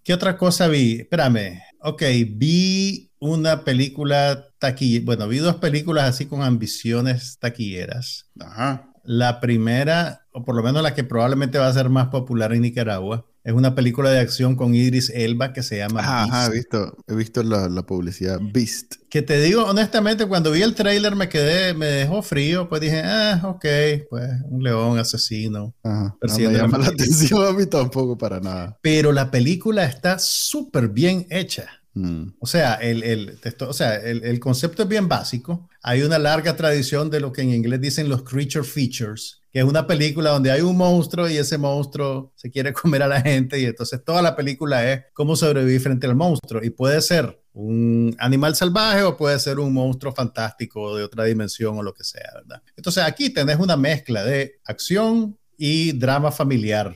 ¿Qué 0.03 0.15
otra 0.15 0.37
cosa 0.37 0.69
vi? 0.69 1.01
Espérame, 1.01 1.63
ok, 1.81 2.03
vi 2.31 3.11
una 3.19 3.65
película 3.65 4.49
taquillera, 4.59 5.05
bueno, 5.05 5.29
vi 5.29 5.39
dos 5.39 5.57
películas 5.57 6.09
así 6.09 6.27
con 6.27 6.43
ambiciones 6.43 7.39
taquilleras. 7.39 8.27
Ajá. 8.41 8.92
La 9.05 9.41
primera, 9.41 10.27
o 10.33 10.45
por 10.45 10.55
lo 10.55 10.63
menos 10.63 10.83
la 10.83 10.95
que 10.95 11.05
probablemente 11.05 11.59
va 11.59 11.69
a 11.69 11.73
ser 11.73 11.89
más 11.89 12.09
popular 12.09 12.53
en 12.53 12.63
Nicaragua, 12.63 13.27
es 13.45 13.53
una 13.53 13.75
película 13.75 14.11
de 14.11 14.21
acción 14.21 14.55
con 14.55 14.75
Idris 14.75 15.11
Elba 15.11 15.53
que 15.53 15.65
se 15.65 15.79
llama 15.79 16.01
Ajá, 16.01 16.47
he 16.47 16.51
visto, 16.51 16.97
he 17.09 17.15
visto 17.15 17.43
la, 17.43 17.69
publicidad 17.83 18.39
Beast. 18.41 18.95
Que 19.11 19.21
te 19.21 19.41
digo, 19.41 19.65
honestamente, 19.65 20.27
cuando 20.27 20.53
vi 20.53 20.63
el 20.63 20.77
tráiler 20.77 21.17
me 21.17 21.29
quedé, 21.29 21.75
me 21.75 21.87
dejó 21.87 22.23
frío, 22.23 22.69
pues 22.69 22.81
dije, 22.81 23.03
ah, 23.05 23.41
ok, 23.45 23.67
pues 24.09 24.31
un 24.45 24.63
león 24.63 24.99
asesino. 24.99 25.75
Ajá, 25.83 26.17
no 26.23 26.39
me 26.39 26.53
llama 26.53 26.79
la 26.79 26.87
atención 26.89 27.45
a 27.45 27.53
mí 27.53 27.67
tampoco 27.67 28.17
para 28.17 28.39
nada. 28.39 28.79
Pero 28.81 29.11
la 29.11 29.31
película 29.31 29.85
está 29.85 30.21
súper 30.21 30.89
bien 30.89 31.27
hecha. 31.29 31.67
Mm. 31.95 32.29
O 32.39 32.47
sea, 32.47 32.75
el, 32.75 33.03
el, 33.03 33.39
o 33.67 33.73
sea 33.73 33.97
el, 33.97 34.25
el, 34.25 34.41
concepto 34.41 34.85
es 34.85 34.89
bien 34.89 35.09
básico. 35.09 35.69
Hay 35.83 36.03
una 36.03 36.19
larga 36.19 36.57
tradición 36.57 37.11
de 37.11 37.21
lo 37.21 37.33
que 37.33 37.43
en 37.43 37.53
inglés 37.53 37.81
dicen 37.81 38.09
los 38.09 38.23
creature 38.23 38.65
features, 38.65 39.43
que 39.51 39.59
es 39.59 39.65
una 39.65 39.87
película 39.87 40.31
donde 40.31 40.53
hay 40.53 40.61
un 40.61 40.77
monstruo 40.77 41.29
y 41.29 41.37
ese 41.37 41.59
monstruo 41.59 42.33
se 42.37 42.51
quiere 42.51 42.73
comer 42.73 43.03
a 43.03 43.09
la 43.09 43.21
gente 43.21 43.59
y 43.61 43.65
entonces 43.65 44.03
toda 44.05 44.23
la 44.23 44.37
película 44.37 44.91
es 44.91 45.03
cómo 45.13 45.35
sobrevivir 45.35 45.81
frente 45.81 46.07
al 46.07 46.15
monstruo. 46.15 46.63
Y 46.63 46.71
puede 46.71 47.01
ser 47.03 47.43
un 47.53 48.15
animal 48.19 48.55
salvaje 48.55 49.03
o 49.03 49.17
puede 49.17 49.39
ser 49.39 49.59
un 49.59 49.73
monstruo 49.75 50.13
fantástico 50.15 50.97
de 50.97 51.05
otra 51.05 51.25
dimensión 51.25 51.77
o 51.77 51.83
lo 51.83 51.93
que 51.93 52.05
sea, 52.05 52.31
¿verdad? 52.35 52.63
Entonces 52.77 53.03
aquí 53.03 53.31
tenés 53.31 53.59
una 53.59 53.77
mezcla 53.77 54.25
de 54.25 54.61
acción 54.65 55.37
y 55.57 55.93
drama 55.93 56.31
familiar. 56.31 56.95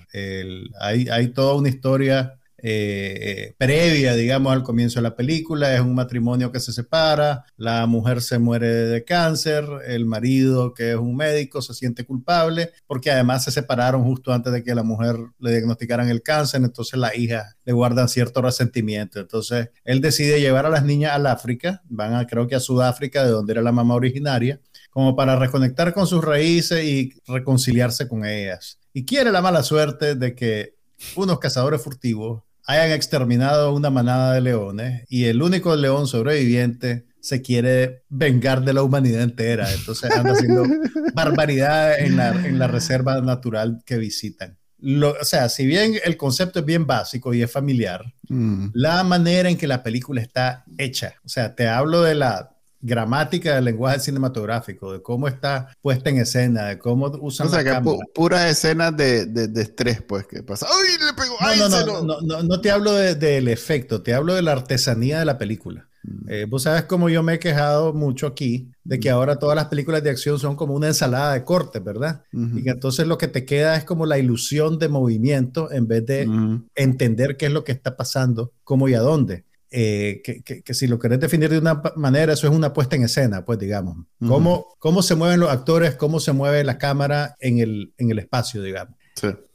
hay, 0.81 1.09
hay 1.09 1.29
toda 1.29 1.55
una 1.55 1.69
historia 1.69 2.39
eh, 2.69 3.55
previa, 3.59 4.15
digamos, 4.15 4.53
al 4.53 4.65
comienzo 4.65 4.99
de 4.99 5.05
la 5.05 5.15
película. 5.15 5.73
Es 5.73 5.81
un 5.81 5.95
matrimonio 5.95 6.51
que 6.51 6.59
se 6.59 6.73
separa, 6.73 7.45
la 7.57 7.87
mujer 7.87 8.21
se 8.21 8.41
muere 8.41 8.67
de 8.67 9.05
cáncer, 9.05 9.65
el 9.87 10.05
marido, 10.05 10.75
que 10.75 10.91
es 10.91 10.97
un 10.97 11.15
médico, 11.15 11.63
se 11.63 11.75
siente 11.75 12.05
culpable, 12.05 12.73
porque 12.89 13.13
además 13.13 13.45
se 13.45 13.53
separaron 13.53 14.03
justo 14.03 14.33
antes 14.33 14.53
de 14.53 14.65
que 14.65 14.75
la 14.75 14.83
mujer 14.83 15.17
le 15.39 15.53
diagnosticaran 15.53 16.09
el 16.09 16.23
cáncer, 16.23 16.61
entonces 16.61 16.99
la 16.99 17.15
hija 17.15 17.55
le 17.65 17.73
guardan 17.73 18.09
cierto 18.09 18.43
resentimiento. 18.43 19.21
Entonces 19.21 19.71
él 19.85 20.01
decide 20.01 20.41
llevar 20.41 20.67
a 20.67 20.71
las 20.71 20.85
niñas 20.85 21.13
al 21.13 21.29
África, 21.29 21.83
van 21.89 22.15
a 22.15 22.27
creo 22.27 22.49
que 22.49 22.57
a 22.57 22.61
Sudáfrica, 22.61 23.25
de 23.25 23.31
donde 23.31 23.53
era 23.53 23.63
la 23.63 23.71
mamá 23.71 23.95
originaria, 23.95 24.61
como 24.91 25.15
para 25.15 25.37
reconectar 25.37 25.95
con 25.95 26.09
sus 26.09 26.25
raíces 26.25 26.85
y 26.85 27.13
reconciliarse 27.29 28.09
con 28.09 28.25
ellas. 28.25 28.81
Y 28.93 29.05
quiere 29.05 29.31
la 29.31 29.41
mala 29.41 29.63
suerte 29.63 30.17
de 30.17 30.35
que 30.35 30.75
unos 31.15 31.39
cazadores 31.39 31.83
furtivos 31.83 32.43
hayan 32.67 32.91
exterminado 32.91 33.73
una 33.73 33.91
manada 33.91 34.35
de 34.35 34.41
leones 34.41 35.05
y 35.09 35.25
el 35.25 35.41
único 35.43 35.75
león 35.77 36.07
sobreviviente 36.07 37.07
se 37.21 37.43
quiere 37.43 38.05
vengar 38.09 38.65
de 38.65 38.73
la 38.73 38.83
humanidad 38.83 39.23
entera. 39.23 39.73
Entonces 39.73 40.11
anda 40.11 40.33
haciendo 40.33 40.65
barbaridad 41.15 41.99
en 41.99 42.17
la, 42.17 42.31
en 42.31 42.59
la 42.59 42.69
reserva 42.69 43.21
natural 43.21 43.83
que 43.85 43.97
visitan. 43.99 44.59
o 44.81 45.25
sea, 45.25 45.49
si 45.49 45.67
bien 45.67 45.95
el 46.05 46.17
concepto 46.17 46.61
es 46.61 46.65
bien 46.65 46.87
básico 46.87 47.35
y 47.35 47.43
es 47.43 47.51
familiar, 47.51 48.05
mm. 48.29 48.69
la 48.75 49.03
manera 49.03 49.49
en 49.49 49.57
que 49.57 49.67
la 49.67 49.83
película 49.83 50.21
está 50.21 50.65
hecha, 50.79 51.15
o 51.25 51.29
sea, 51.29 51.55
te 51.55 51.67
hablo 51.67 52.03
de 52.03 52.15
la 52.15 52.56
gramática 52.87 53.57
del 53.57 53.65
lenguaje 53.65 54.01
cinematográfico, 54.01 54.93
de 54.93 55.03
cómo 55.03 55.29
está 55.29 55.69
puesta 55.83 56.09
en 56.09 56.19
escena, 56.19 56.67
de 56.67 56.79
cómo 56.79 57.07
usan 57.21 57.49
o 57.49 57.51
sea, 57.51 57.65
que 57.65 57.91
puras 58.15 58.51
escenas 58.51 58.97
de, 58.97 59.27
de, 59.27 59.63
estrés, 59.63 60.03
pues, 60.03 60.27
que 60.27 60.43
pasa. 60.43 60.67
¡Ay, 60.71 61.05
le 61.05 61.13
pegó! 61.13 61.37
No, 61.59 61.69
no, 61.69 62.03
no, 62.03 62.21
no, 62.21 62.43
no, 62.43 62.61
te 62.61 62.71
hablo 62.71 62.93
del 62.93 63.49
efecto, 63.49 64.03
te 64.03 64.15
hablo 64.15 64.35
de 64.35 64.43
la 64.43 64.53
artesanía 64.53 65.19
de 65.19 65.25
la 65.25 65.37
película. 65.37 65.89
Mm. 66.05 66.31
Eh, 66.31 66.47
vos 66.49 66.63
sabes 66.63 66.85
cómo 66.85 67.09
yo 67.09 67.25
me 67.25 67.35
he 67.35 67.39
quejado 67.41 67.93
mucho 67.93 68.29
aquí 68.29 68.71
de 68.85 69.01
que 69.01 69.11
mm. 69.11 69.15
ahora 69.15 69.39
todas 69.39 69.57
las 69.57 69.67
películas 69.67 70.05
de 70.05 70.11
acción 70.11 70.39
son 70.39 70.55
como 70.55 70.75
una 70.75 70.87
ensalada 70.87 71.35
de 71.35 71.43
cortes, 71.43 71.83
¿verdad? 71.83 72.23
Y 72.33 72.63
que 72.63 72.71
entonces 72.71 73.07
lo 73.09 73.19
que 73.19 73.27
te 73.27 73.45
queda 73.45 73.77
es 73.77 73.85
como 73.85 74.07
la 74.07 74.19
ilusión 74.19 74.79
de 74.79 74.89
movimiento 74.89 75.73
en 75.73 75.89
vez 75.89 76.07
de 76.07 76.29
entender 76.77 77.37
qué 77.37 77.47
es 77.47 77.53
lo 77.53 77.65
que 77.65 77.73
está 77.73 77.97
pasando, 77.97 78.53
cómo 78.63 78.89
y 78.89 78.95
a 78.95 79.01
dónde. 79.01 79.45
Eh, 79.71 80.23
que, 80.23 80.75
si 80.75 80.87
lo 80.87 80.99
querés 80.99 81.19
definir 81.19 81.51
de 81.51 81.59
una 81.59 81.83
manera, 81.97 82.33
eso 82.33 82.47
es 82.47 82.53
una 82.53 82.73
puesta 82.73 82.97
en 82.97 83.03
escena, 83.03 83.45
pues 83.45 83.59
digamos. 83.59 84.07
cómo, 84.21 84.67
cómo 84.79 85.03
se 85.03 85.15
mueven 85.15 85.41
los 85.41 85.51
actores, 85.51 85.97
cómo 85.97 86.21
se 86.21 86.33
mueve 86.33 86.63
la 86.65 86.79
cámara 86.79 87.37
en 87.41 87.59
el, 87.59 87.93
en 87.99 88.11
el 88.11 88.19
espacio, 88.19 88.63
digamos. 88.63 88.97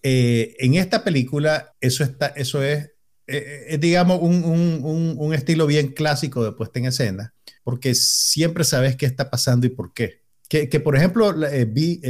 Eh, 0.03 0.55
en 0.59 0.75
esta 0.75 1.03
película, 1.03 1.73
eso, 1.79 2.03
está, 2.03 2.27
eso 2.27 2.61
es, 2.63 2.91
eh, 3.27 3.77
digamos, 3.79 4.19
un, 4.21 4.43
un, 4.43 5.15
un, 5.17 5.33
estilo 5.33 5.65
bien 5.67 5.89
clásico 5.93 6.43
de 6.43 6.51
puesta 6.51 6.79
en 6.79 6.85
escena, 6.85 7.33
porque 7.63 7.95
siempre 7.95 8.63
sabes 8.63 8.95
qué 8.95 9.05
está 9.05 9.29
pasando 9.29 9.65
y 9.67 9.69
por 9.69 9.93
qué. 9.93 10.20
Que, 10.51 10.67
que 10.67 10.81
por 10.81 10.97
ejemplo, 10.97 11.33
vi, 11.69 12.01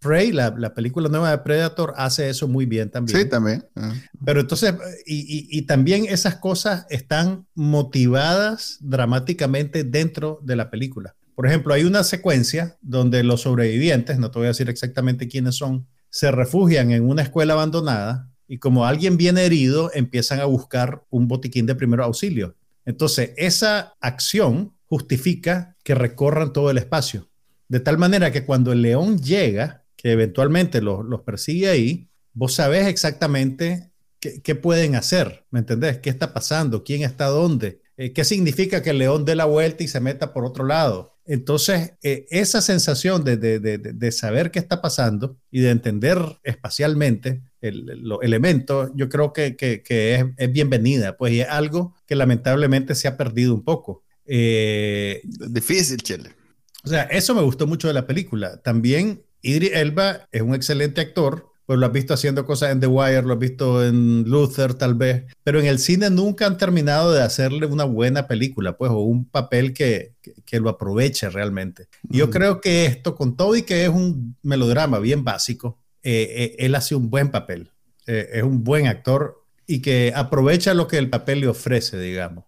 Prey, 0.00 0.32
la, 0.32 0.52
la, 0.58 0.74
película 0.74 1.08
nueva 1.08 1.30
de 1.30 1.38
Predator, 1.38 1.94
hace 1.96 2.28
eso 2.28 2.48
muy 2.48 2.66
bien 2.66 2.90
también. 2.90 3.16
Sí, 3.16 3.28
también. 3.28 3.64
Ah. 3.76 3.94
Pero 4.24 4.40
entonces, 4.40 4.74
y, 5.06 5.46
y, 5.56 5.62
también 5.62 6.04
esas 6.08 6.34
cosas 6.34 6.84
están 6.90 7.46
motivadas 7.54 8.78
dramáticamente 8.80 9.84
dentro 9.84 10.40
de 10.42 10.56
la 10.56 10.68
película. 10.68 11.14
Por 11.36 11.46
ejemplo, 11.46 11.72
hay 11.72 11.84
una 11.84 12.02
secuencia 12.02 12.76
donde 12.82 13.22
los 13.22 13.42
sobrevivientes, 13.42 14.18
no 14.18 14.32
te 14.32 14.40
voy 14.40 14.46
a 14.46 14.48
decir 14.48 14.68
exactamente 14.68 15.28
quiénes 15.28 15.54
son, 15.54 15.86
se 16.08 16.32
refugian 16.32 16.90
en 16.90 17.08
una 17.08 17.22
escuela 17.22 17.52
abandonada 17.52 18.32
y 18.48 18.58
como 18.58 18.84
alguien 18.84 19.16
viene 19.16 19.44
herido, 19.44 19.92
empiezan 19.94 20.40
a 20.40 20.44
buscar 20.46 21.04
un 21.08 21.28
botiquín 21.28 21.66
de 21.66 21.76
primer 21.76 22.00
auxilio. 22.00 22.56
Entonces, 22.84 23.30
esa 23.36 23.94
acción 24.00 24.74
justifica 24.86 25.76
que 25.84 25.94
recorran 25.94 26.52
todo 26.52 26.68
el 26.72 26.78
espacio. 26.78 27.29
De 27.70 27.78
tal 27.78 27.98
manera 27.98 28.32
que 28.32 28.44
cuando 28.44 28.72
el 28.72 28.82
león 28.82 29.20
llega, 29.20 29.84
que 29.94 30.10
eventualmente 30.10 30.82
los, 30.82 31.20
persigue 31.24 31.68
ahí, 31.68 32.08
vos 32.32 32.54
sabés 32.54 32.88
exactamente 32.88 33.92
qué, 34.18 34.42
qué, 34.42 34.56
pueden 34.56 34.96
hacer, 34.96 35.44
¿me 35.52 35.60
entendés? 35.60 35.98
¿Qué 35.98 36.10
está 36.10 36.34
pasando? 36.34 36.82
¿Quién 36.82 37.02
está 37.02 37.26
dónde? 37.26 37.80
Eh, 37.96 38.12
¿Qué 38.12 38.24
significa 38.24 38.82
que 38.82 38.90
el 38.90 38.98
león 38.98 39.24
dé 39.24 39.36
la 39.36 39.44
vuelta 39.44 39.84
y 39.84 39.86
se 39.86 40.00
meta 40.00 40.32
por 40.32 40.44
otro 40.44 40.64
lado? 40.64 41.14
Entonces, 41.24 41.92
eh, 42.02 42.26
esa 42.30 42.60
sensación 42.60 43.22
de, 43.22 43.36
de, 43.36 43.60
de, 43.60 43.78
de, 43.78 44.10
saber 44.10 44.50
qué 44.50 44.58
está 44.58 44.82
pasando 44.82 45.36
y 45.48 45.60
de 45.60 45.70
entender 45.70 46.18
espacialmente 46.42 47.40
los 47.60 48.18
elementos, 48.22 48.90
yo 48.96 49.08
creo 49.08 49.32
que, 49.32 49.54
que, 49.54 49.84
que 49.84 50.16
es, 50.16 50.24
es, 50.38 50.52
bienvenida, 50.52 51.16
pues 51.16 51.34
y 51.34 51.42
es 51.42 51.48
algo 51.48 51.94
que 52.04 52.16
lamentablemente 52.16 52.96
se 52.96 53.06
ha 53.06 53.16
perdido 53.16 53.54
un 53.54 53.62
poco. 53.62 54.02
Eh, 54.26 55.20
Difícil, 55.22 55.98
Chile. 55.98 56.39
O 56.84 56.88
sea, 56.88 57.02
eso 57.02 57.34
me 57.34 57.42
gustó 57.42 57.66
mucho 57.66 57.88
de 57.88 57.94
la 57.94 58.06
película. 58.06 58.60
También 58.62 59.22
Idris 59.42 59.72
Elba 59.74 60.28
es 60.32 60.42
un 60.42 60.54
excelente 60.54 61.00
actor, 61.00 61.50
pues 61.66 61.78
lo 61.78 61.86
has 61.86 61.92
visto 61.92 62.14
haciendo 62.14 62.44
cosas 62.44 62.72
en 62.72 62.80
The 62.80 62.88
Wire, 62.88 63.22
lo 63.22 63.34
has 63.34 63.38
visto 63.38 63.86
en 63.86 64.24
Luther 64.24 64.74
tal 64.74 64.94
vez, 64.94 65.24
pero 65.44 65.60
en 65.60 65.66
el 65.66 65.78
cine 65.78 66.10
nunca 66.10 66.46
han 66.46 66.56
terminado 66.56 67.12
de 67.12 67.22
hacerle 67.22 67.66
una 67.66 67.84
buena 67.84 68.26
película, 68.26 68.76
pues, 68.76 68.90
o 68.90 68.98
un 68.98 69.24
papel 69.24 69.72
que, 69.72 70.14
que, 70.44 70.58
lo 70.58 70.68
aproveche 70.68 71.30
realmente. 71.30 71.86
Yo 72.02 72.28
creo 72.28 72.60
que 72.60 72.86
esto, 72.86 73.14
con 73.14 73.36
todo 73.36 73.54
y 73.54 73.62
que 73.62 73.84
es 73.84 73.88
un 73.88 74.36
melodrama 74.42 74.98
bien 74.98 75.22
básico, 75.22 75.78
eh, 76.02 76.28
eh, 76.34 76.56
él 76.58 76.74
hace 76.74 76.96
un 76.96 77.08
buen 77.08 77.30
papel, 77.30 77.70
eh, 78.06 78.30
es 78.32 78.42
un 78.42 78.64
buen 78.64 78.88
actor 78.88 79.44
y 79.64 79.80
que 79.80 80.12
aprovecha 80.16 80.74
lo 80.74 80.88
que 80.88 80.98
el 80.98 81.08
papel 81.08 81.40
le 81.40 81.46
ofrece, 81.46 82.00
digamos. 82.00 82.46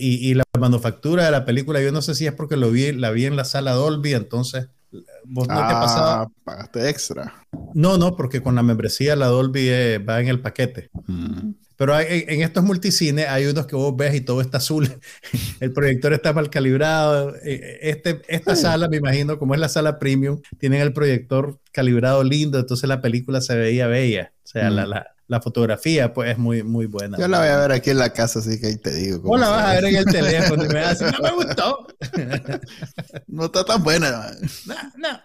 Y, 0.00 0.30
y, 0.30 0.34
la 0.34 0.44
manufactura 0.58 1.24
de 1.24 1.30
la 1.30 1.44
película, 1.44 1.82
yo 1.82 1.92
no 1.92 2.02
sé 2.02 2.14
si 2.14 2.26
es 2.26 2.32
porque 2.32 2.56
lo 2.56 2.70
vi, 2.70 2.92
la 2.92 3.10
vi 3.10 3.26
en 3.26 3.36
la 3.36 3.44
sala 3.44 3.72
Dolby, 3.72 4.14
entonces 4.14 4.68
¿Vos 5.24 5.48
no 5.48 5.54
te 5.54 5.60
ha 5.60 5.80
pasado? 5.80 6.32
Pagaste 6.44 6.88
extra. 6.88 7.34
No, 7.74 7.98
no, 7.98 8.16
porque 8.16 8.40
con 8.40 8.54
la 8.54 8.62
membresía 8.62 9.16
la 9.16 9.26
Dolby 9.26 9.68
eh, 9.68 9.98
va 9.98 10.20
en 10.20 10.28
el 10.28 10.40
paquete. 10.40 10.90
Mm. 11.06 11.50
Pero 11.76 11.94
hay, 11.94 12.24
en 12.28 12.40
estos 12.40 12.64
multicines 12.64 13.28
hay 13.28 13.46
unos 13.46 13.66
que 13.66 13.76
vos 13.76 13.94
ves 13.94 14.14
y 14.14 14.22
todo 14.22 14.40
está 14.40 14.58
azul. 14.58 14.88
El 15.60 15.72
proyector 15.72 16.14
está 16.14 16.32
mal 16.32 16.48
calibrado. 16.48 17.34
E, 17.36 17.54
e, 17.54 17.90
este, 17.90 18.22
esta 18.28 18.56
sala, 18.56 18.88
me 18.88 18.96
imagino, 18.96 19.38
como 19.38 19.52
es 19.52 19.60
la 19.60 19.68
sala 19.68 19.98
premium, 19.98 20.40
tienen 20.58 20.80
el 20.80 20.94
proyector 20.94 21.58
calibrado 21.72 22.24
lindo, 22.24 22.58
entonces 22.58 22.88
la 22.88 23.02
película 23.02 23.42
se 23.42 23.56
veía 23.56 23.88
bella. 23.88 24.32
O 24.42 24.48
sea, 24.48 24.70
mm. 24.70 24.74
la, 24.74 24.86
la 24.86 25.15
fotografía 25.40 26.12
pues 26.14 26.30
es 26.30 26.38
muy, 26.38 26.62
muy 26.62 26.86
buena. 26.86 27.18
Yo 27.18 27.26
la 27.28 27.40
voy 27.40 27.48
a 27.48 27.56
ver 27.58 27.72
aquí 27.72 27.90
en 27.90 27.98
la 27.98 28.10
casa, 28.10 28.38
así 28.38 28.60
que 28.60 28.68
ahí 28.68 28.76
te 28.76 28.94
digo. 28.94 29.28
O 29.28 29.36
la 29.36 29.48
vas 29.48 29.64
a 29.64 29.72
ver 29.74 29.84
en 29.86 29.96
el 29.96 30.04
teléfono 30.04 30.64
y 30.64 30.68
me 30.68 30.74
vas 30.74 31.00
a 31.00 31.04
decir, 31.04 31.20
no 31.20 31.22
me 31.22 31.44
gustó. 31.44 31.86
no 33.26 33.44
está 33.46 33.64
tan 33.64 33.82
buena. 33.82 34.30
No, 34.66 34.74
no, 34.96 35.20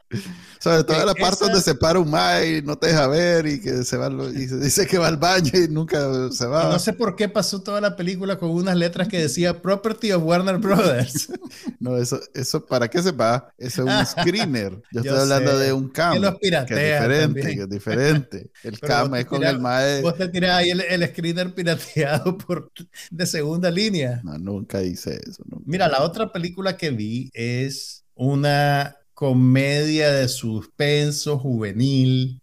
Sobre 0.60 0.84
todo 0.84 1.06
la 1.06 1.14
parte 1.14 1.46
donde 1.46 1.62
se 1.62 1.76
para 1.76 2.00
un 2.00 2.10
mae 2.10 2.58
y 2.58 2.62
no 2.62 2.78
te 2.78 2.88
deja 2.88 3.08
ver 3.08 3.46
y 3.46 3.62
que 3.62 3.84
se 3.84 3.98
va 3.98 4.10
y 4.34 4.48
se 4.48 4.58
dice 4.58 4.88
que 4.88 4.98
va 4.98 5.08
al 5.08 5.18
baño 5.18 5.52
y 5.54 5.68
nunca 5.68 6.00
se 6.32 6.46
va. 6.48 6.64
no 6.64 6.80
sé 6.80 6.94
por 6.94 7.16
qué 7.16 7.30
pasó 7.30 7.62
toda 7.62 7.80
la 7.80 7.96
película 7.96 8.38
con 8.38 8.50
unas 8.50 8.76
letras 8.76 9.08
que 9.08 9.20
decía 9.20 9.62
Property 9.62 10.12
of 10.12 10.24
Warner 10.24 10.58
Brothers. 10.58 11.32
no, 11.80 11.98
eso, 11.98 12.20
eso 12.34 12.66
para 12.66 12.88
qué 12.88 13.02
se 13.02 13.12
va, 13.12 13.54
eso 13.58 13.88
es 13.88 13.88
un 13.88 14.06
screener. 14.24 14.82
Yo, 14.92 15.02
estoy 15.02 15.20
hablando 15.20 15.58
de 15.58 15.74
un 15.74 15.90
cam. 15.90 16.22
Que, 16.22 16.50
que 16.50 16.58
es 16.58 16.68
diferente, 16.68 17.56
que 17.56 17.62
es 17.62 17.70
diferente. 17.70 18.52
El 18.64 18.80
cam 18.80 19.14
es 19.16 19.26
con 19.26 19.44
el 19.44 19.60
mae. 19.60 19.91
Vos 20.02 20.16
te 20.16 20.28
tirás 20.30 20.58
ahí 20.58 20.70
el, 20.70 21.08
screener 21.08 21.54
pirateado 21.54 22.38
por, 22.48 22.72
de 23.10 23.26
segunda 23.26 23.70
línea. 23.70 24.22
No, 24.24 24.38
nunca 24.38 24.82
hice 24.84 25.20
eso. 25.28 25.44
Mira, 25.66 25.88
la 25.88 26.04
otra 26.04 26.32
película 26.32 26.78
que 26.78 26.92
vi 26.92 27.30
es 27.34 28.06
una 28.16 28.96
comedia 29.14 30.12
de 30.12 30.28
suspenso 30.28 31.38
juvenil 31.38 32.42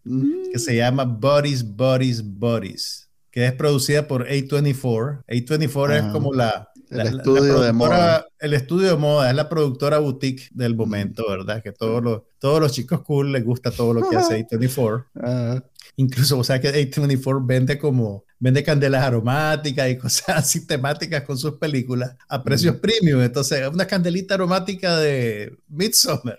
que 0.52 0.58
se 0.58 0.76
llama 0.76 1.04
Buddies, 1.04 1.64
Buddies, 1.64 2.22
Buddies, 2.22 3.10
que 3.30 3.46
es 3.46 3.52
producida 3.52 4.06
por 4.06 4.28
A24. 4.28 5.24
A24 5.26 5.96
es 5.96 6.02
ah, 6.04 6.10
como 6.12 6.32
la, 6.32 6.68
el 6.90 7.06
estudio 7.06 7.60
de 7.60 7.72
moda. 7.72 8.26
El 8.38 8.54
estudio 8.54 8.90
de 8.90 8.96
moda 8.96 9.28
es 9.28 9.36
la 9.36 9.48
productora 9.48 9.98
boutique 9.98 10.48
del 10.52 10.76
momento, 10.76 11.24
¿verdad? 11.28 11.62
Que 11.62 11.72
todos 11.72 12.02
los, 12.02 12.22
todos 12.38 12.60
los 12.60 12.72
chicos 12.72 13.02
cool 13.02 13.32
les 13.32 13.44
gusta 13.44 13.70
todo 13.70 13.94
lo 13.94 14.08
que 14.08 14.16
hace 14.16 14.46
A24. 14.48 15.64
Incluso, 15.96 16.38
o 16.38 16.44
sea, 16.44 16.60
que 16.60 16.70
A24 16.70 17.44
vende 17.44 17.78
como, 17.78 18.24
vende 18.38 18.62
candelas 18.62 19.04
aromáticas 19.04 19.90
y 19.90 19.98
cosas 19.98 20.28
así 20.36 20.66
temáticas 20.66 21.22
con 21.22 21.36
sus 21.36 21.54
películas 21.54 22.16
a 22.28 22.42
precios 22.42 22.76
premium. 22.76 23.20
Entonces, 23.20 23.66
una 23.68 23.86
candelita 23.86 24.34
aromática 24.34 24.96
de 24.98 25.56
Midsummer, 25.68 26.38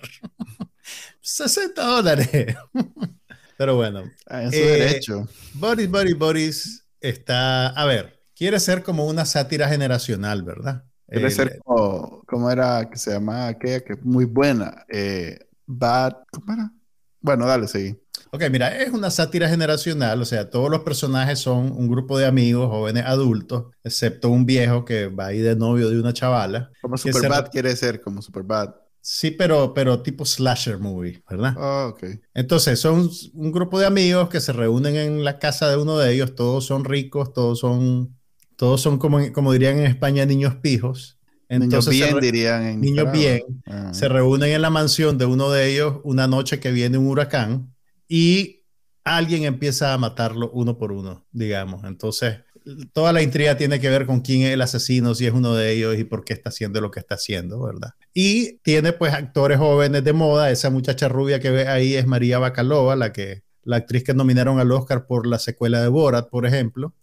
60 1.21 1.81
dólares. 1.85 2.55
Pero 3.57 3.75
bueno. 3.75 4.09
Ah, 4.25 4.45
su 4.45 4.57
derecho. 4.57 5.27
Boris, 5.53 5.89
Boris, 5.89 6.17
Boris 6.17 6.85
está, 7.01 7.67
a 7.67 7.85
ver, 7.85 8.21
quiere 8.33 8.57
ser 8.59 8.83
como 8.83 9.05
una 9.05 9.25
sátira 9.25 9.67
generacional, 9.67 10.43
¿verdad? 10.43 10.85
Quiere 11.09 11.31
ser 11.31 11.59
como, 11.65 12.23
como, 12.25 12.51
era 12.51 12.89
que 12.89 12.97
se 12.97 13.11
llamaba 13.11 13.47
aquella 13.47 13.81
que 13.81 13.93
es 13.93 14.05
muy 14.05 14.25
buena. 14.25 14.85
Eh, 14.87 15.39
Bad, 15.65 16.17
¿cómo 16.31 16.53
era? 16.53 16.71
Bueno, 17.19 17.47
dale, 17.47 17.67
seguí. 17.67 17.99
Ok, 18.31 18.43
mira, 18.51 18.77
es 18.81 18.91
una 18.91 19.09
sátira 19.09 19.49
generacional, 19.49 20.21
o 20.21 20.25
sea, 20.25 20.49
todos 20.51 20.69
los 20.69 20.81
personajes 20.81 21.39
son 21.39 21.71
un 21.71 21.87
grupo 21.87 22.17
de 22.17 22.27
amigos, 22.27 22.69
jóvenes 22.69 23.05
adultos, 23.05 23.65
excepto 23.83 24.29
un 24.29 24.45
viejo 24.45 24.85
que 24.85 25.07
va 25.07 25.27
ahí 25.27 25.39
de 25.39 25.55
novio 25.55 25.89
de 25.89 25.99
una 25.99 26.13
chavala. 26.13 26.69
Como 26.81 26.97
Superbad 26.97 27.49
quiere 27.51 27.75
ser, 27.75 28.01
como 28.01 28.21
Superbad. 28.21 28.75
Sí, 29.01 29.31
pero, 29.31 29.73
pero 29.73 30.03
tipo 30.03 30.25
slasher 30.25 30.77
movie, 30.77 31.23
¿verdad? 31.27 31.55
Ah, 31.57 31.87
ok. 31.91 32.03
Entonces, 32.35 32.79
son 32.79 33.09
un 33.33 33.51
grupo 33.51 33.79
de 33.79 33.87
amigos 33.87 34.29
que 34.29 34.41
se 34.41 34.53
reúnen 34.53 34.95
en 34.95 35.23
la 35.23 35.39
casa 35.39 35.67
de 35.69 35.77
uno 35.77 35.97
de 35.97 36.13
ellos, 36.13 36.35
todos 36.35 36.65
son 36.65 36.85
ricos, 36.85 37.33
todos 37.33 37.59
son, 37.59 38.15
todos 38.55 38.79
son 38.79 38.99
como, 38.99 39.31
como 39.31 39.53
dirían 39.53 39.79
en 39.79 39.85
España, 39.85 40.25
niños 40.25 40.55
pijos. 40.57 41.17
Entonces, 41.47 41.93
niños 41.95 42.09
bien, 42.11 42.19
dirían. 42.19 42.63
En 42.63 42.81
niños 42.81 43.11
bien. 43.11 43.41
Ah. 43.65 43.91
Se 43.91 44.07
reúnen 44.07 44.51
en 44.51 44.61
la 44.61 44.69
mansión 44.69 45.17
de 45.17 45.25
uno 45.25 45.49
de 45.49 45.71
ellos 45.71 45.95
una 46.03 46.27
noche 46.27 46.59
que 46.59 46.71
viene 46.71 46.99
un 46.99 47.07
huracán 47.07 47.73
y 48.09 48.63
alguien 49.05 49.43
empieza 49.43 49.93
a 49.93 49.97
matarlo 49.97 50.51
uno 50.51 50.77
por 50.77 50.91
uno, 50.91 51.25
digamos. 51.31 51.85
Entonces, 51.85 52.39
toda 52.91 53.13
la 53.13 53.21
intriga 53.21 53.55
tiene 53.55 53.79
que 53.79 53.89
ver 53.89 54.05
con 54.05 54.21
quién 54.21 54.41
es 54.41 54.53
el 54.53 54.61
asesino, 54.61 55.15
si 55.15 55.25
es 55.25 55.33
uno 55.33 55.55
de 55.55 55.71
ellos 55.71 55.97
y 55.97 56.03
por 56.03 56.25
qué 56.25 56.33
está 56.33 56.49
haciendo 56.49 56.81
lo 56.81 56.91
que 56.91 56.99
está 56.99 57.15
haciendo, 57.15 57.61
¿verdad? 57.61 57.93
Y 58.13 58.57
tiene 58.57 58.91
pues 58.93 59.13
actores 59.13 59.57
jóvenes 59.57 60.03
de 60.03 60.13
moda, 60.13 60.51
esa 60.51 60.69
muchacha 60.69 61.07
rubia 61.07 61.39
que 61.39 61.51
ve 61.51 61.67
ahí 61.67 61.95
es 61.95 62.05
María 62.05 62.39
Bacalova, 62.39 62.95
la 62.95 63.13
que 63.13 63.43
la 63.63 63.77
actriz 63.77 64.03
que 64.03 64.13
nominaron 64.13 64.59
al 64.59 64.71
Oscar 64.71 65.05
por 65.05 65.27
la 65.27 65.39
secuela 65.39 65.81
de 65.81 65.87
Borat, 65.87 66.29
por 66.29 66.45
ejemplo. 66.45 66.93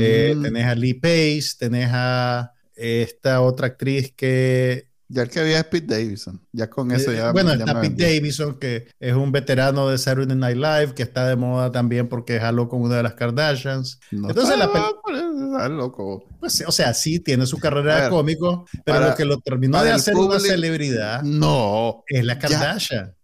Eh, 0.00 0.34
mm. 0.36 0.42
tenés 0.42 0.64
a 0.66 0.74
Lee 0.74 0.94
Pace, 0.94 1.56
tenés 1.58 1.90
a 1.92 2.52
esta 2.74 3.40
otra 3.40 3.68
actriz 3.68 4.12
que 4.16 4.88
ya 5.08 5.22
el 5.22 5.30
que 5.30 5.40
había 5.40 5.58
es 5.58 5.64
Pete 5.64 5.94
Davidson. 5.94 6.40
Ya 6.52 6.68
con 6.68 6.90
eso 6.90 7.12
eh, 7.12 7.16
ya. 7.16 7.32
Bueno, 7.32 7.52
está 7.52 7.80
Pete 7.80 8.04
Davidson, 8.04 8.58
que 8.58 8.88
es 8.98 9.14
un 9.14 9.32
veterano 9.32 9.88
de 9.88 9.98
Saturday 9.98 10.36
Night 10.36 10.56
Live, 10.56 10.94
que 10.94 11.02
está 11.02 11.26
de 11.26 11.36
moda 11.36 11.70
también 11.70 12.08
porque 12.08 12.40
jaló 12.40 12.68
con 12.68 12.82
una 12.82 12.96
de 12.96 13.02
las 13.02 13.14
Kardashians. 13.14 14.00
Entonces 14.10 14.58
la 14.58 14.72
película. 14.72 15.68
loco. 15.68 16.24
Pues, 16.40 16.62
o 16.66 16.72
sea, 16.72 16.92
sí, 16.94 17.20
tiene 17.20 17.46
su 17.46 17.58
carrera 17.58 18.04
de 18.04 18.10
cómico, 18.10 18.66
pero 18.84 19.00
lo 19.00 19.14
que 19.14 19.24
lo 19.24 19.38
terminó 19.38 19.82
de 19.82 19.92
hacer 19.92 20.14
una 20.14 20.40
celebridad. 20.40 21.22
No. 21.22 22.02
Es 22.08 22.24
la 22.24 22.38
Kardashian. 22.38 23.15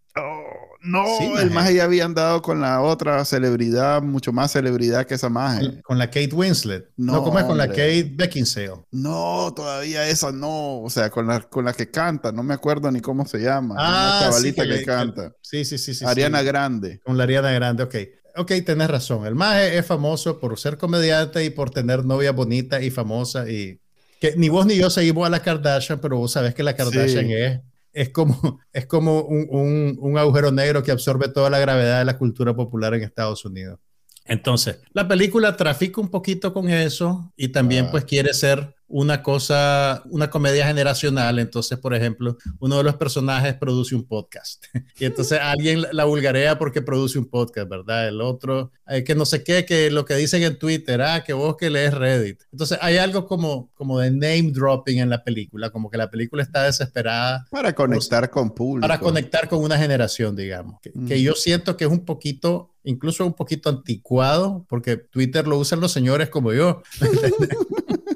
No, 0.82 1.38
el 1.38 1.50
maje 1.50 1.76
ya 1.76 1.84
había 1.84 2.04
andado 2.04 2.42
con 2.42 2.60
la 2.60 2.80
otra 2.80 3.24
celebridad, 3.24 4.02
mucho 4.02 4.32
más 4.32 4.52
celebridad 4.52 5.06
que 5.06 5.14
esa 5.14 5.28
maje. 5.28 5.80
Con 5.82 5.98
la 5.98 6.06
Kate 6.08 6.34
Winslet. 6.34 6.88
No, 6.96 7.12
no 7.12 7.24
¿cómo 7.24 7.38
es 7.38 7.44
con 7.44 7.56
la 7.56 7.68
Kate 7.68 8.10
Beckinsale? 8.14 8.84
No, 8.90 9.52
todavía 9.54 10.08
esa 10.08 10.32
no. 10.32 10.80
O 10.80 10.90
sea, 10.90 11.10
con 11.10 11.26
la, 11.26 11.40
con 11.40 11.64
la 11.64 11.72
que 11.72 11.90
canta, 11.90 12.32
no 12.32 12.42
me 12.42 12.54
acuerdo 12.54 12.90
ni 12.90 13.00
cómo 13.00 13.24
se 13.26 13.38
llama. 13.38 13.76
Ah, 13.78 14.20
la 14.20 14.26
chavalita 14.26 14.66
que, 14.66 14.84
canta. 14.84 15.32
sí, 15.40 15.64
sí, 15.64 15.78
sí, 15.78 15.94
sí. 15.94 16.04
Ariana 16.04 16.42
Grande. 16.42 17.00
Con 17.04 17.16
la 17.16 17.24
Ariana 17.24 17.52
Grande, 17.52 17.84
ok. 17.84 17.94
Ok, 18.36 18.52
tenés 18.64 18.88
razón. 18.88 19.26
El 19.26 19.34
maje 19.34 19.76
es 19.76 19.86
famoso 19.86 20.40
por 20.40 20.58
ser 20.58 20.78
comediante 20.78 21.44
y 21.44 21.50
por 21.50 21.70
tener 21.70 22.04
novia 22.04 22.32
bonita 22.32 22.80
y 22.82 22.90
famosa 22.90 23.48
y 23.48 23.78
que 24.20 24.36
ni 24.36 24.48
vos 24.48 24.66
ni 24.66 24.76
yo 24.76 24.88
seguimos 24.88 25.26
a 25.26 25.30
la 25.30 25.42
Kardashian, 25.42 26.00
pero 26.00 26.16
vos 26.16 26.32
sabés 26.32 26.54
que 26.54 26.62
la 26.62 26.74
Kardashian 26.74 27.30
es 27.30 27.60
es 27.92 28.10
como, 28.10 28.60
es 28.72 28.86
como 28.86 29.22
un, 29.22 29.96
un, 30.00 30.18
agujero 30.18 30.50
negro 30.50 30.82
que 30.82 30.90
absorbe 30.90 31.28
toda 31.28 31.50
la 31.50 31.58
gravedad 31.58 31.98
de 31.98 32.04
la 32.04 32.18
cultura 32.18 32.54
popular 32.54 32.94
en 32.94 33.02
Estados 33.02 33.44
Unidos. 33.44 33.78
Entonces, 34.24 34.78
la 34.92 35.08
película 35.08 35.56
trafica 35.56 36.00
un 36.00 36.08
poquito 36.08 36.52
con 36.52 36.68
eso 36.68 37.32
y 37.36 37.48
también 37.48 37.86
ah. 37.86 37.90
pues 37.90 38.04
quiere 38.04 38.32
ser 38.34 38.74
una 38.92 39.22
cosa, 39.22 40.02
una 40.10 40.28
comedia 40.28 40.66
generacional. 40.66 41.38
Entonces, 41.38 41.78
por 41.78 41.94
ejemplo, 41.94 42.36
uno 42.60 42.76
de 42.76 42.84
los 42.84 42.96
personajes 42.96 43.54
produce 43.54 43.94
un 43.94 44.06
podcast 44.06 44.66
y 44.98 45.06
entonces 45.06 45.38
alguien 45.42 45.86
la 45.92 46.04
vulgarea 46.04 46.58
porque 46.58 46.82
produce 46.82 47.18
un 47.18 47.26
podcast, 47.26 47.68
¿verdad? 47.68 48.06
El 48.06 48.20
otro, 48.20 48.70
eh, 48.86 49.02
que 49.02 49.14
no 49.14 49.24
sé 49.24 49.42
qué, 49.42 49.64
que 49.64 49.90
lo 49.90 50.04
que 50.04 50.14
dicen 50.14 50.42
en 50.42 50.58
Twitter, 50.58 51.00
ah, 51.00 51.24
que 51.24 51.32
vos 51.32 51.56
que 51.56 51.70
lees 51.70 51.94
Reddit. 51.94 52.42
Entonces, 52.52 52.78
hay 52.82 52.98
algo 52.98 53.26
como, 53.26 53.70
como 53.74 53.98
de 53.98 54.10
name 54.10 54.52
dropping 54.52 54.98
en 54.98 55.08
la 55.08 55.24
película, 55.24 55.70
como 55.70 55.90
que 55.90 55.96
la 55.96 56.10
película 56.10 56.42
está 56.42 56.64
desesperada. 56.64 57.46
Para 57.50 57.74
conectar 57.74 58.28
con 58.28 58.50
público. 58.50 58.86
Para 58.86 59.00
conectar 59.00 59.48
con 59.48 59.60
una 59.60 59.78
generación, 59.78 60.36
digamos. 60.36 60.80
Que, 60.82 60.92
que 61.08 61.22
yo 61.22 61.32
siento 61.34 61.78
que 61.78 61.84
es 61.84 61.90
un 61.90 62.04
poquito 62.04 62.71
incluso 62.84 63.26
un 63.26 63.34
poquito 63.34 63.68
anticuado, 63.68 64.64
porque 64.68 64.96
Twitter 64.96 65.46
lo 65.46 65.58
usan 65.58 65.80
los 65.80 65.92
señores 65.92 66.28
como 66.30 66.52
yo. 66.52 66.82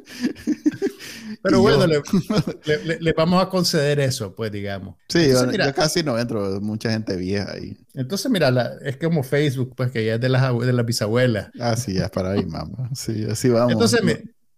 Pero 1.43 1.61
bueno, 1.61 1.87
le, 1.87 3.13
vamos 3.13 3.41
a 3.43 3.49
conceder 3.49 4.01
eso, 4.01 4.35
pues 4.35 4.51
digamos. 4.51 4.97
Sí, 5.09 5.29
yo, 5.31 5.47
casi 5.75 6.03
no 6.03 6.19
entro, 6.19 6.61
mucha 6.61 6.91
gente 6.91 7.17
vieja 7.17 7.53
ahí. 7.53 7.77
Entonces, 7.95 8.31
mira, 8.31 8.79
es 8.83 8.97
como 8.97 9.23
Facebook, 9.23 9.75
pues 9.77 9.93
que 9.93 10.05
ya 10.05 10.15
es 10.15 10.21
de 10.21 10.29
las, 10.29 10.59
de 10.59 10.73
las 10.73 10.85
bisabuelas. 10.85 11.51
Ah, 11.61 11.77
sí, 11.77 11.95
ya 11.95 12.07
es 12.07 12.11
para 12.11 12.33
ahí, 12.33 12.45
mamá. 12.45 12.91
Sí, 12.95 13.25
así 13.31 13.49
vamos. 13.49 13.73
Entonces, 13.73 14.01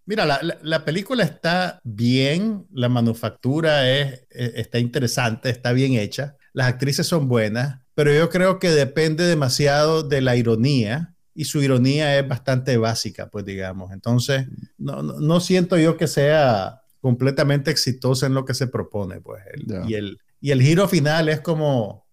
mira, 0.07 0.25
la, 0.25 0.41
la, 0.63 0.85
película 0.85 1.25
está 1.25 1.81
bien, 1.85 2.67
la 2.73 2.89
manufactura 2.89 3.91
es, 3.91 4.23
e, 4.31 4.53
está 4.57 4.79
interesante, 4.79 5.51
está 5.51 5.73
bien 5.73 5.93
hecha, 5.93 6.37
las 6.55 6.69
actrices 6.69 7.07
son 7.07 7.29
buenas, 7.29 7.81
pero 7.99 8.15
yo 8.15 8.31
creo 8.31 8.61
que 8.61 8.71
depende 8.71 9.25
demasiado 9.25 10.05
de 10.05 10.21
la 10.21 10.37
ironía 10.37 11.17
y 11.35 11.47
su 11.47 11.61
ironía 11.61 12.17
es 12.17 12.29
bastante 12.29 12.77
básica, 12.77 13.29
pues 13.29 13.45
digamos. 13.45 13.91
Entonces, 13.91 14.47
no, 14.79 15.03
no, 15.03 15.41
siento 15.41 15.77
yo 15.77 15.97
que 15.97 16.07
sea 16.07 16.83
completamente 17.01 17.73
exitosa 17.73 18.27
en 18.27 18.35
lo 18.35 18.45
que 18.45 18.55
se 18.55 18.69
propone, 18.69 19.21
pues. 19.21 19.43
y, 19.89 19.95
el, 19.95 20.21
y 20.41 20.53
el 20.53 20.63
giro 20.63 20.87
final 20.87 21.29
es 21.29 21.41
como... 21.41 22.07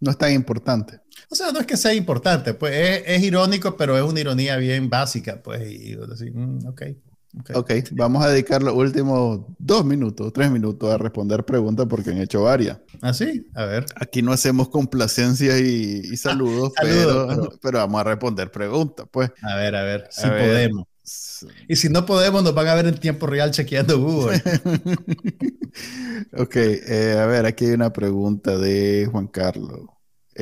No 0.00 0.10
es 0.10 0.16
tan 0.16 0.32
importante. 0.32 1.00
O 1.28 1.34
sea, 1.34 1.52
no 1.52 1.60
es 1.60 1.66
que 1.66 1.76
sea 1.76 1.92
importante, 1.92 2.54
pues 2.54 2.74
es, 2.74 3.02
es 3.04 3.22
irónico, 3.22 3.76
pero 3.76 3.98
es 3.98 4.02
una 4.02 4.20
ironía 4.20 4.56
bien 4.56 4.88
básica, 4.88 5.42
pues. 5.42 5.70
Y 5.70 5.98
así, 6.10 6.30
mm, 6.30 6.66
ok. 6.66 6.82
Okay. 7.38 7.54
ok, 7.54 7.88
vamos 7.92 8.24
a 8.24 8.28
dedicar 8.28 8.60
los 8.60 8.74
últimos 8.74 9.42
dos 9.58 9.84
minutos, 9.84 10.32
tres 10.32 10.50
minutos 10.50 10.92
a 10.92 10.98
responder 10.98 11.44
preguntas 11.44 11.86
porque 11.88 12.10
han 12.10 12.18
hecho 12.18 12.42
varias. 12.42 12.78
¿Ah, 13.02 13.14
sí? 13.14 13.46
A 13.54 13.64
ver. 13.66 13.86
Aquí 13.94 14.20
no 14.20 14.32
hacemos 14.32 14.68
complacencia 14.68 15.58
y, 15.58 16.02
saludos, 16.16 16.72
pero, 16.80 17.28
pero, 17.62 17.78
vamos 17.78 18.00
a 18.00 18.04
responder 18.04 18.50
preguntas, 18.50 19.06
pues. 19.10 19.30
A 19.42 19.54
ver, 19.54 19.76
a 19.76 19.82
ver, 19.82 20.08
si 20.10 20.28
podemos. 20.28 20.86
Y 21.68 21.76
si 21.76 21.88
no 21.88 22.04
podemos, 22.04 22.42
nos 22.42 22.54
van 22.54 22.68
a 22.68 22.74
ver 22.74 22.86
en 22.86 22.98
tiempo 22.98 23.26
real 23.26 23.50
chequeando 23.50 23.98
Google. 23.98 24.42
ok, 26.36 26.56
eh, 26.56 27.16
a 27.18 27.26
ver, 27.26 27.46
aquí 27.46 27.66
hay 27.66 27.72
una 27.72 27.92
pregunta 27.92 28.58
de 28.58 29.08
Juan 29.10 29.26
Carlos. 29.28 29.88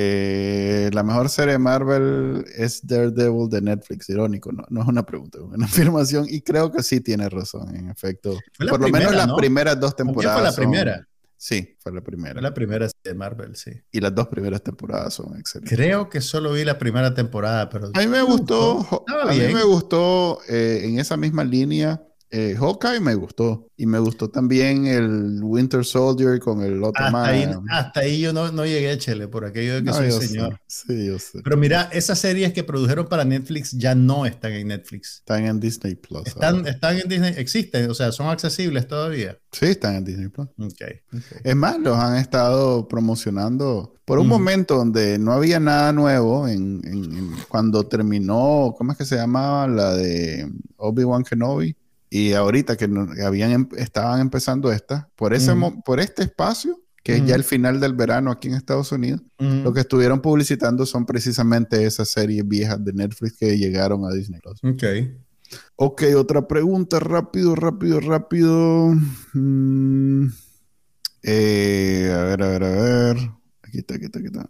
Eh, 0.01 0.91
la 0.93 1.03
mejor 1.03 1.29
serie 1.29 1.55
de 1.55 1.59
Marvel 1.59 2.45
es 2.55 2.87
Daredevil 2.87 3.49
de 3.49 3.61
Netflix, 3.61 4.09
irónico, 4.09 4.53
no, 4.53 4.65
no 4.69 4.83
es 4.83 4.87
una 4.87 5.05
pregunta, 5.05 5.39
es 5.39 5.45
una 5.45 5.67
afirmación 5.67 6.25
y 6.29 6.41
creo 6.41 6.71
que 6.71 6.85
sí 6.85 7.01
tiene 7.01 7.29
razón, 7.29 7.75
en 7.75 7.91
efecto. 7.91 8.39
Por 8.57 8.81
lo 8.81 8.89
menos 8.91 9.13
las 9.13 9.33
primeras 9.33 9.81
dos 9.81 9.97
temporadas. 9.97 10.55
fue 10.55 10.65
la 10.65 10.71
primera? 10.71 11.09
Sí, 11.37 11.77
fue 11.81 11.91
la 11.91 12.01
primera. 12.01 12.35
Fue 12.35 12.43
la 12.43 12.55
primera 12.55 12.89
de 13.03 13.15
Marvel, 13.15 13.57
sí. 13.57 13.73
Y 13.91 13.99
las 13.99 14.15
dos 14.15 14.29
primeras 14.29 14.63
temporadas 14.63 15.15
son 15.15 15.37
excelentes. 15.37 15.77
Creo 15.77 16.09
que 16.09 16.21
solo 16.21 16.53
vi 16.53 16.65
la 16.65 16.79
primera 16.79 17.13
temporada, 17.13 17.69
pero... 17.69 17.91
A 17.93 17.99
mí 17.99 18.07
me 18.07 18.23
gustó, 18.23 19.05
a 19.09 19.33
mí 19.33 19.53
me 19.53 19.65
gustó 19.65 20.39
eh, 20.49 20.83
en 20.85 21.01
esa 21.01 21.17
misma 21.17 21.43
línea 21.43 22.01
eh, 22.31 22.57
Hawkeye 22.59 23.01
me 23.01 23.15
gustó. 23.15 23.69
Y 23.77 23.87
me 23.87 23.99
gustó 24.01 24.29
también 24.29 24.87
el 24.87 25.41
Winter 25.43 25.85
Soldier 25.85 26.41
con 26.41 26.63
el 26.63 26.83
otro 26.83 27.05
hasta 27.05 27.25
Ahí, 27.25 27.49
hasta 27.71 28.01
ahí 28.01 28.21
yo 28.21 28.33
no, 28.33 28.51
no 28.51 28.67
llegué, 28.67 28.99
Chele, 28.99 29.29
por 29.29 29.45
aquello 29.45 29.77
de 29.77 29.85
que 29.85 29.93
soy 29.93 30.11
señor. 30.11 30.61
Sí, 30.67 31.07
yo 31.07 31.19
sé. 31.19 31.41
Pero 31.45 31.57
mira, 31.57 31.89
esas 31.93 32.19
series 32.19 32.53
que 32.53 32.65
produjeron 32.65 33.07
para 33.07 33.25
Netflix 33.25 33.71
ya 33.73 33.95
no 33.95 34.27
están 34.27 34.53
en 34.53 34.69
Netflix. 34.69 35.19
Están 35.19 35.47
en 35.47 35.61
Disney 35.61 35.95
Plus. 35.95 36.27
Están, 36.27 36.67
están 36.67 36.99
en 36.99 37.09
Disney, 37.09 37.35
existen, 37.37 37.89
o 37.89 37.95
sea, 37.95 38.11
son 38.11 38.29
accesibles 38.29 38.89
todavía. 38.89 39.39
Sí, 39.53 39.67
están 39.67 39.95
en 39.95 40.05
Disney 40.05 40.29
Plus. 40.29 40.49
Okay, 40.59 41.01
Es 41.45 41.55
más, 41.55 41.79
los 41.79 41.97
han 41.97 42.17
estado 42.17 42.89
promocionando 42.89 43.95
por 44.09 44.19
un 44.19 44.27
momento 44.27 44.77
donde 44.77 45.19
no 45.19 45.33
había 45.33 45.61
nada 45.61 45.93
nuevo, 45.93 46.49
en, 46.49 46.81
en, 46.85 47.31
cuando 47.47 47.87
terminó, 47.87 48.75
¿cómo 48.77 48.93
es 48.93 48.99
que 48.99 49.05
se 49.05 49.17
llamaba? 49.17 49.69
La 49.69 49.95
de 49.95 50.51
Obi-Wan 50.79 51.25
Kenobi. 51.25 51.77
Y 52.11 52.33
ahorita 52.33 52.77
que 52.77 52.89
habían, 53.25 53.53
em, 53.53 53.69
estaban 53.77 54.21
empezando 54.21 54.73
esta, 54.73 55.09
por, 55.17 55.35
ese, 55.35 55.55
por 55.85 56.01
este 56.01 56.23
espacio, 56.23 56.81
que 57.03 57.17
es 57.17 57.27
ya 57.27 57.35
el 57.35 57.45
final 57.45 57.81
del 57.81 57.95
verano 57.95 58.31
aquí 58.31 58.49
en 58.49 58.55
Estados 58.55 58.93
Unidos, 58.93 59.23
lo 59.39 59.73
que 59.73 59.81
estuvieron 59.81 60.21
publicitando 60.21 60.85
son 60.85 61.07
precisamente 61.07 61.85
esas 61.85 62.09
series 62.09 62.47
viejas 62.47 62.85
de 62.85 62.93
Netflix 62.93 63.37
que 63.39 63.57
llegaron 63.57 64.05
a 64.05 64.11
Disney 64.11 64.41
Plus. 64.41 64.61
Ok. 64.65 64.85
Ok, 65.77 66.03
otra 66.17 66.47
pregunta, 66.47 67.01
rápido, 67.01 67.55
rápido, 67.55 68.01
rápido. 68.01 68.95
Mm, 69.33 70.27
eh, 71.23 72.15
a 72.15 72.23
ver, 72.25 72.43
a 72.43 72.49
ver, 72.49 72.65
a 72.65 72.71
ver. 72.71 73.17
Aquí 73.63 73.79
está, 73.79 73.95
aquí 73.95 74.05
está, 74.05 74.19
aquí 74.19 74.27
está. 74.27 74.49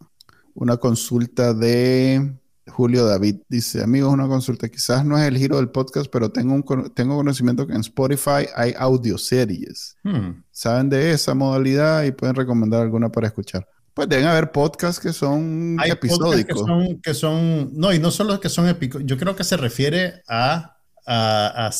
Una 0.54 0.76
consulta 0.78 1.54
de 1.54 2.34
Julio 2.71 3.05
David 3.07 3.37
dice, 3.49 3.83
amigos, 3.83 4.12
una 4.12 4.29
consulta. 4.29 4.69
Quizás 4.69 5.05
no 5.05 5.19
es 5.19 5.27
el 5.27 5.37
giro 5.37 5.57
del 5.57 5.71
podcast, 5.71 6.11
pero 6.11 6.31
tengo, 6.31 6.55
un, 6.55 6.93
tengo 6.95 7.16
conocimiento 7.16 7.66
que 7.66 7.75
en 7.75 7.81
Spotify 7.81 8.47
hay 8.55 8.75
audioseries. 8.77 9.97
Hmm. 10.03 10.43
¿Saben 10.51 10.89
de 10.89 11.12
esa 11.12 11.35
modalidad 11.35 12.05
y 12.05 12.12
pueden 12.12 12.35
recomendar 12.35 12.83
alguna 12.83 13.11
para 13.11 13.27
escuchar? 13.27 13.66
Pues 13.95 14.09
deben 14.09 14.27
haber 14.27 14.53
podcasts 14.53 15.01
que 15.01 15.12
son 15.12 15.77
episódicos. 15.85 16.62
Que 16.62 16.66
son, 16.66 17.01
que 17.01 17.14
son, 17.14 17.71
no, 17.73 17.93
y 17.93 17.99
no 17.99 18.11
solo 18.11 18.39
que 18.41 18.49
son 18.49 18.69
épicos. 18.69 19.03
Yo 19.05 19.16
creo 19.19 19.35
que 19.35 19.45
se 19.45 19.57
refiere 19.57 20.23
a, 20.29 20.77
a, 21.07 21.71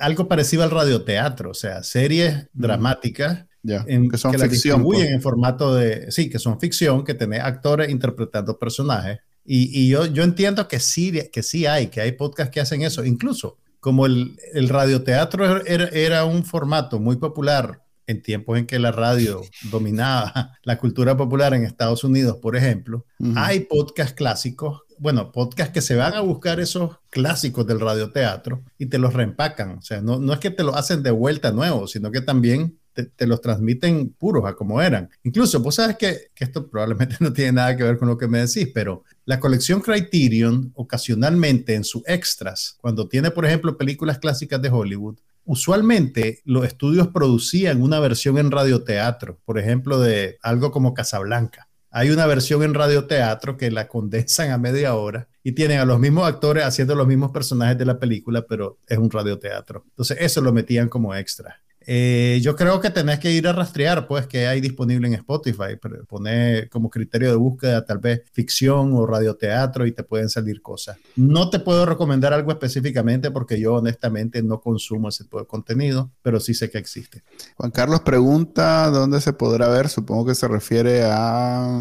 algo 0.00 0.28
parecido 0.28 0.62
al 0.62 0.70
radioteatro, 0.70 1.50
o 1.50 1.54
sea, 1.54 1.82
series 1.82 2.44
mm. 2.54 2.60
dramáticas. 2.60 3.44
que 3.62 4.16
son 4.16 4.32
ficción. 4.38 4.82
Pues. 4.82 5.10
en 5.10 5.20
formato 5.20 5.74
de, 5.74 6.10
sí, 6.10 6.30
que 6.30 6.38
son 6.38 6.58
ficción, 6.58 7.04
que 7.04 7.14
tiene 7.14 7.38
actores 7.40 7.90
interpretando 7.90 8.58
personajes 8.58 9.18
y, 9.44 9.88
yo, 9.88 10.06
yo 10.06 10.22
entiendo 10.22 10.68
que 10.68 10.80
sí, 10.80 11.12
que 11.32 11.42
sí 11.42 11.66
hay, 11.66 11.88
que 11.88 12.00
hay 12.00 12.12
podcasts 12.12 12.52
que 12.52 12.60
hacen 12.60 12.82
eso. 12.82 13.04
Incluso 13.04 13.58
como 13.80 14.06
el, 14.06 14.38
el 14.54 14.68
radioteatro 14.68 15.62
era, 15.66 15.88
era, 15.88 16.24
un 16.24 16.44
formato 16.44 17.00
muy 17.00 17.16
popular 17.16 17.82
en 18.06 18.22
tiempos 18.22 18.58
en 18.58 18.66
que 18.66 18.78
la 18.78 18.92
radio 18.92 19.42
dominaba 19.70 20.52
la 20.62 20.78
cultura 20.78 21.16
popular 21.16 21.54
en 21.54 21.64
Estados 21.64 22.04
Unidos, 22.04 22.36
por 22.40 22.56
ejemplo, 22.56 23.04
hay 23.34 23.60
podcasts 23.60 24.14
clásicos, 24.14 24.82
bueno, 24.98 25.32
podcasts 25.32 25.72
que 25.72 25.80
se 25.80 25.96
van 25.96 26.14
a 26.14 26.20
buscar 26.20 26.60
esos 26.60 26.98
clásicos 27.10 27.66
del 27.66 27.80
radioteatro 27.80 28.62
y 28.78 28.86
te 28.86 28.98
los 28.98 29.12
reempacan. 29.12 29.78
O 29.78 29.82
sea, 29.82 30.00
no, 30.00 30.20
no 30.20 30.32
es 30.32 30.38
que 30.38 30.50
te 30.50 30.62
lo 30.62 30.76
hacen 30.76 31.02
de 31.02 31.10
vuelta 31.10 31.50
nuevo, 31.50 31.88
sino 31.88 32.12
que 32.12 32.20
también 32.20 32.78
te, 32.92 33.26
los 33.26 33.40
transmiten 33.40 34.10
puros 34.10 34.44
a 34.46 34.54
como 34.54 34.80
eran. 34.80 35.10
Incluso, 35.22 35.60
vos 35.60 35.76
sabes 35.76 35.96
que, 35.96 36.30
esto 36.36 36.68
probablemente 36.68 37.16
no 37.20 37.32
tiene 37.32 37.52
nada 37.52 37.76
que 37.76 37.84
ver 37.84 37.98
con 37.98 38.08
lo 38.08 38.18
que 38.18 38.28
me 38.28 38.40
decís, 38.40 38.68
pero 38.74 39.04
la 39.24 39.40
colección 39.40 39.80
Criterion 39.80 40.72
ocasionalmente 40.74 41.74
en 41.74 41.84
sus 41.84 42.02
extras, 42.06 42.76
cuando 42.80 43.08
tiene, 43.08 43.30
por 43.30 43.46
ejemplo, 43.46 43.76
películas 43.76 44.18
clásicas 44.18 44.60
de 44.60 44.70
Hollywood, 44.70 45.18
usualmente 45.44 46.40
los 46.44 46.64
estudios 46.64 47.08
producían 47.08 47.82
una 47.82 48.00
versión 48.00 48.38
en 48.38 48.50
radioteatro, 48.50 49.40
por 49.44 49.58
ejemplo, 49.58 49.98
de 50.00 50.38
algo 50.42 50.70
como 50.70 50.94
Casablanca. 50.94 51.68
Hay 51.90 52.10
una 52.10 52.26
versión 52.26 52.62
en 52.62 52.72
radioteatro 52.72 53.58
que 53.58 53.70
la 53.70 53.86
condensan 53.86 54.50
a 54.50 54.56
media 54.56 54.94
hora 54.94 55.28
y 55.42 55.52
tienen 55.52 55.78
a 55.78 55.84
los 55.84 55.98
mismos 55.98 56.26
actores 56.26 56.64
haciendo 56.64 56.94
los 56.94 57.06
mismos 57.06 57.32
personajes 57.32 57.76
de 57.76 57.84
la 57.84 57.98
película, 57.98 58.46
pero 58.48 58.78
es 58.86 58.96
un 58.96 59.10
radioteatro. 59.10 59.84
Entonces 59.90 60.16
eso 60.20 60.40
lo 60.40 60.52
metían 60.52 60.88
como 60.88 61.14
extra. 61.14 61.60
Eh, 61.86 62.40
yo 62.42 62.56
creo 62.56 62.80
que 62.80 62.90
tenés 62.90 63.18
que 63.18 63.32
ir 63.32 63.46
a 63.46 63.52
rastrear, 63.52 64.06
pues, 64.06 64.26
que 64.26 64.46
hay 64.46 64.60
disponible 64.60 65.06
en 65.08 65.14
Spotify. 65.14 65.76
Poner 66.08 66.68
como 66.68 66.90
criterio 66.90 67.30
de 67.30 67.36
búsqueda 67.36 67.84
tal 67.84 67.98
vez 67.98 68.22
ficción 68.32 68.92
o 68.94 69.06
radioteatro 69.06 69.86
y 69.86 69.92
te 69.92 70.02
pueden 70.02 70.28
salir 70.28 70.62
cosas. 70.62 70.98
No 71.16 71.50
te 71.50 71.58
puedo 71.60 71.86
recomendar 71.86 72.32
algo 72.32 72.50
específicamente 72.50 73.30
porque 73.30 73.60
yo 73.60 73.74
honestamente 73.74 74.42
no 74.42 74.60
consumo 74.60 75.08
ese 75.08 75.24
tipo 75.24 75.40
de 75.40 75.46
contenido, 75.46 76.10
pero 76.22 76.40
sí 76.40 76.54
sé 76.54 76.70
que 76.70 76.78
existe. 76.78 77.22
Juan 77.56 77.70
Carlos 77.70 78.00
pregunta 78.00 78.90
dónde 78.90 79.20
se 79.20 79.32
podrá 79.32 79.68
ver. 79.68 79.88
Supongo 79.88 80.26
que 80.26 80.34
se 80.34 80.48
refiere 80.48 81.02
a... 81.04 81.78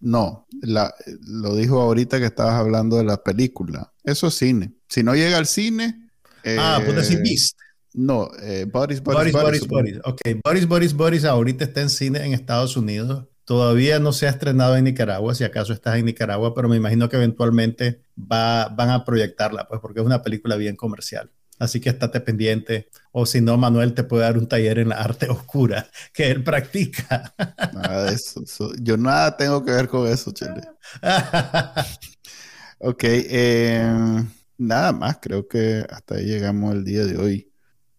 no, 0.00 0.46
lo 0.60 1.56
dijo 1.56 1.80
ahorita 1.80 2.18
que 2.18 2.26
estabas 2.26 2.54
hablando 2.54 2.96
de 2.96 3.04
la 3.04 3.22
película. 3.22 3.92
Eso 4.04 4.28
es 4.28 4.34
cine. 4.34 4.74
Si 4.88 5.02
no 5.02 5.14
llega 5.14 5.38
al 5.38 5.46
cine... 5.46 6.10
ah, 6.58 6.80
pues 6.84 6.96
decir 6.96 7.20
Beast. 7.22 7.58
No, 7.94 8.30
eh, 8.42 8.66
Boris, 8.70 9.02
Boris, 9.02 9.32
Boris, 9.32 9.66
Boris, 9.66 9.98
Ok, 10.04 10.20
Boris, 10.44 10.66
Boris, 10.66 10.94
Boris 10.94 11.24
ahorita 11.24 11.64
está 11.64 11.82
en 11.82 11.90
cine 11.90 12.24
en 12.24 12.32
Estados 12.32 12.76
Unidos. 12.76 13.26
Todavía 13.44 13.98
no 13.98 14.12
se 14.12 14.26
ha 14.26 14.30
estrenado 14.30 14.76
en 14.76 14.84
Nicaragua, 14.84 15.34
si 15.34 15.44
acaso 15.44 15.72
estás 15.72 15.96
en 15.98 16.06
Nicaragua, 16.06 16.54
pero 16.54 16.68
me 16.68 16.76
imagino 16.76 17.08
que 17.08 17.16
eventualmente 17.16 18.02
va, 18.16 18.68
van 18.68 18.90
a 18.90 19.04
proyectarla, 19.04 19.66
pues 19.68 19.80
porque 19.80 20.00
es 20.00 20.06
una 20.06 20.22
película 20.22 20.56
bien 20.56 20.76
comercial. 20.76 21.30
Así 21.62 21.80
que 21.80 21.90
estate 21.90 22.20
pendiente. 22.20 22.88
O 23.12 23.24
si 23.24 23.40
no, 23.40 23.56
Manuel 23.56 23.94
te 23.94 24.02
puede 24.02 24.24
dar 24.24 24.36
un 24.36 24.48
taller 24.48 24.80
en 24.80 24.88
la 24.88 24.96
arte 24.96 25.28
oscura 25.28 25.88
que 26.12 26.28
él 26.30 26.42
practica. 26.42 27.34
Nada 27.72 28.06
de 28.06 28.14
eso. 28.14 28.42
Yo 28.80 28.96
nada 28.96 29.36
tengo 29.36 29.64
que 29.64 29.70
ver 29.70 29.86
con 29.86 30.08
eso, 30.08 30.32
Chile. 30.32 30.62
ok. 32.78 33.04
Eh, 33.04 34.24
nada 34.58 34.92
más. 34.92 35.18
Creo 35.22 35.46
que 35.46 35.86
hasta 35.88 36.16
ahí 36.16 36.24
llegamos 36.24 36.74
el 36.74 36.84
día 36.84 37.04
de 37.04 37.16
hoy. 37.16 37.51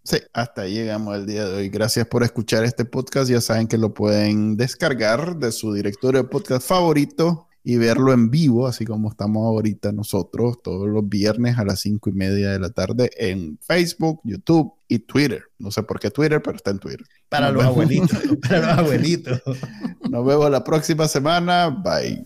Sí, 0.04 0.18
hasta 0.34 0.64
ahí 0.64 0.74
llegamos 0.74 1.16
el 1.16 1.26
día 1.26 1.45
de 1.45 1.56
hoy. 1.56 1.70
Gracias 1.70 2.06
por 2.08 2.24
escuchar 2.24 2.66
este 2.66 2.84
podcast. 2.84 3.30
Ya 3.30 3.39
saben 3.39 3.68
que 3.68 3.78
lo 3.78 3.93
pueden 3.93 4.58
descargar 4.58 5.38
de 5.38 5.51
su 5.54 5.74
directorio 5.74 6.24
de 6.24 6.28
podcast 6.28 6.68
favorito 6.68 7.47
y 7.64 7.78
verlo 7.78 8.12
en 8.12 8.30
vivo, 8.30 8.68
así 8.68 8.84
como 8.84 9.10
estamos 9.10 9.45
ahorita 9.45 9.93
nosotros, 9.93 10.62
todos 10.62 10.89
los 10.89 11.08
viernes 11.08 11.58
a 11.58 11.64
las 11.64 11.80
cinco 11.80 12.10
y 12.10 12.14
media 12.14 12.49
de 12.49 12.60
la 12.60 12.72
tarde 12.72 13.10
en 13.16 13.58
Facebook, 13.62 14.20
YouTube 14.26 14.74
y 14.89 14.99
Twitter. 14.99 15.43
No 15.58 15.72
sé 15.72 15.84
por 15.84 16.01
qué 16.01 16.12
Twitter, 16.12 16.41
pero 16.43 16.58
está 16.58 16.72
en 16.72 16.80
Twitter. 16.80 17.06
Para 17.30 17.51
los 17.51 17.64
abuelitos, 17.64 18.20
para 18.41 18.60
los 18.60 18.80
abuelitos. 18.80 19.41
Nos 20.10 20.26
vemos 20.26 20.51
la 20.51 20.66
próxima 20.66 21.08
semana. 21.08 21.70
Bye. 21.70 22.26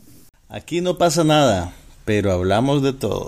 Aquí 0.49 0.81
no 0.81 0.97
pasa 0.97 1.23
nada, 1.23 1.73
pero 2.05 2.31
hablamos 2.31 2.81
de 2.81 2.93
todo. 2.93 3.27